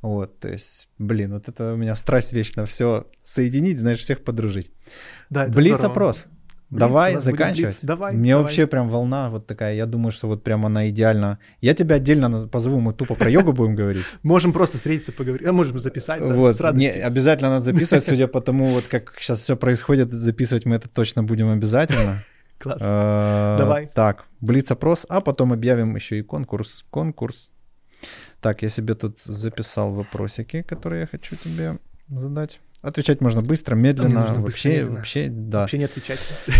[0.00, 4.70] Вот, то есть, блин, вот это у меня страсть вечно все соединить, знаешь, всех подружить.
[5.28, 6.26] Да, Блиц-опрос.
[6.70, 7.78] Блиц, давай заканчивать.
[7.80, 8.14] Давай.
[8.14, 8.42] Мне давай.
[8.42, 9.74] вообще прям волна вот такая.
[9.74, 11.38] Я думаю, что вот прям она идеально.
[11.62, 14.04] Я тебя отдельно позову, мы тупо про йогу будем говорить.
[14.22, 15.46] Можем просто встретиться, поговорить.
[15.46, 16.20] А можем записать.
[16.20, 16.56] Вот.
[16.56, 16.72] с.
[16.74, 20.88] Не, обязательно надо записывать, судя по тому, вот как сейчас все происходит, записывать мы это
[20.88, 22.16] точно будем обязательно.
[22.58, 22.82] Класс.
[22.82, 23.90] А, Давай.
[23.94, 26.84] Так, блиц-опрос, а потом объявим еще и конкурс.
[26.90, 27.50] Конкурс.
[28.40, 31.78] Так, я себе тут записал вопросики, которые я хочу тебе
[32.08, 32.60] задать.
[32.82, 34.26] Отвечать можно быстро, медленно.
[34.26, 34.96] Да, вообще, быстро, медленно.
[34.96, 35.60] вообще, да.
[35.60, 36.20] Вообще не отвечать.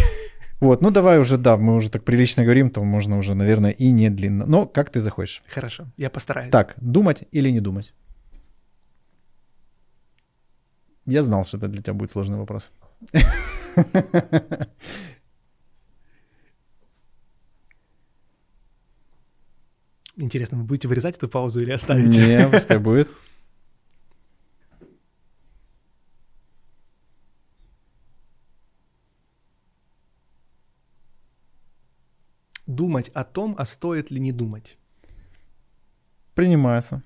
[0.61, 3.93] Вот, ну давай уже, да, мы уже так прилично говорим, то можно уже, наверное, и
[3.93, 4.45] не длинно.
[4.45, 5.41] Но как ты захочешь.
[5.47, 6.51] Хорошо, я постараюсь.
[6.51, 7.95] Так, думать или не думать?
[11.07, 12.73] Я знал, что это для тебя будет сложный вопрос.
[20.17, 22.19] Интересно, вы будете вырезать эту паузу или оставите?
[22.21, 23.09] Не, пускай будет.
[32.79, 34.79] Думать о том, а стоит ли не думать.
[36.35, 37.03] Принимается.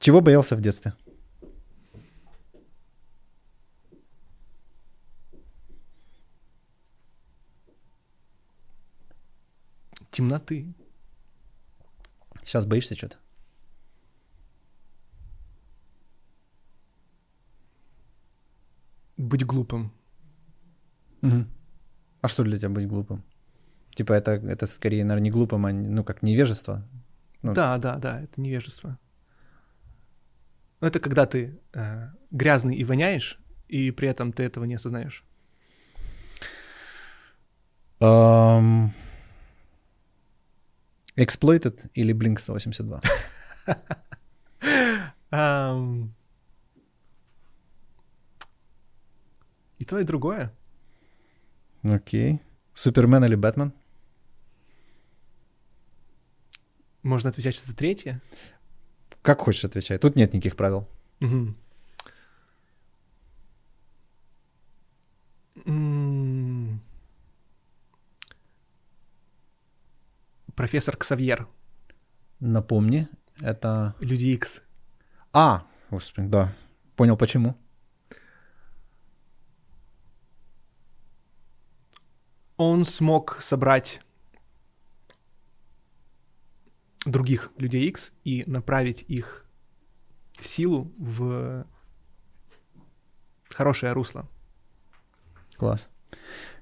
[0.00, 0.94] Чего боялся в детстве?
[10.10, 10.74] Темноты.
[12.42, 13.16] Сейчас боишься что-то?
[19.16, 19.92] Быть глупым.
[21.22, 21.44] Угу.
[22.22, 23.22] А что для тебя быть глупым?
[23.98, 26.86] Типа это, это скорее, наверное, не глупым, а ну как невежество.
[27.42, 28.96] Ну, Да, да, да, это невежество.
[30.80, 35.24] Ну, это когда ты э, грязный и воняешь, и при этом ты этого не осознаешь.
[37.98, 38.94] Ам,
[41.16, 43.00] Exploited или Blink 182?
[45.32, 46.14] Ам,
[49.80, 50.52] И то, и другое.
[51.82, 52.40] Окей.
[52.74, 53.72] Супермен или Бэтмен?
[57.02, 58.20] Можно отвечать что-то третье.
[59.22, 59.98] Как хочешь отвечай.
[59.98, 60.88] Тут нет никаких правил.
[61.20, 61.56] М.
[70.54, 71.46] Профессор Ксавьер,
[72.40, 73.08] Напомни,
[73.40, 73.94] это...
[74.00, 74.62] Люди Икс.
[75.32, 76.54] А, господи, да.
[76.94, 77.56] Понял, почему.
[82.56, 84.00] Он смог собрать
[87.10, 89.44] других людей X и направить их
[90.40, 91.64] силу в
[93.50, 94.28] хорошее русло.
[95.56, 95.88] Класс.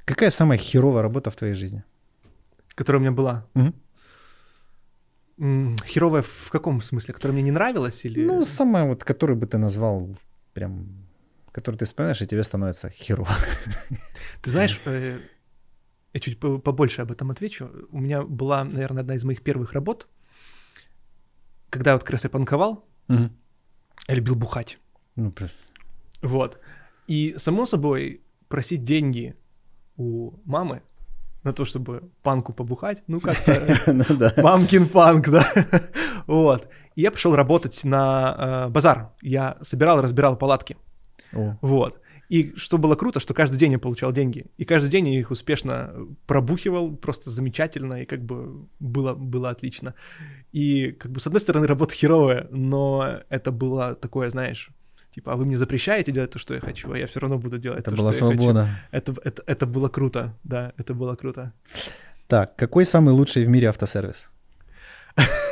[0.05, 1.83] Какая самая херовая работа в твоей жизни?
[2.77, 3.47] которая у меня была.
[5.39, 7.15] М, Херовая в каком смысле?
[7.15, 8.25] Которая мне не нравилась или...
[8.27, 10.15] Ну, самая вот, которую бы ты назвал
[10.53, 10.87] прям...
[11.53, 13.31] Которую ты вспоминаешь, и тебе становится херово.
[14.43, 15.19] Ты знаешь, э,
[16.13, 17.71] я чуть по- побольше об этом отвечу.
[17.91, 20.07] У меня была, наверное, одна из моих первых работ,
[21.77, 23.31] когда вот как раз я панковал, Мгм.
[24.09, 24.79] я любил бухать.
[25.17, 25.33] Ну,
[26.23, 26.59] Вот.
[27.07, 29.35] И, само собой, просить деньги
[29.97, 30.83] у мамы
[31.45, 33.61] на то, чтобы панку побухать, ну как-то
[33.93, 35.45] ну мамкин панк, да.
[36.27, 36.69] Вот.
[36.97, 39.13] И я пошел работать на э, базар.
[39.23, 40.77] Я собирал, разбирал палатки.
[41.61, 42.01] Вот.
[42.29, 44.47] И что было круто, что каждый день я получал деньги.
[44.57, 45.93] И каждый день я их успешно
[46.27, 49.95] пробухивал, просто замечательно, и как бы было, было отлично.
[50.53, 54.71] И как бы с одной стороны работа херовая, но это было такое, знаешь,
[55.15, 57.59] типа, а вы мне запрещаете делать то, что я хочу, а я все равно буду
[57.59, 58.43] делать Это то, была что я хочу.
[58.43, 58.69] свобода.
[58.91, 61.53] Это, это, это было круто, да, это было круто.
[62.27, 64.31] Так, какой самый лучший в мире автосервис?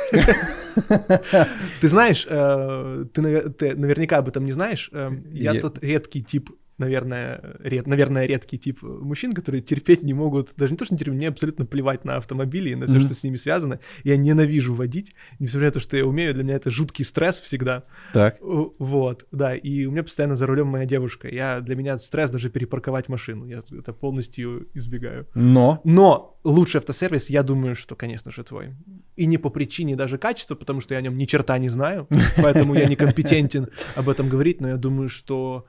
[1.81, 5.79] Ты знаешь, э, ты, наве- ты наверняка об этом не знаешь, э, я Я- тот
[5.83, 10.85] редкий тип наверное, ред, наверное, редкий тип мужчин, которые терпеть не могут, даже не то,
[10.85, 13.05] что не терпеть, мне абсолютно плевать на автомобили и на все, mm-hmm.
[13.05, 13.79] что с ними связано.
[14.03, 17.83] Я ненавижу водить, несмотря на то, что я умею, для меня это жуткий стресс всегда.
[18.13, 18.37] Так.
[18.41, 21.27] Вот, да, и у меня постоянно за рулем моя девушка.
[21.27, 25.27] Я, для меня стресс даже перепарковать машину, я это полностью избегаю.
[25.33, 25.81] Но?
[25.83, 28.75] Но лучший автосервис, я думаю, что, конечно же, твой.
[29.15, 32.07] И не по причине даже качества, потому что я о нем ни черта не знаю,
[32.41, 35.65] поэтому я некомпетентен об этом говорить, но я думаю, что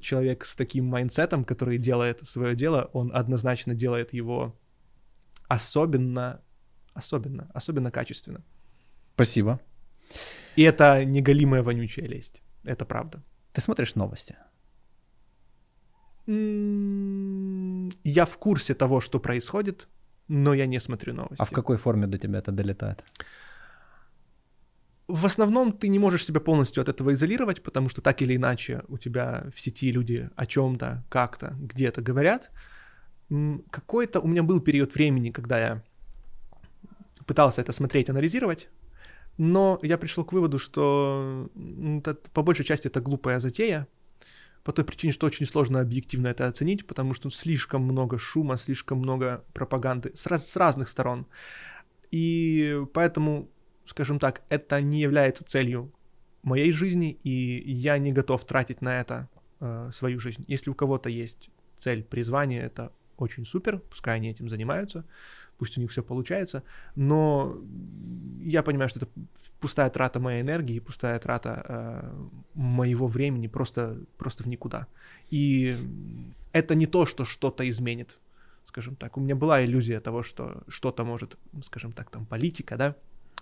[0.00, 4.54] человек с таким mindset ом, который делает свое дело, он однозначно делает его
[5.48, 6.40] особенно,
[6.94, 8.42] особенно, особенно качественно.
[9.14, 9.60] Спасибо.
[10.56, 12.42] И это не голимая вонючая лесть.
[12.64, 13.22] Это правда.
[13.52, 14.36] Ты смотришь новости?
[18.04, 19.88] Я в курсе того, что происходит,
[20.28, 21.42] но я не смотрю новости.
[21.42, 23.04] А в какой форме до тебя это долетает?
[25.08, 28.82] В основном ты не можешь себя полностью от этого изолировать, потому что так или иначе
[28.88, 32.50] у тебя в сети люди о чем-то, как-то, где-то говорят.
[33.70, 35.82] Какой-то у меня был период времени, когда я
[37.26, 38.68] пытался это смотреть, анализировать,
[39.38, 41.50] но я пришел к выводу, что
[42.04, 43.86] это, по большей части это глупая затея,
[44.64, 48.98] по той причине, что очень сложно объективно это оценить, потому что слишком много шума, слишком
[48.98, 51.26] много пропаганды с, раз, с разных сторон.
[52.10, 53.48] И поэтому
[53.86, 55.92] скажем так, это не является целью
[56.42, 59.28] моей жизни, и я не готов тратить на это
[59.60, 60.44] э, свою жизнь.
[60.46, 65.04] Если у кого-то есть цель, призвание, это очень супер, пускай они этим занимаются,
[65.58, 66.62] пусть у них все получается,
[66.94, 67.56] но
[68.40, 69.08] я понимаю, что это
[69.60, 74.86] пустая трата моей энергии, пустая трата э, моего времени просто, просто в никуда.
[75.30, 75.76] И
[76.52, 78.18] это не то, что что-то изменит,
[78.64, 79.16] скажем так.
[79.16, 82.96] У меня была иллюзия того, что что-то может, скажем так, там политика, да,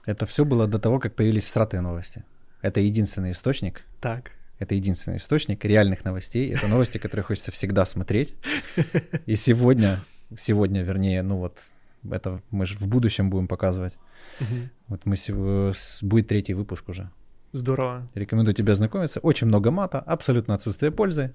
[0.07, 2.25] это все было до того, как появились сратые новости.
[2.62, 3.83] Это единственный источник.
[4.01, 4.33] Так.
[4.59, 6.53] Это единственный источник реальных новостей.
[6.55, 8.35] Это новости, которые хочется всегда смотреть.
[9.27, 9.99] И сегодня,
[10.37, 11.59] сегодня, вернее, ну вот,
[12.09, 13.99] это мы же в будущем будем показывать.
[14.41, 14.69] Угу.
[14.89, 15.16] Вот мы
[16.03, 17.11] будет третий выпуск уже.
[17.53, 18.07] Здорово.
[18.15, 19.21] Рекомендую тебе ознакомиться.
[19.21, 21.33] Очень много мата, абсолютно отсутствие пользы.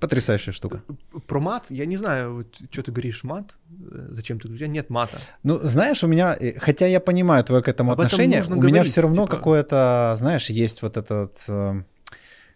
[0.00, 0.82] Потрясающая штука.
[1.26, 3.56] Про мат, я не знаю, вот, что ты говоришь, мат?
[3.68, 4.48] Зачем ты?
[4.48, 5.18] У тебя нет мата.
[5.42, 8.84] Ну, знаешь, у меня, э, хотя я понимаю твое к этому Об отношение, у меня
[8.84, 9.36] все равно типа...
[9.36, 11.36] какое-то, знаешь, есть вот этот...
[11.48, 11.82] Э,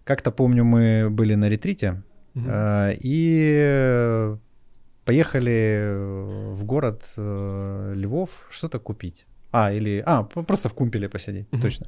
[0.05, 2.03] как-то помню, мы были на ретрите,
[2.35, 2.49] угу.
[2.49, 4.37] и
[5.05, 5.95] поехали
[6.55, 9.27] в город Львов что-то купить.
[9.53, 10.03] А, или...
[10.07, 11.63] А, просто в Кумпеле посидеть, угу.
[11.63, 11.87] точно.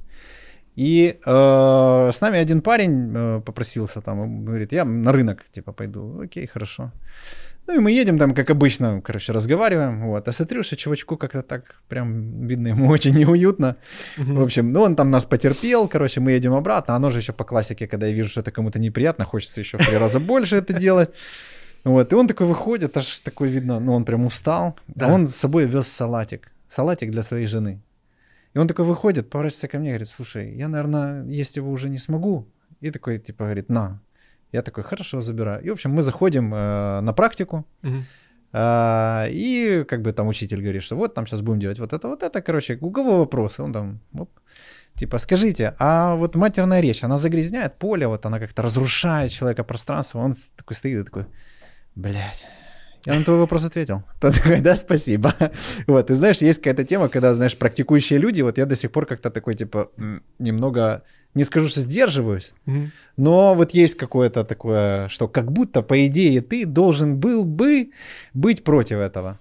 [0.76, 6.20] И э, с нами один парень э, попросился там, говорит, я на рынок, типа, пойду.
[6.22, 6.90] Окей, хорошо.
[7.66, 10.28] Ну и мы едем там, как обычно, короче, разговариваем, вот.
[10.28, 13.76] А смотрю, что чувачку как-то так прям видно ему очень неуютно.
[14.16, 16.96] В общем, ну он там нас потерпел, короче, мы едем обратно.
[16.96, 19.86] Оно же еще по классике, когда я вижу, что это кому-то неприятно, хочется еще в
[19.86, 21.10] три раза больше это делать.
[21.84, 24.74] Вот, и он такой выходит, аж такой видно, ну он прям устал.
[24.88, 25.06] Да.
[25.06, 26.50] А он с собой вез салатик.
[26.68, 27.80] Салатик для своей жены.
[28.54, 31.98] И он такой выходит, поворачивается ко мне говорит, слушай, я, наверное, есть его уже не
[31.98, 32.48] смогу.
[32.80, 34.00] И такой, типа, говорит, на.
[34.52, 35.62] Я такой, хорошо, забираю.
[35.64, 37.66] И, в общем, мы заходим э, на практику.
[37.82, 38.02] Угу.
[38.52, 42.06] Uh, и как бы там учитель говорит, что вот там сейчас будем делать вот это,
[42.06, 43.64] вот это, короче, у кого вопросы?
[43.64, 44.30] Он там, оп,
[44.94, 50.20] типа, скажите, а вот матерная речь, она загрязняет поле, вот она как-то разрушает человека пространство,
[50.20, 51.26] он такой стоит и такой,
[51.96, 52.46] блядь,
[53.06, 54.02] я на твой вопрос ответил.
[54.20, 55.34] Тот такой, да, спасибо.
[55.86, 59.06] Вот, и знаешь, есть какая-то тема, когда, знаешь, практикующие люди, вот я до сих пор
[59.06, 59.90] как-то такой, типа,
[60.38, 61.02] немного,
[61.34, 62.88] не скажу, что сдерживаюсь, mm-hmm.
[63.16, 67.90] но вот есть какое-то такое, что как будто, по идее, ты должен был бы
[68.32, 69.38] быть против этого.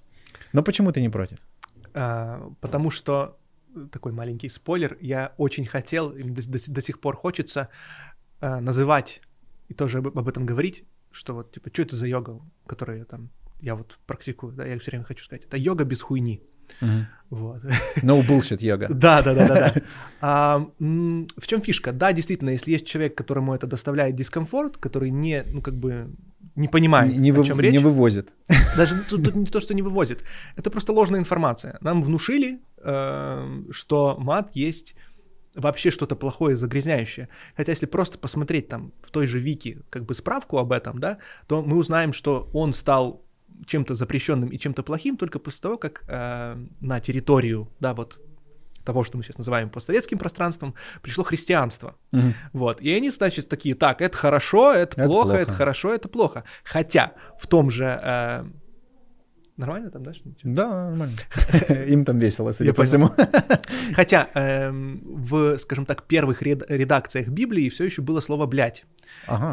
[0.51, 1.37] Но почему ты не против?
[1.93, 3.37] А, потому что,
[3.91, 7.69] такой маленький спойлер, я очень хотел, до, до, до сих пор хочется
[8.41, 9.21] а, называть
[9.69, 13.29] и тоже об, об этом говорить, что вот, типа, что это за йога, которая там
[13.63, 16.41] я вот практикую, да, я все время хочу сказать, это йога без хуйни.
[17.29, 17.63] Вот.
[18.03, 18.87] No bullshit йога.
[18.93, 19.55] Да, да, да, да.
[19.55, 19.81] да.
[20.21, 21.91] А, в чем фишка?
[21.91, 26.13] Да, действительно, если есть человек, которому это доставляет дискомфорт, который не, ну как бы
[26.55, 27.71] не понимает, не, о чем речь.
[27.71, 28.33] Не вывозит.
[28.77, 30.23] Даже тут, тут не то, что не вывозит.
[30.55, 31.77] Это просто ложная информация.
[31.81, 34.95] Нам внушили, э, что мат есть
[35.55, 37.29] вообще что-то плохое, загрязняющее.
[37.55, 41.17] Хотя если просто посмотреть там в той же Вики как бы справку об этом, да,
[41.47, 43.23] то мы узнаем, что он стал
[43.65, 48.19] чем-то запрещенным и чем-то плохим только после того, как э, на территорию, да, вот
[48.83, 51.95] того, что мы сейчас называем постсоветским пространством, пришло христианство.
[52.11, 52.33] Угу.
[52.53, 52.81] Вот.
[52.81, 56.43] И они, значит, такие, так, это хорошо, это, это плохо, плохо, это хорошо, это плохо.
[56.63, 57.99] Хотя в том же...
[58.03, 58.45] Э,
[59.55, 60.13] Нормально там, да?
[60.43, 61.15] Да, нормально.
[61.87, 63.09] Им там весело, судя по всему.
[63.95, 68.85] Хотя эм, в, скажем так, первых редакциях Библии все еще было слово «блядь».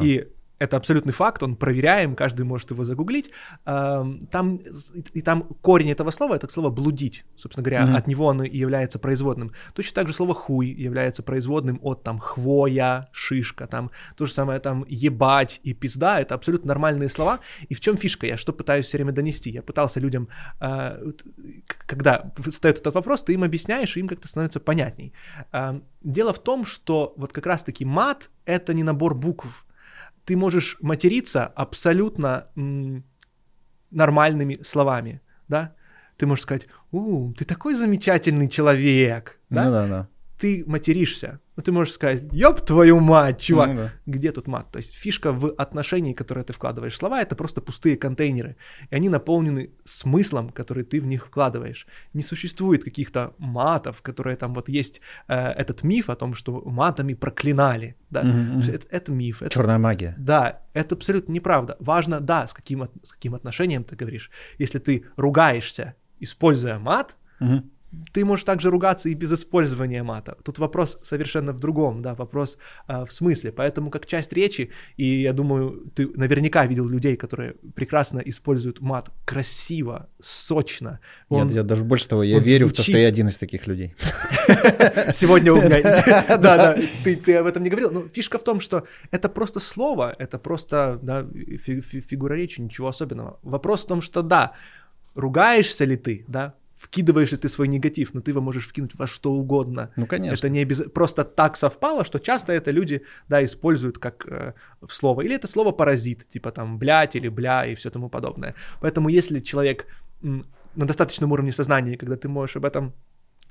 [0.01, 0.27] И
[0.61, 3.31] это абсолютный факт, он проверяем, каждый может его загуглить.
[3.65, 4.61] Там,
[5.15, 7.25] и там корень этого слова— это слово «блудить».
[7.35, 7.97] Собственно говоря, mm-hmm.
[7.97, 9.53] от него оно и является производным.
[9.75, 13.67] Точно так же слово «хуй» является производным от там «хвоя», «шишка».
[13.67, 17.41] Там то же самое там «ебать» и «пизда»— это абсолютно нормальные слова.
[17.71, 18.27] И в чем фишка?
[18.27, 19.51] Я что пытаюсь все время донести?
[19.51, 20.29] Я пытался людям,
[20.61, 21.01] а,
[21.87, 25.15] когда встает этот вопрос, ты им объясняешь, и им как-то становится понятней.
[26.03, 29.65] Дело в том, что вот как раз-таки мат— это не набор букв,
[30.25, 33.05] ты можешь материться абсолютно м,
[33.91, 35.75] нормальными словами, да?
[36.17, 39.65] Ты можешь сказать, у, ты такой замечательный человек, да?
[39.65, 40.09] Ну да, да.
[40.41, 43.93] Ты материшься, ну, ты можешь сказать, ёб твою мать, чувак, ну, да.
[44.07, 44.73] где тут мат?
[44.73, 48.57] То есть фишка в отношении, которое ты вкладываешь слова, это просто пустые контейнеры,
[48.89, 51.87] и они наполнены смыслом, который ты в них вкладываешь.
[52.15, 57.13] Не существует каких-то матов, которые там вот есть э, этот миф о том, что матами
[57.13, 58.73] проклинали, да, mm-hmm.
[58.73, 59.43] это, это миф.
[59.43, 60.15] Это, Черная магия.
[60.17, 61.77] Да, это абсолютно неправда.
[61.79, 64.31] Важно, да, с каким, с каким отношением ты говоришь.
[64.57, 67.65] Если ты ругаешься, используя мат, mm-hmm
[68.13, 70.37] ты можешь также ругаться и без использования мата.
[70.45, 73.53] Тут вопрос совершенно в другом, да, вопрос а, в смысле.
[73.53, 79.11] Поэтому как часть речи, и я думаю, ты наверняка видел людей, которые прекрасно используют мат
[79.25, 81.01] красиво, сочно.
[81.29, 82.75] Он, я, я даже больше того, я верю звучит...
[82.75, 83.95] в то, что я один из таких людей.
[85.15, 85.81] Сегодня у меня...
[86.41, 87.91] Да, да, ты об этом не говорил.
[87.91, 91.01] Но фишка в том, что это просто слово, это просто
[91.59, 93.39] фигура речи, ничего особенного.
[93.43, 94.53] Вопрос в том, что да,
[95.15, 99.07] ругаешься ли ты, да, вкидываешь ли ты свой негатив, но ты его можешь вкинуть во
[99.07, 99.91] что угодно.
[99.97, 100.39] Ну, конечно.
[100.39, 100.83] Это не обяз...
[100.95, 105.21] просто так совпало, что часто это люди, да, используют как э, в слово.
[105.21, 108.55] Или это слово паразит, типа там блять или бля и все тому подобное.
[108.81, 109.87] Поэтому если человек
[110.23, 112.95] на достаточном уровне сознания, когда ты можешь об этом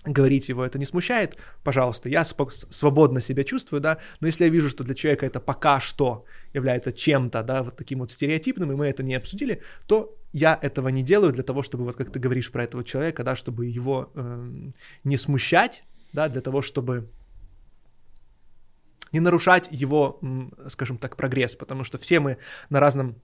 [0.05, 4.69] говорить его это не смущает, пожалуйста, я свободно себя чувствую, да, но если я вижу,
[4.69, 8.88] что для человека это пока что является чем-то, да, вот таким вот стереотипным, и мы
[8.88, 12.51] это не обсудили, то я этого не делаю для того, чтобы, вот как ты говоришь
[12.51, 14.71] про этого человека, да, чтобы его э,
[15.03, 15.81] не смущать,
[16.13, 17.09] да, для того, чтобы
[19.11, 20.19] не нарушать его,
[20.67, 22.38] скажем так, прогресс, потому что все мы
[22.69, 23.15] на разном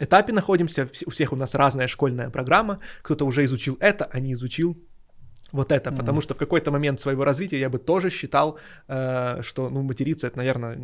[0.00, 4.32] этапе находимся, у всех у нас разная школьная программа, кто-то уже изучил это, а не
[4.32, 4.82] изучил
[5.52, 5.96] вот это, mm-hmm.
[5.96, 8.58] потому что в какой-то момент своего развития я бы тоже считал,
[8.88, 10.78] э, что, ну, материться это, наверное,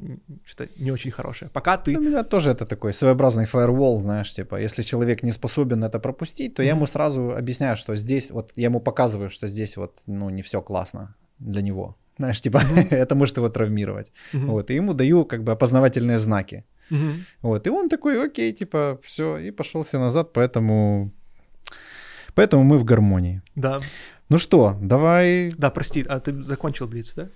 [0.45, 1.51] что-то не очень хорошее.
[1.53, 1.97] Пока ты...
[1.97, 6.55] У меня тоже это такой своеобразный фаервол, знаешь, типа, если человек не способен это пропустить,
[6.55, 6.67] то mm-hmm.
[6.67, 10.43] я ему сразу объясняю, что здесь, вот, я ему показываю, что здесь вот, ну, не
[10.43, 11.97] все классно для него.
[12.19, 12.91] Знаешь, типа, mm-hmm.
[12.91, 14.13] это может его травмировать.
[14.33, 14.47] Mm-hmm.
[14.47, 16.65] Вот, и ему даю, как бы, опознавательные знаки.
[16.91, 17.15] Mm-hmm.
[17.43, 21.11] Вот, и он такой, окей, типа, все, и пошел себе назад, поэтому...
[22.35, 23.43] Поэтому мы в гармонии.
[23.55, 23.79] Да.
[24.35, 25.53] Ну что, давай...
[25.57, 27.29] Да, прости, а ты закончил Блиц, да?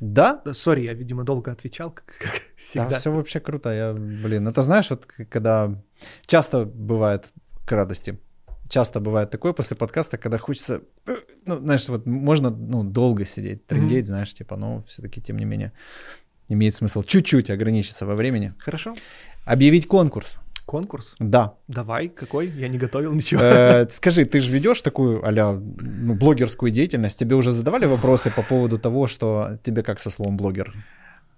[0.00, 0.42] Да?
[0.52, 2.90] Сори, я, видимо, долго отвечал, как, как всегда.
[2.90, 3.72] Да, все вообще круто.
[3.72, 5.74] Я, блин, это знаешь, вот когда...
[6.26, 7.30] Часто бывает
[7.64, 8.18] к радости.
[8.68, 11.16] Часто бывает такое после подкаста, когда хочется, э,
[11.46, 14.08] ну, знаешь, вот можно, ну, долго сидеть, трендеть, mm-hmm.
[14.08, 15.72] знаешь, типа, но все-таки, тем не менее,
[16.48, 18.52] имеет смысл чуть-чуть ограничиться во времени.
[18.58, 18.94] Хорошо.
[19.46, 20.38] Объявить конкурс.
[20.66, 21.14] Конкурс?
[21.18, 21.54] Да.
[21.68, 22.48] Давай, какой?
[22.48, 23.42] Я не готовил ничего.
[23.42, 27.18] Э, скажи, ты же ведешь такую а ну, блогерскую деятельность?
[27.18, 30.74] Тебе уже задавали вопросы по поводу того, что тебе как со словом блогер?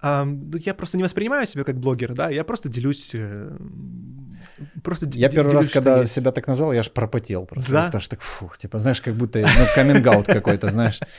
[0.02, 3.56] Ну, я просто не воспринимаю себя как блогер, да, я просто делюсь э,
[4.82, 6.12] просто Я первый раз, когда есть.
[6.12, 7.72] себя так назвал, я аж пропотел просто.
[7.72, 7.86] Да?
[7.86, 11.00] Потому что так, фух, типа, знаешь, как будто, ну, каминг какой-то, знаешь.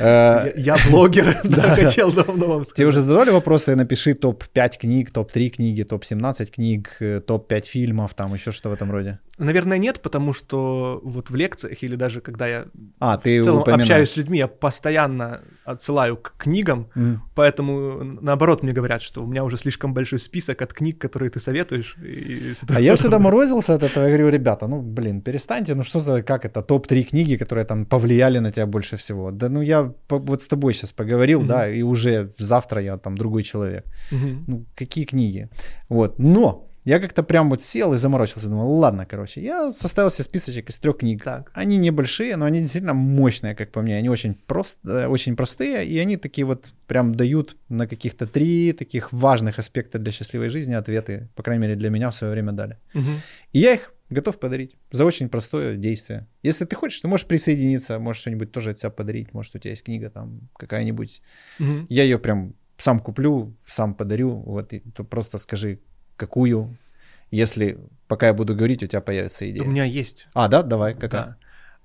[0.00, 2.76] Э, я блогер, да, хотел давно вам сказать.
[2.76, 8.34] Тебе уже задавали вопросы, напиши топ-5 книг, топ-3 книги, топ-17 книг, э, топ-5 фильмов, там
[8.34, 9.18] еще что в этом роде?
[9.38, 12.66] Наверное, нет, потому что вот в лекциях или даже когда я
[13.00, 17.16] а, ты в целом общаюсь с людьми, я постоянно отсылаю к книгам, mm.
[17.34, 21.40] поэтому наоборот мне говорят, что у меня уже слишком большой список от книг, которые ты
[21.40, 21.96] советуешь.
[21.98, 25.98] И а я всегда морозился от этого, я говорю, ребята, ну блин, перестаньте, ну что
[25.98, 29.32] за, как это, топ-3 книги, которые там повлияли на тебя больше всего?
[29.32, 33.18] Да ну я вот с тобой сейчас поговорил, mm да, и уже завтра я там
[33.18, 33.84] другой человек.
[34.12, 35.48] mm Ну какие книги?
[35.88, 38.48] Вот, но я как-то прям вот сел и заморочился.
[38.48, 39.40] Думал, ладно, короче.
[39.40, 41.24] Я составил себе списочек из трех книг.
[41.24, 41.50] Так.
[41.54, 43.96] Они небольшие, но они действительно мощные, как по мне.
[43.96, 48.72] Они очень, прост, э, очень простые, и они такие вот прям дают на каких-то три
[48.72, 51.28] таких важных аспекта для счастливой жизни ответы.
[51.34, 52.78] По крайней мере, для меня в свое время дали.
[52.94, 53.10] Угу.
[53.52, 56.26] И я их готов подарить за очень простое действие.
[56.42, 59.32] Если ты хочешь, ты можешь присоединиться, можешь что-нибудь тоже от себя подарить.
[59.32, 61.22] Может, у тебя есть книга там какая-нибудь.
[61.60, 61.86] Угу.
[61.88, 64.36] Я ее прям сам куплю, сам подарю.
[64.40, 65.80] Вот, и, то просто скажи,
[66.16, 66.76] какую,
[67.30, 67.78] если
[68.08, 69.64] пока я буду говорить, у тебя появится идея.
[69.64, 70.28] У меня есть.
[70.34, 71.24] А, да, давай, какая?
[71.24, 71.36] Да.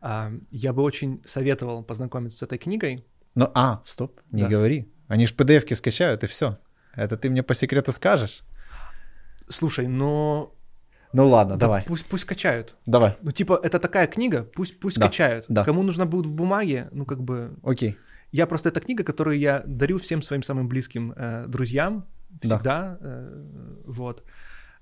[0.01, 3.05] А, я бы очень советовал познакомиться с этой книгой.
[3.35, 4.47] Ну, а, стоп, не да.
[4.47, 4.91] говори.
[5.07, 6.57] Они же PDF-ки скачают, и все.
[6.95, 8.43] Это ты мне по секрету скажешь?
[9.47, 10.53] Слушай, но
[11.11, 11.83] ну ладно, да давай.
[11.87, 12.75] Пусть, пусть качают.
[12.85, 13.17] Давай.
[13.21, 15.45] Ну, типа, это такая книга, пусть, пусть Да, качают.
[15.47, 15.63] да.
[15.63, 17.55] Кому нужна будет в бумаге, ну, как бы...
[17.63, 17.97] Окей.
[18.31, 22.05] Я просто, это книга, которую я дарю всем своим самым близким э, друзьям.
[22.41, 22.97] Всегда.
[23.01, 24.23] э, вот.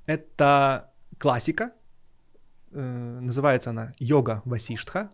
[0.06, 1.72] Это классика.
[2.72, 5.10] э, называется она «Йога Васиштха».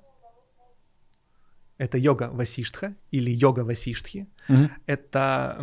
[1.78, 4.28] Это йога Васиштха или йога Васиштхи.
[4.48, 4.70] Мгм.
[4.86, 5.58] Это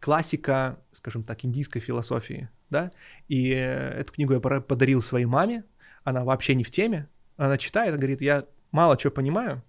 [0.00, 2.90] классика, скажем так, индийской философии, да.
[3.28, 5.64] И э, эту книгу я подарил своей маме.
[6.02, 7.08] Она вообще не в теме.
[7.36, 9.62] Она читает, говорит, я мало чего понимаю.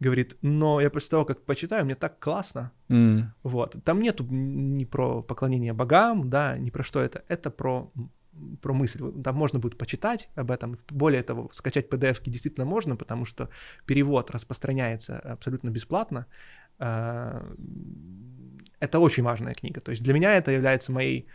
[0.00, 2.72] Говорит, но я после того, как почитаю, мне так классно.
[2.88, 3.34] М.
[3.42, 3.76] Вот.
[3.84, 7.22] Там нету ни про поклонение богам, да, ни про что это.
[7.28, 7.92] Это про,
[8.62, 9.00] про мысль.
[9.22, 10.78] Там можно будет почитать об этом.
[10.88, 13.50] Более того, скачать PDF-ки действительно можно, потому что
[13.84, 16.26] перевод распространяется абсолютно бесплатно.
[16.78, 17.46] А,
[18.80, 19.80] Это очень важная книга.
[19.80, 21.26] То есть для меня это является моей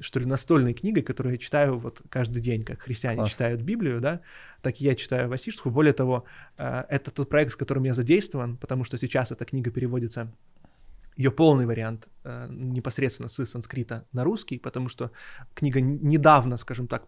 [0.00, 3.30] что ли, настольной книгой, которую я читаю вот каждый день, как христиане Класс.
[3.30, 4.20] читают Библию, да,
[4.62, 5.70] так и я читаю Васиштху.
[5.70, 6.24] Более того,
[6.58, 10.32] э, это тот проект, в котором я задействован, потому что сейчас эта книга переводится
[11.16, 15.10] ее полный вариант э, непосредственно с санскрита на русский, потому что
[15.54, 17.06] книга недавно, скажем так,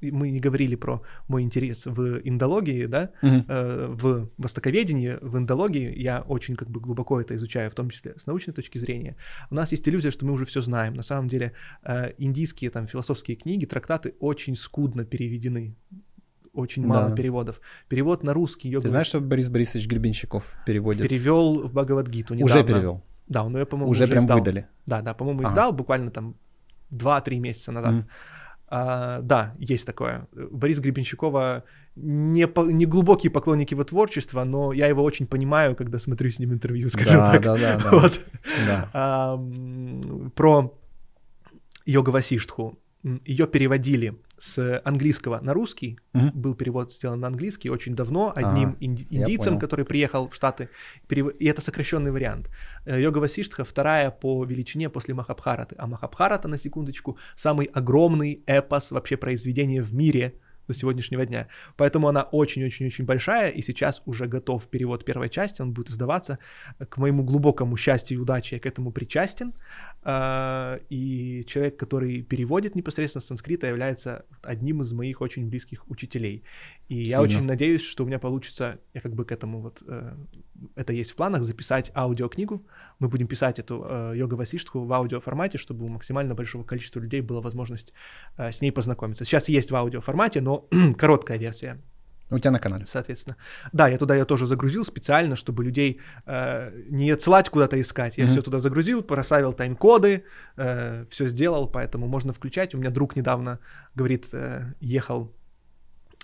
[0.00, 6.20] мы не говорили про мой интерес в индологии, да, э, в востоковедении, в индологии, я
[6.20, 9.16] очень как бы глубоко это изучаю, в том числе с научной точки зрения.
[9.50, 10.94] У нас есть иллюзия, что мы уже все знаем.
[10.94, 11.52] На самом деле
[11.82, 15.74] э, индийские там философские книги, трактаты очень скудно переведены.
[16.52, 17.14] Очень мало Да.
[17.14, 17.60] переводов.
[17.88, 21.02] Перевод на русский йога Ты знаешь, что Борис Борисович Гребенщиков переводит?
[21.02, 22.54] перевел в Бхагавадгиту недавно.
[22.54, 23.02] Уже перевел.
[23.28, 24.38] Да, он ее, по-моему, Уже прям издал.
[24.38, 24.66] выдали.
[24.86, 25.48] Да, да, по-моему, Ага.
[25.50, 26.34] издал буквально там
[26.90, 27.92] 2-3 месяца назад.
[27.92, 28.08] Мгм.
[28.70, 30.26] А, да, есть такое.
[30.50, 31.62] Борис Гребенщикова
[31.96, 36.38] не, по- не глубокий поклонник его творчества, но я его очень понимаю, когда смотрю с
[36.38, 37.42] ним интервью, скажем Да, так.
[37.42, 37.90] да, да, да.
[37.90, 38.20] Вот.
[38.66, 38.90] Да.
[38.92, 39.36] А,
[40.34, 40.70] про
[41.86, 42.78] йога Васиштху.
[43.24, 45.98] Ее переводили с английского на русский.
[46.12, 46.30] Мгм.
[46.34, 50.68] Был перевод сделан на английский очень давно одним Ага, инди- индийцем, который приехал в Штаты.
[51.08, 52.50] Перев- И это сокращенный вариант.
[52.86, 55.74] Э, Йога Васиштха вторая по величине после Махабхараты.
[55.78, 60.32] А Махабхарата, на секундочку, самый огромный эпос, вообще произведение в мире
[60.68, 61.48] до сегодняшнего дня.
[61.76, 66.38] Поэтому она очень-очень-очень большая, и сейчас уже готов перевод первой части, он будет издаваться.
[66.88, 69.52] К моему глубокому счастью и удаче я к этому причастен.
[70.02, 76.44] А, И человек, который переводит непосредственно с санскрита, является одним из моих очень близких учителей.
[76.88, 77.20] И я Сильно.
[77.22, 80.16] очень надеюсь, что у меня получится, я как бы к этому вот, э,
[80.74, 82.64] это есть в планах, записать аудиокнигу.
[82.98, 87.20] Мы будем писать эту э, йога Васиштху в аудиоформате, чтобы у максимально большого количества людей
[87.20, 87.92] была возможность
[88.36, 89.24] э, с ней познакомиться.
[89.24, 90.66] Сейчас есть в аудиоформате, но
[90.98, 91.78] короткая версия
[92.30, 92.86] У тебя на канале.
[92.86, 93.36] соответственно.
[93.72, 98.18] Да, я туда ее тоже загрузил специально, чтобы людей э, не отсылать куда-то искать.
[98.18, 98.32] Я Мгм.
[98.32, 100.24] все туда загрузил, проставил тайм-коды,
[100.56, 102.74] все сделал, поэтому можно включать.
[102.74, 103.60] У меня друг недавно,
[103.94, 105.32] говорит, э, ехал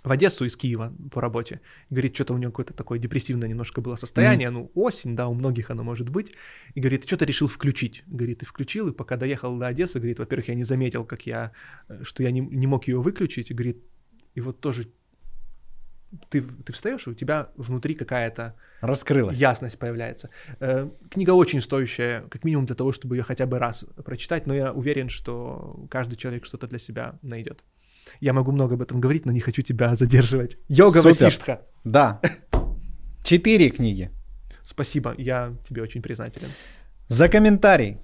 [0.05, 1.61] в Одессу из Киева по работе.
[1.89, 4.51] Говорит, что-то у него какое-то такое депрессивное немножко было состояние.
[4.51, 6.33] Ну, осень, да, у многих оно может быть.
[6.75, 8.03] И говорит, что-то решил включить.
[8.07, 11.53] Говорит, и включил, и пока доехал до Одессы, говорит, во-первых, я не заметил, как я,
[11.89, 13.51] э, что я не, не мог ее выключить.
[13.51, 13.83] И говорит,
[14.35, 14.89] и вот тоже
[16.29, 19.39] ты, ты встаешь, и у тебя внутри какая-то Раскрылась.
[19.39, 20.29] ясность появляется.
[20.61, 24.55] Э, Книга очень стоящая, как минимум для того, чтобы ее хотя бы раз прочитать, но
[24.55, 27.65] я уверен, что каждый человек что-то для себя найдет.
[28.21, 30.57] Я могу много об этом говорить, но не хочу тебя задерживать.
[30.69, 31.03] Йога.
[31.03, 31.63] Васиштха.
[31.85, 32.21] Да.
[33.23, 34.11] Четыре книги.
[34.63, 36.49] Спасибо, я тебе очень признателен.
[37.09, 37.99] За комментарий.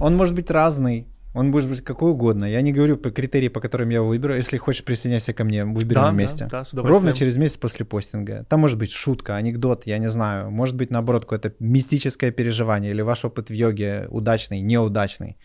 [0.00, 1.06] Он может быть разный.
[1.34, 2.46] Он может быть какой угодно.
[2.46, 4.34] Я не говорю по критерии, по которым я его выберу.
[4.34, 6.46] Если хочешь, присоединяйся ко мне, выберем Да, вместе.
[6.50, 6.74] да, да, с.
[6.74, 8.44] Ровно через месяц после постинга.
[8.48, 10.50] Там может быть шутка, анекдот, я не знаю.
[10.50, 15.36] Может быть, наоборот, какое-то мистическое переживание или ваш опыт в йоге удачный, неудачный.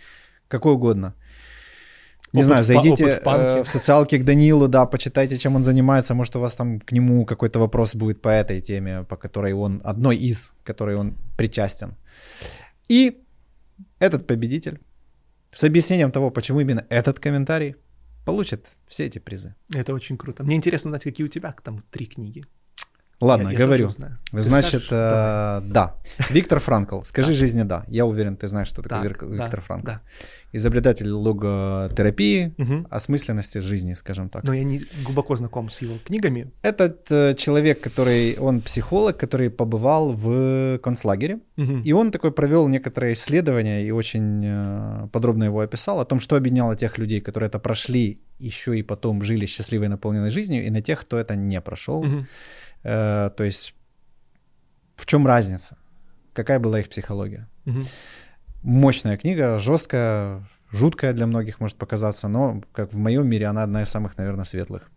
[0.47, 1.15] Какой угодно.
[2.33, 6.15] Не Опыт знаю, зайдите э, в социалке к Данилу, да, почитайте, чем он занимается.
[6.15, 9.81] Может, у вас там к нему какой-то вопрос будет по этой теме, по которой он,
[9.83, 11.95] одной из, которой он причастен.
[12.89, 13.23] И
[13.99, 14.79] этот победитель
[15.51, 17.75] с объяснением того, почему именно этот комментарий
[18.25, 19.53] получит все эти призы.
[19.71, 20.43] Это очень круто.
[20.43, 22.43] Мне интересно знать, какие у тебя там три книги.
[23.21, 23.89] Ладно, Я- я говорю.
[23.89, 25.63] Ты Значит, скажешь?
[25.63, 25.95] э, да.
[26.29, 27.03] Виктор Франкл.
[27.03, 27.33] Скажи Да.
[27.33, 27.85] жизни да.
[27.87, 29.85] Я уверен, ты знаешь, что такое Так, Вик- да, Виктор Франкл.
[29.85, 30.01] Да.
[30.51, 32.53] Изобретатель логотерапии,
[32.89, 34.43] осмысленности жизни, скажем так.
[34.43, 36.51] Но я не глубоко знаком с его книгами.
[36.63, 41.39] Этот э, человек, который, он психолог, который побывал в концлагере,
[41.85, 46.35] и он такой провел некоторые исследования и очень э, подробно его описал о том, что
[46.35, 50.81] объединяло тех людей, которые это прошли, еще и потом жили счастливой наполненной жизнью, и на
[50.81, 52.03] тех, кто это не прошел.
[52.83, 53.75] Э, то есть
[54.95, 55.77] в чем разница?
[56.33, 57.47] Какая была их психология?
[57.65, 57.83] Мгм.
[58.63, 63.81] Мощная книга, жесткая, жуткая для многих может показаться, но как в моем мире она одна
[63.83, 64.89] из самых, наверное, светлых.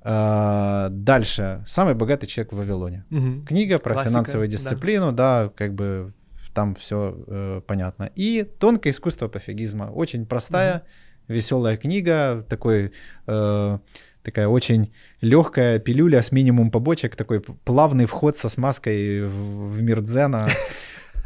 [0.00, 1.62] А, дальше.
[1.66, 3.04] Самый богатый человек в Вавилоне.
[3.10, 3.46] Мгм.
[3.46, 4.52] Книга про Классика, финансовую да.
[4.52, 6.12] дисциплину, да, как бы
[6.54, 8.10] там все понятно.
[8.14, 9.84] И тонкое искусство пофигизма.
[9.84, 10.82] Очень простая,
[11.28, 12.92] веселая книга, такой
[13.26, 13.78] э,
[14.24, 20.00] такая очень легкая пилюля с минимум побочек, такой плавный вход со смазкой в, в мир
[20.00, 20.48] дзена.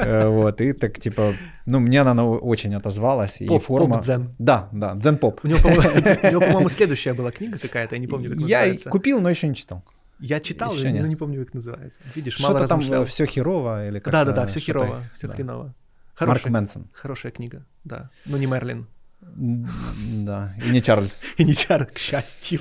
[0.00, 1.34] Э, Вот, и так типа,
[1.66, 3.94] ну, мне она на- очень отозвалась, и Поп- форма...
[3.96, 4.32] поп-дзен.
[4.38, 5.40] Да, да, дзен-поп.
[5.42, 5.82] У него, по-моему,
[6.22, 8.90] у него, по-моему, следующая была книга какая-то, я не помню, как Я и называется.
[8.90, 9.82] купил, но еще не читал.
[10.20, 11.98] Я читал, Еще но не помню, как называется.
[12.14, 13.04] Видишь, мало Что-то там размышлял.
[13.06, 15.64] все херово или как Да, да, да, все херово, все хреново.
[15.64, 15.74] Марк
[16.14, 16.86] Хорошая, Мэнсон.
[16.92, 18.10] хорошая книга, да.
[18.24, 18.86] Но не Мерлин.
[19.36, 21.22] Да, и не Чарльз.
[21.36, 22.60] И не Чарльз, к счастью.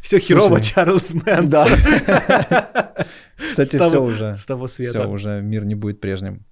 [0.00, 1.48] Все херово, Чарльз Мэнсон.
[1.48, 1.66] Да.
[3.36, 4.36] Кстати, все уже.
[4.36, 5.00] С того света.
[5.00, 6.44] Все, уже мир не будет прежним.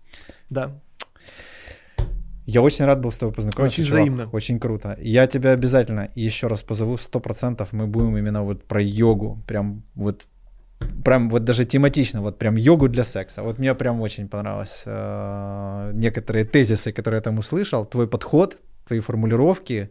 [0.51, 0.81] Да.
[2.47, 3.83] Я очень рад был с тобой познакомиться.
[3.83, 4.01] Очень чувак.
[4.01, 4.31] взаимно.
[4.33, 4.97] Очень круто.
[5.01, 9.83] Я тебя обязательно еще раз позову, сто процентов мы будем именно вот про йогу, прям
[9.95, 10.27] вот
[11.05, 13.43] прям вот даже тематично, вот прям йогу для секса.
[13.43, 18.57] Вот мне прям очень понравилось э, некоторые тезисы, которые я там услышал, твой подход,
[18.89, 19.91] твои формулировки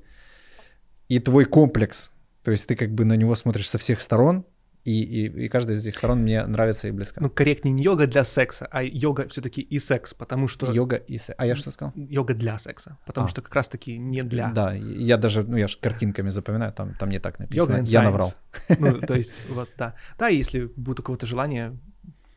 [1.08, 2.12] и твой комплекс.
[2.44, 4.46] То есть ты как бы на него смотришь со всех сторон,
[4.84, 7.22] и, и, и каждая из этих сторон мне нравится и близко.
[7.22, 10.72] Ну, корректнее не йога для секса, а йога все-таки и секс, потому что...
[10.72, 11.36] Йога и секс.
[11.38, 11.92] А я что сказал?
[11.96, 13.28] Йога для секса, потому А.
[13.30, 14.50] что как раз-таки не для.
[14.52, 17.78] Да, я даже, ну я же картинками запоминаю, там, там не так написано.
[17.78, 18.04] Йога я science.
[18.04, 18.34] наврал.
[18.80, 19.94] Ну, то есть, вот, да.
[20.18, 21.78] Да, если будет у кого-то желание,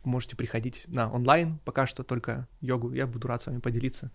[0.03, 4.11] можете приходить на онлайн, пока что только йогу, я буду рад с вами поделиться.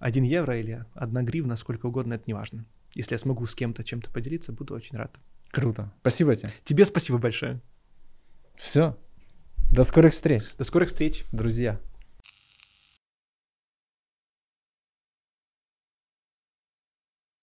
[0.00, 2.64] Один евро или одна гривна, сколько угодно, это не важно.
[2.94, 5.14] Если я смогу с кем-то чем-то поделиться, буду очень рад.
[5.50, 5.92] Круто.
[6.00, 6.50] Спасибо тебе.
[6.64, 7.60] Тебе спасибо большое.
[8.56, 8.96] Все.
[9.72, 11.24] До скорых встреч, До скорых встреч.
[11.30, 11.78] друзья.